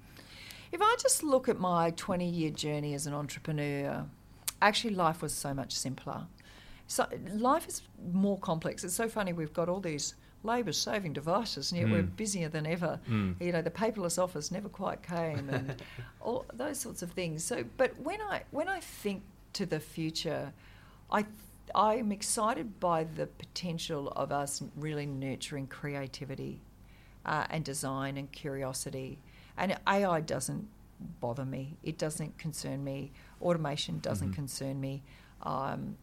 If 0.72 0.80
I 0.82 0.96
just 1.02 1.24
look 1.24 1.50
at 1.50 1.60
my 1.60 1.90
20 1.92 2.30
year 2.30 2.52
journey 2.52 2.94
as 2.94 3.08
an 3.08 3.14
entrepreneur, 3.16 4.06
actually 4.62 4.94
life 4.94 5.22
was 5.24 5.34
so 5.34 5.54
much 5.56 5.72
simpler. 5.74 6.28
So 6.86 7.08
life 7.34 7.68
is 7.68 7.82
more 8.14 8.38
complex. 8.40 8.84
It's 8.84 8.94
so 8.96 9.10
funny. 9.10 9.34
We've 9.34 9.54
got 9.54 9.68
all 9.70 9.80
these 9.80 10.14
labour 10.44 10.72
saving 10.72 11.14
devices, 11.14 11.72
and 11.72 11.82
yet 11.82 11.90
we're 11.90 12.04
Mm. 12.04 12.16
busier 12.16 12.50
than 12.50 12.66
ever. 12.66 13.00
Mm. 13.10 13.36
You 13.42 13.52
know, 13.52 13.62
the 13.62 13.72
paperless 13.72 14.22
office 14.22 14.52
never 14.52 14.70
quite 14.70 15.04
came, 15.04 15.50
and 15.50 15.82
all 16.22 16.46
those 16.54 16.80
sorts 16.80 17.02
of 17.02 17.12
things. 17.12 17.44
So, 17.44 17.64
but 17.78 17.98
when 18.00 18.22
I 18.22 18.44
when 18.52 18.68
I 18.68 18.80
think 18.80 19.24
to 19.54 19.66
the 19.66 19.80
future, 19.80 20.54
I 21.12 21.26
I'm 21.76 22.12
excited 22.12 22.80
by 22.80 23.04
the 23.04 23.28
potential 23.28 24.08
of 24.16 24.32
us 24.32 24.64
really 24.76 25.06
nurturing 25.06 25.68
creativity 25.68 26.62
uh, 27.26 27.46
and 27.50 27.64
design 27.64 28.18
and 28.18 28.32
curiosity. 28.32 29.20
And 29.58 29.78
AI 29.88 30.22
doesn't 30.22 30.68
bother 31.20 31.46
me. 31.46 31.78
It 31.84 31.98
doesn't 31.98 32.38
concern 32.40 32.84
me. 32.84 33.12
Automation 33.42 34.00
doesn't 34.00 34.32
Mhm. 34.32 34.36
concern 34.36 34.82
me. 34.82 35.04
Um, 35.44 35.98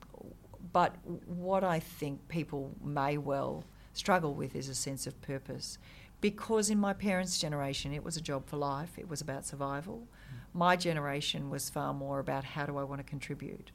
but 0.73 0.95
what 1.27 1.65
I 1.65 1.81
think 1.81 2.29
people 2.29 2.71
may 2.83 3.19
well 3.19 3.65
struggle 3.97 4.35
with 4.35 4.55
is 4.55 4.69
a 4.69 4.75
sense 4.75 5.07
of 5.07 5.21
purpose. 5.23 5.79
Because 6.21 6.71
in 6.71 6.79
my 6.79 6.93
parents' 6.93 7.39
generation, 7.39 7.93
it 7.93 8.03
was 8.03 8.17
a 8.17 8.21
job 8.23 8.47
for 8.47 8.57
life, 8.57 8.99
it 8.99 9.09
was 9.09 9.21
about 9.21 9.45
survival. 9.45 10.09
My 10.55 10.75
generation 10.77 11.51
was 11.51 11.69
far 11.69 11.93
more 11.93 12.19
about 12.19 12.45
how 12.45 12.65
do 12.67 12.79
I 12.79 12.85
want 12.85 13.01
to 13.01 13.05
contribute. 13.05 13.71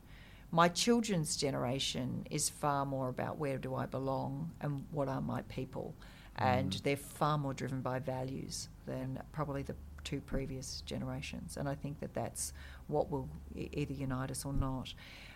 My 0.52 0.68
children's 0.68 1.38
generation 1.38 2.26
is 2.30 2.50
far 2.50 2.86
more 2.86 3.10
about 3.10 3.38
where 3.38 3.58
do 3.58 3.76
I 3.76 3.86
belong 3.86 4.52
and 4.60 4.86
what 4.92 5.08
are 5.08 5.22
my 5.22 5.44
people. 5.44 5.94
And 6.36 6.72
Mm. 6.72 6.82
they're 6.84 6.98
far 6.98 7.38
more 7.38 7.54
driven 7.54 7.82
by 7.82 8.00
values 8.00 8.68
than 8.86 9.22
probably 9.32 9.62
the 9.62 9.76
two 10.04 10.20
previous 10.22 10.82
generations. 10.82 11.58
And 11.58 11.70
I 11.70 11.76
think 11.76 12.00
that 12.00 12.14
that's 12.14 12.54
what 12.88 13.12
will 13.12 13.30
either 13.56 13.94
unite 13.94 14.32
us 14.32 14.44
or 14.46 14.54
not. 14.54 14.94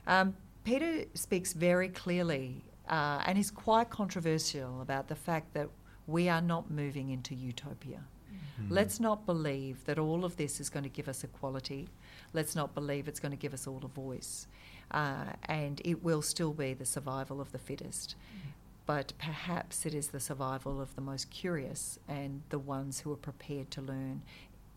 Um, 0.07 0.35
Peter 0.63 1.05
speaks 1.13 1.53
very 1.53 1.89
clearly 1.89 2.63
uh, 2.89 3.21
and 3.25 3.37
is 3.37 3.51
quite 3.51 3.89
controversial 3.89 4.81
about 4.81 5.07
the 5.07 5.15
fact 5.15 5.53
that 5.53 5.69
we 6.07 6.29
are 6.29 6.41
not 6.41 6.69
moving 6.69 7.09
into 7.09 7.33
utopia. 7.33 8.01
Mm. 8.61 8.67
Let's 8.69 8.99
not 8.99 9.25
believe 9.25 9.83
that 9.85 9.97
all 9.97 10.23
of 10.23 10.37
this 10.37 10.59
is 10.59 10.69
going 10.69 10.83
to 10.83 10.89
give 10.89 11.07
us 11.07 11.23
equality. 11.23 11.89
Let's 12.33 12.55
not 12.55 12.73
believe 12.75 13.07
it's 13.07 13.19
going 13.19 13.31
to 13.31 13.37
give 13.37 13.53
us 13.53 13.67
all 13.67 13.81
a 13.83 13.87
voice. 13.87 14.47
Uh, 14.91 15.33
and 15.45 15.81
it 15.83 16.03
will 16.03 16.21
still 16.21 16.53
be 16.53 16.73
the 16.73 16.85
survival 16.85 17.41
of 17.41 17.51
the 17.51 17.57
fittest. 17.57 18.15
But 18.85 19.13
perhaps 19.17 19.85
it 19.85 19.95
is 19.95 20.09
the 20.09 20.19
survival 20.19 20.79
of 20.79 20.93
the 20.95 21.01
most 21.01 21.31
curious 21.31 21.97
and 22.07 22.43
the 22.49 22.59
ones 22.59 22.99
who 22.99 23.11
are 23.11 23.17
prepared 23.17 23.71
to 23.71 23.81
learn. 23.81 24.21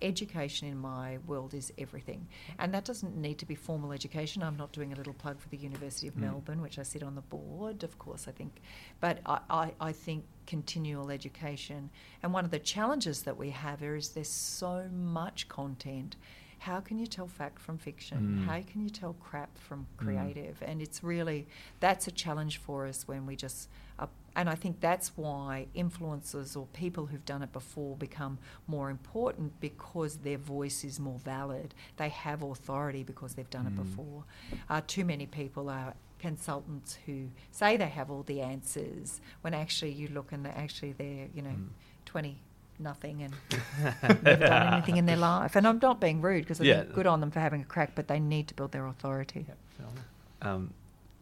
Education 0.00 0.68
in 0.68 0.78
my 0.78 1.18
world 1.26 1.54
is 1.54 1.72
everything. 1.78 2.26
And 2.58 2.72
that 2.74 2.84
doesn't 2.84 3.16
need 3.16 3.38
to 3.38 3.46
be 3.46 3.54
formal 3.54 3.92
education. 3.92 4.42
I'm 4.42 4.56
not 4.56 4.72
doing 4.72 4.92
a 4.92 4.96
little 4.96 5.12
plug 5.14 5.40
for 5.40 5.48
the 5.48 5.56
University 5.56 6.06
of 6.08 6.14
Mm. 6.14 6.20
Melbourne, 6.20 6.60
which 6.62 6.78
I 6.78 6.82
sit 6.84 7.02
on 7.02 7.14
the 7.14 7.20
board, 7.22 7.82
of 7.82 7.98
course, 7.98 8.28
I 8.28 8.32
think. 8.32 8.60
But 9.00 9.18
I, 9.26 9.40
I, 9.50 9.72
I 9.80 9.92
think 9.92 10.24
continual 10.46 11.10
education. 11.10 11.90
And 12.22 12.32
one 12.32 12.44
of 12.44 12.50
the 12.50 12.58
challenges 12.58 13.22
that 13.22 13.36
we 13.36 13.50
have 13.50 13.82
is 13.82 14.10
there's 14.10 14.28
so 14.28 14.88
much 14.92 15.48
content. 15.48 16.16
How 16.60 16.80
can 16.80 16.98
you 16.98 17.06
tell 17.06 17.28
fact 17.28 17.60
from 17.60 17.78
fiction? 17.78 18.42
Mm. 18.42 18.46
How 18.46 18.60
can 18.62 18.82
you 18.82 18.90
tell 18.90 19.14
crap 19.14 19.56
from 19.58 19.80
Mm. 19.80 19.96
creative? 20.04 20.62
And 20.62 20.80
it's 20.82 21.02
really 21.04 21.46
that's 21.80 22.06
a 22.06 22.12
challenge 22.12 22.58
for 22.58 22.86
us 22.86 23.06
when 23.08 23.26
we 23.26 23.34
just. 23.36 23.68
Uh, 23.98 24.06
and 24.38 24.48
I 24.48 24.54
think 24.54 24.80
that's 24.80 25.08
why 25.16 25.66
influencers 25.76 26.56
or 26.56 26.66
people 26.84 27.06
who've 27.06 27.24
done 27.24 27.42
it 27.42 27.52
before 27.52 27.96
become 27.96 28.38
more 28.66 28.88
important 28.88 29.60
because 29.60 30.12
their 30.18 30.38
voice 30.38 30.84
is 30.84 30.98
more 31.00 31.18
valid. 31.18 31.74
They 31.96 32.08
have 32.08 32.42
authority 32.42 33.02
because 33.02 33.34
they've 33.34 33.50
done 33.50 33.66
it 33.66 33.74
Mm. 33.74 33.82
before. 33.84 34.24
Uh, 34.70 34.80
too 34.86 35.04
many 35.04 35.26
people 35.26 35.68
are 35.68 35.94
consultants 36.20 36.98
who 37.06 37.28
say 37.50 37.76
they 37.76 37.88
have 37.88 38.10
all 38.10 38.22
the 38.22 38.40
answers 38.40 39.20
when 39.42 39.54
actually 39.54 39.92
you 39.92 40.08
look 40.08 40.32
and 40.32 40.44
they're 40.44 40.56
actually 40.64 40.92
they're 40.92 41.28
you 41.34 41.42
know 41.42 41.50
Mm. 41.50 41.68
20 42.06 42.38
nothing 42.80 43.22
and 43.24 43.34
never 44.22 44.36
done 44.46 44.72
anything 44.74 44.96
in 44.98 45.06
their 45.06 45.16
life 45.16 45.56
and 45.56 45.66
i'm 45.66 45.78
not 45.82 46.00
being 46.00 46.20
rude 46.20 46.42
because 46.44 46.60
i 46.60 46.64
Yeah. 46.64 46.80
think 46.82 46.92
good 46.94 47.06
on 47.08 47.18
them 47.20 47.30
for 47.32 47.40
having 47.40 47.60
a 47.60 47.64
crack 47.64 47.90
but 47.96 48.06
they 48.08 48.20
need 48.20 48.46
to 48.48 48.54
build 48.54 48.70
their 48.72 48.86
authority 48.86 49.46
Um, 50.42 50.72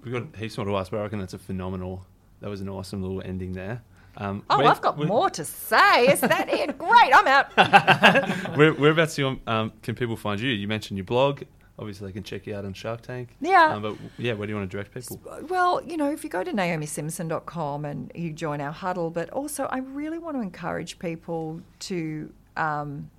we've 0.02 0.12
got 0.12 0.36
heaps 0.36 0.56
more 0.58 0.66
to 0.66 0.76
ask, 0.76 0.90
but 0.90 0.98
I 0.98 1.02
reckon 1.04 1.18
that's 1.20 1.32
a 1.34 1.38
phenomenal. 1.38 2.04
That 2.40 2.50
was 2.50 2.60
an 2.60 2.68
awesome 2.68 3.02
little 3.02 3.22
ending 3.22 3.52
there. 3.52 3.82
Um, 4.18 4.44
oh 4.48 4.64
i've 4.64 4.80
got 4.80 4.96
more 4.98 5.28
to 5.28 5.44
say 5.44 6.06
is 6.06 6.20
that 6.20 6.48
it 6.48 6.78
great 6.78 7.12
i'm 7.12 7.26
out 7.26 7.54
Where, 8.56 8.72
whereabouts 8.72 9.18
you, 9.18 9.38
um, 9.46 9.72
can 9.82 9.94
people 9.94 10.16
find 10.16 10.40
you? 10.40 10.50
You 10.50 10.66
mentioned 10.66 10.96
your 10.96 11.04
blog. 11.04 11.42
Obviously, 11.78 12.06
they 12.06 12.12
can 12.14 12.22
check 12.22 12.46
you 12.46 12.56
out 12.56 12.64
on 12.64 12.72
Shark 12.72 13.02
Tank. 13.02 13.36
Yeah. 13.38 13.74
Um, 13.74 13.82
but 13.82 13.96
yeah, 14.16 14.32
where 14.32 14.46
do 14.46 14.52
you 14.52 14.56
want 14.56 14.70
to 14.70 14.74
direct 14.74 14.94
people? 14.94 15.20
Well, 15.48 15.82
you 15.84 15.98
know, 15.98 16.10
if 16.10 16.24
you 16.24 16.30
go 16.30 16.42
to 16.42 16.50
naomisimson.com 16.50 17.84
and 17.84 18.10
you 18.14 18.32
join 18.32 18.62
our 18.62 18.72
huddle, 18.72 19.10
but 19.10 19.28
also 19.28 19.64
I 19.66 19.80
really 19.80 20.18
want 20.18 20.36
to 20.36 20.40
encourage 20.40 20.98
people 20.98 21.60
to 21.80 22.32
um, 22.56 23.10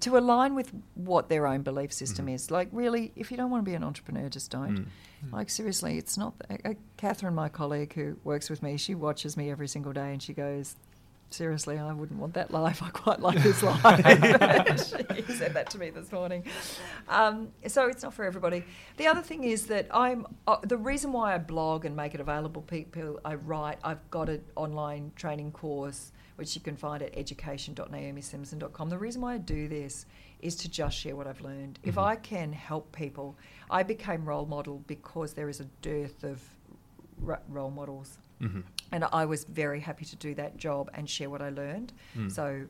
to 0.00 0.16
align 0.16 0.54
with 0.54 0.72
what 0.94 1.28
their 1.28 1.46
own 1.46 1.62
belief 1.62 1.92
system 1.92 2.26
Mhm. 2.26 2.34
is. 2.34 2.50
Like, 2.50 2.68
really, 2.72 3.12
if 3.16 3.30
you 3.30 3.36
don't 3.36 3.50
want 3.50 3.64
to 3.64 3.70
be 3.70 3.74
an 3.74 3.84
entrepreneur, 3.84 4.28
just 4.28 4.50
don't. 4.50 4.86
Mm. 5.24 5.32
Like, 5.32 5.50
seriously, 5.50 5.98
it's 5.98 6.16
not. 6.16 6.34
Uh, 6.64 6.74
Catherine, 6.96 7.34
my 7.34 7.48
colleague 7.48 7.92
who 7.94 8.16
works 8.24 8.48
with 8.48 8.62
me, 8.62 8.76
she 8.76 8.94
watches 8.94 9.36
me 9.36 9.50
every 9.50 9.68
single 9.68 9.92
day 9.92 10.12
and 10.12 10.22
she 10.22 10.32
goes, 10.32 10.76
Seriously, 11.32 11.78
I 11.78 11.92
wouldn't 11.92 12.18
want 12.18 12.34
that 12.34 12.50
life. 12.50 12.82
I 12.82 12.90
quite 12.90 13.20
like 13.20 13.40
this 13.40 13.62
life. 13.62 13.78
she 15.26 15.32
said 15.32 15.54
that 15.54 15.70
to 15.70 15.78
me 15.78 15.90
this 15.90 16.10
morning. 16.10 16.42
Um, 17.08 17.52
so 17.68 17.86
it's 17.86 18.02
not 18.02 18.14
for 18.14 18.24
everybody. 18.24 18.64
The 18.96 19.06
other 19.06 19.22
thing 19.22 19.44
is 19.44 19.66
that 19.66 19.86
I'm 19.92 20.26
uh, 20.48 20.56
the 20.64 20.76
reason 20.76 21.12
why 21.12 21.34
I 21.34 21.38
blog 21.38 21.84
and 21.84 21.94
make 21.94 22.14
it 22.14 22.20
available. 22.20 22.62
People, 22.62 23.20
I 23.24 23.36
write. 23.36 23.78
I've 23.84 24.10
got 24.10 24.28
an 24.28 24.42
online 24.56 25.12
training 25.14 25.52
course 25.52 26.10
which 26.40 26.54
you 26.54 26.60
can 26.62 26.74
find 26.74 27.02
at 27.02 27.14
education.naomisimson.com. 27.18 28.88
The 28.88 28.96
reason 28.96 29.20
why 29.20 29.34
I 29.34 29.38
do 29.38 29.68
this 29.68 30.06
is 30.40 30.56
to 30.56 30.70
just 30.70 30.96
share 30.96 31.14
what 31.14 31.26
I've 31.26 31.42
learned. 31.42 31.78
If 31.82 31.96
Mhm. 31.96 32.02
I 32.02 32.16
can 32.16 32.50
help 32.54 32.90
people, 32.92 33.36
I 33.68 33.82
became 33.82 34.24
role 34.24 34.46
model 34.46 34.78
because 34.86 35.34
there 35.34 35.50
is 35.50 35.60
a 35.60 35.66
dearth 35.82 36.24
of 36.24 36.42
r- 37.28 37.42
role 37.46 37.70
models. 37.70 38.18
Mhm. 38.40 38.64
And 38.90 39.04
I 39.04 39.26
was 39.26 39.44
very 39.44 39.80
happy 39.80 40.06
to 40.06 40.16
do 40.16 40.34
that 40.36 40.56
job 40.56 40.88
and 40.94 41.10
share 41.10 41.28
what 41.28 41.42
I 41.42 41.50
learned. 41.50 41.92
Mm. 42.16 42.32
So, 42.32 42.66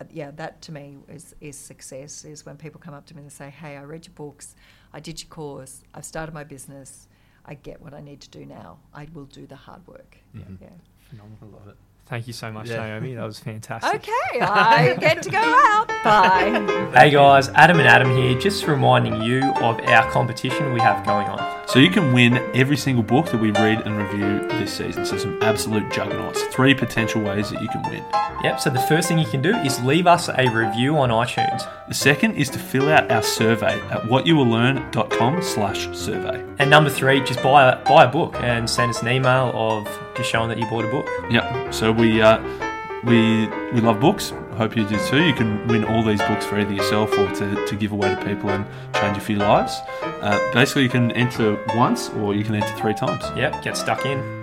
uh, 0.00 0.04
yeah, 0.10 0.30
that 0.30 0.62
to 0.62 0.72
me 0.72 0.96
is, 1.06 1.34
is 1.42 1.58
success. 1.58 2.24
Is 2.24 2.46
when 2.46 2.56
people 2.56 2.80
come 2.80 2.94
up 2.94 3.04
to 3.08 3.14
me 3.14 3.20
and 3.24 3.30
say, 3.30 3.50
"Hey, 3.50 3.76
I 3.76 3.82
read 3.84 4.06
your 4.06 4.14
books, 4.14 4.56
I 4.94 5.00
did 5.00 5.20
your 5.22 5.28
course, 5.28 5.82
I've 5.92 6.06
started 6.06 6.32
my 6.32 6.44
business, 6.44 7.08
I 7.44 7.56
get 7.56 7.82
what 7.82 7.92
I 7.92 8.00
need 8.00 8.22
to 8.22 8.30
do 8.30 8.46
now. 8.46 8.78
I 8.94 9.04
will 9.12 9.26
do 9.26 9.46
the 9.46 9.56
hard 9.56 9.86
work." 9.86 10.16
Mhm. 10.34 10.58
Yeah. 10.62 10.70
Phenomenal, 11.10 11.50
love 11.50 11.68
it. 11.68 11.76
Thank 12.12 12.26
you 12.26 12.34
so 12.34 12.52
much, 12.52 12.68
Yeah. 12.68 12.76
Naomi. 12.88 13.14
That 13.14 13.24
was 13.24 13.38
fantastic. 13.38 13.94
Okay, 14.02 14.40
I 14.42 14.94
get 15.00 15.22
to 15.22 15.30
go 15.30 15.38
out. 15.38 15.88
Bye. 16.04 16.90
Hey 16.94 17.08
guys, 17.08 17.48
Adam 17.54 17.78
and 17.78 17.88
Adam 17.88 18.14
here, 18.14 18.38
just 18.38 18.66
reminding 18.66 19.22
you 19.22 19.40
of 19.62 19.80
our 19.80 20.10
competition 20.10 20.74
we 20.74 20.80
have 20.80 21.06
going 21.06 21.26
on. 21.26 21.66
So 21.66 21.78
you 21.78 21.88
can 21.88 22.12
win 22.12 22.36
every 22.54 22.76
single 22.76 23.02
book 23.02 23.30
that 23.30 23.40
we 23.40 23.50
read 23.52 23.86
and 23.86 23.96
review 23.96 24.41
this 24.62 24.72
season. 24.72 25.04
So 25.04 25.18
some 25.18 25.38
absolute 25.42 25.92
juggernauts. 25.92 26.42
Three 26.54 26.74
potential 26.74 27.20
ways 27.22 27.50
that 27.50 27.60
you 27.60 27.68
can 27.68 27.82
win. 27.82 28.04
Yep, 28.44 28.60
so 28.60 28.70
the 28.70 28.80
first 28.80 29.08
thing 29.08 29.18
you 29.18 29.26
can 29.26 29.42
do 29.42 29.54
is 29.56 29.82
leave 29.84 30.06
us 30.06 30.28
a 30.28 30.48
review 30.50 30.96
on 30.98 31.10
iTunes. 31.10 31.68
The 31.88 31.94
second 31.94 32.36
is 32.36 32.48
to 32.50 32.58
fill 32.58 32.88
out 32.88 33.10
our 33.10 33.22
survey 33.22 33.80
at 33.90 34.02
whatyouwilllearn.com 34.02 35.42
slash 35.42 35.96
survey. 35.96 36.44
And 36.58 36.70
number 36.70 36.90
three, 36.90 37.20
just 37.22 37.42
buy 37.42 37.72
a, 37.72 37.84
buy 37.84 38.04
a 38.04 38.08
book 38.08 38.34
and 38.36 38.68
send 38.68 38.90
us 38.90 39.02
an 39.02 39.08
email 39.08 39.52
of 39.54 39.88
just 40.16 40.30
showing 40.30 40.48
that 40.48 40.58
you 40.58 40.66
bought 40.66 40.84
a 40.84 40.90
book. 40.90 41.08
Yep. 41.30 41.74
So 41.74 41.92
we 41.92 42.22
uh, 42.22 42.38
we 43.04 43.46
we 43.72 43.80
love 43.80 44.00
books. 44.00 44.32
I 44.52 44.56
hope 44.56 44.76
you 44.76 44.86
do 44.86 44.98
too. 45.06 45.22
You 45.22 45.34
can 45.34 45.66
win 45.66 45.84
all 45.84 46.02
these 46.02 46.20
books 46.20 46.44
for 46.44 46.58
either 46.58 46.72
yourself 46.72 47.10
or 47.18 47.30
to, 47.32 47.66
to 47.66 47.76
give 47.76 47.92
away 47.92 48.14
to 48.14 48.24
people 48.24 48.50
and 48.50 48.66
change 48.94 49.16
a 49.16 49.20
few 49.20 49.36
lives. 49.36 49.80
Uh, 50.02 50.38
basically, 50.52 50.82
you 50.82 50.90
can 50.90 51.10
enter 51.12 51.58
once 51.74 52.10
or 52.10 52.34
you 52.34 52.44
can 52.44 52.54
enter 52.54 52.74
three 52.76 52.94
times. 52.94 53.24
Yep, 53.36 53.62
get 53.62 53.76
stuck 53.76 54.04
in. 54.04 54.41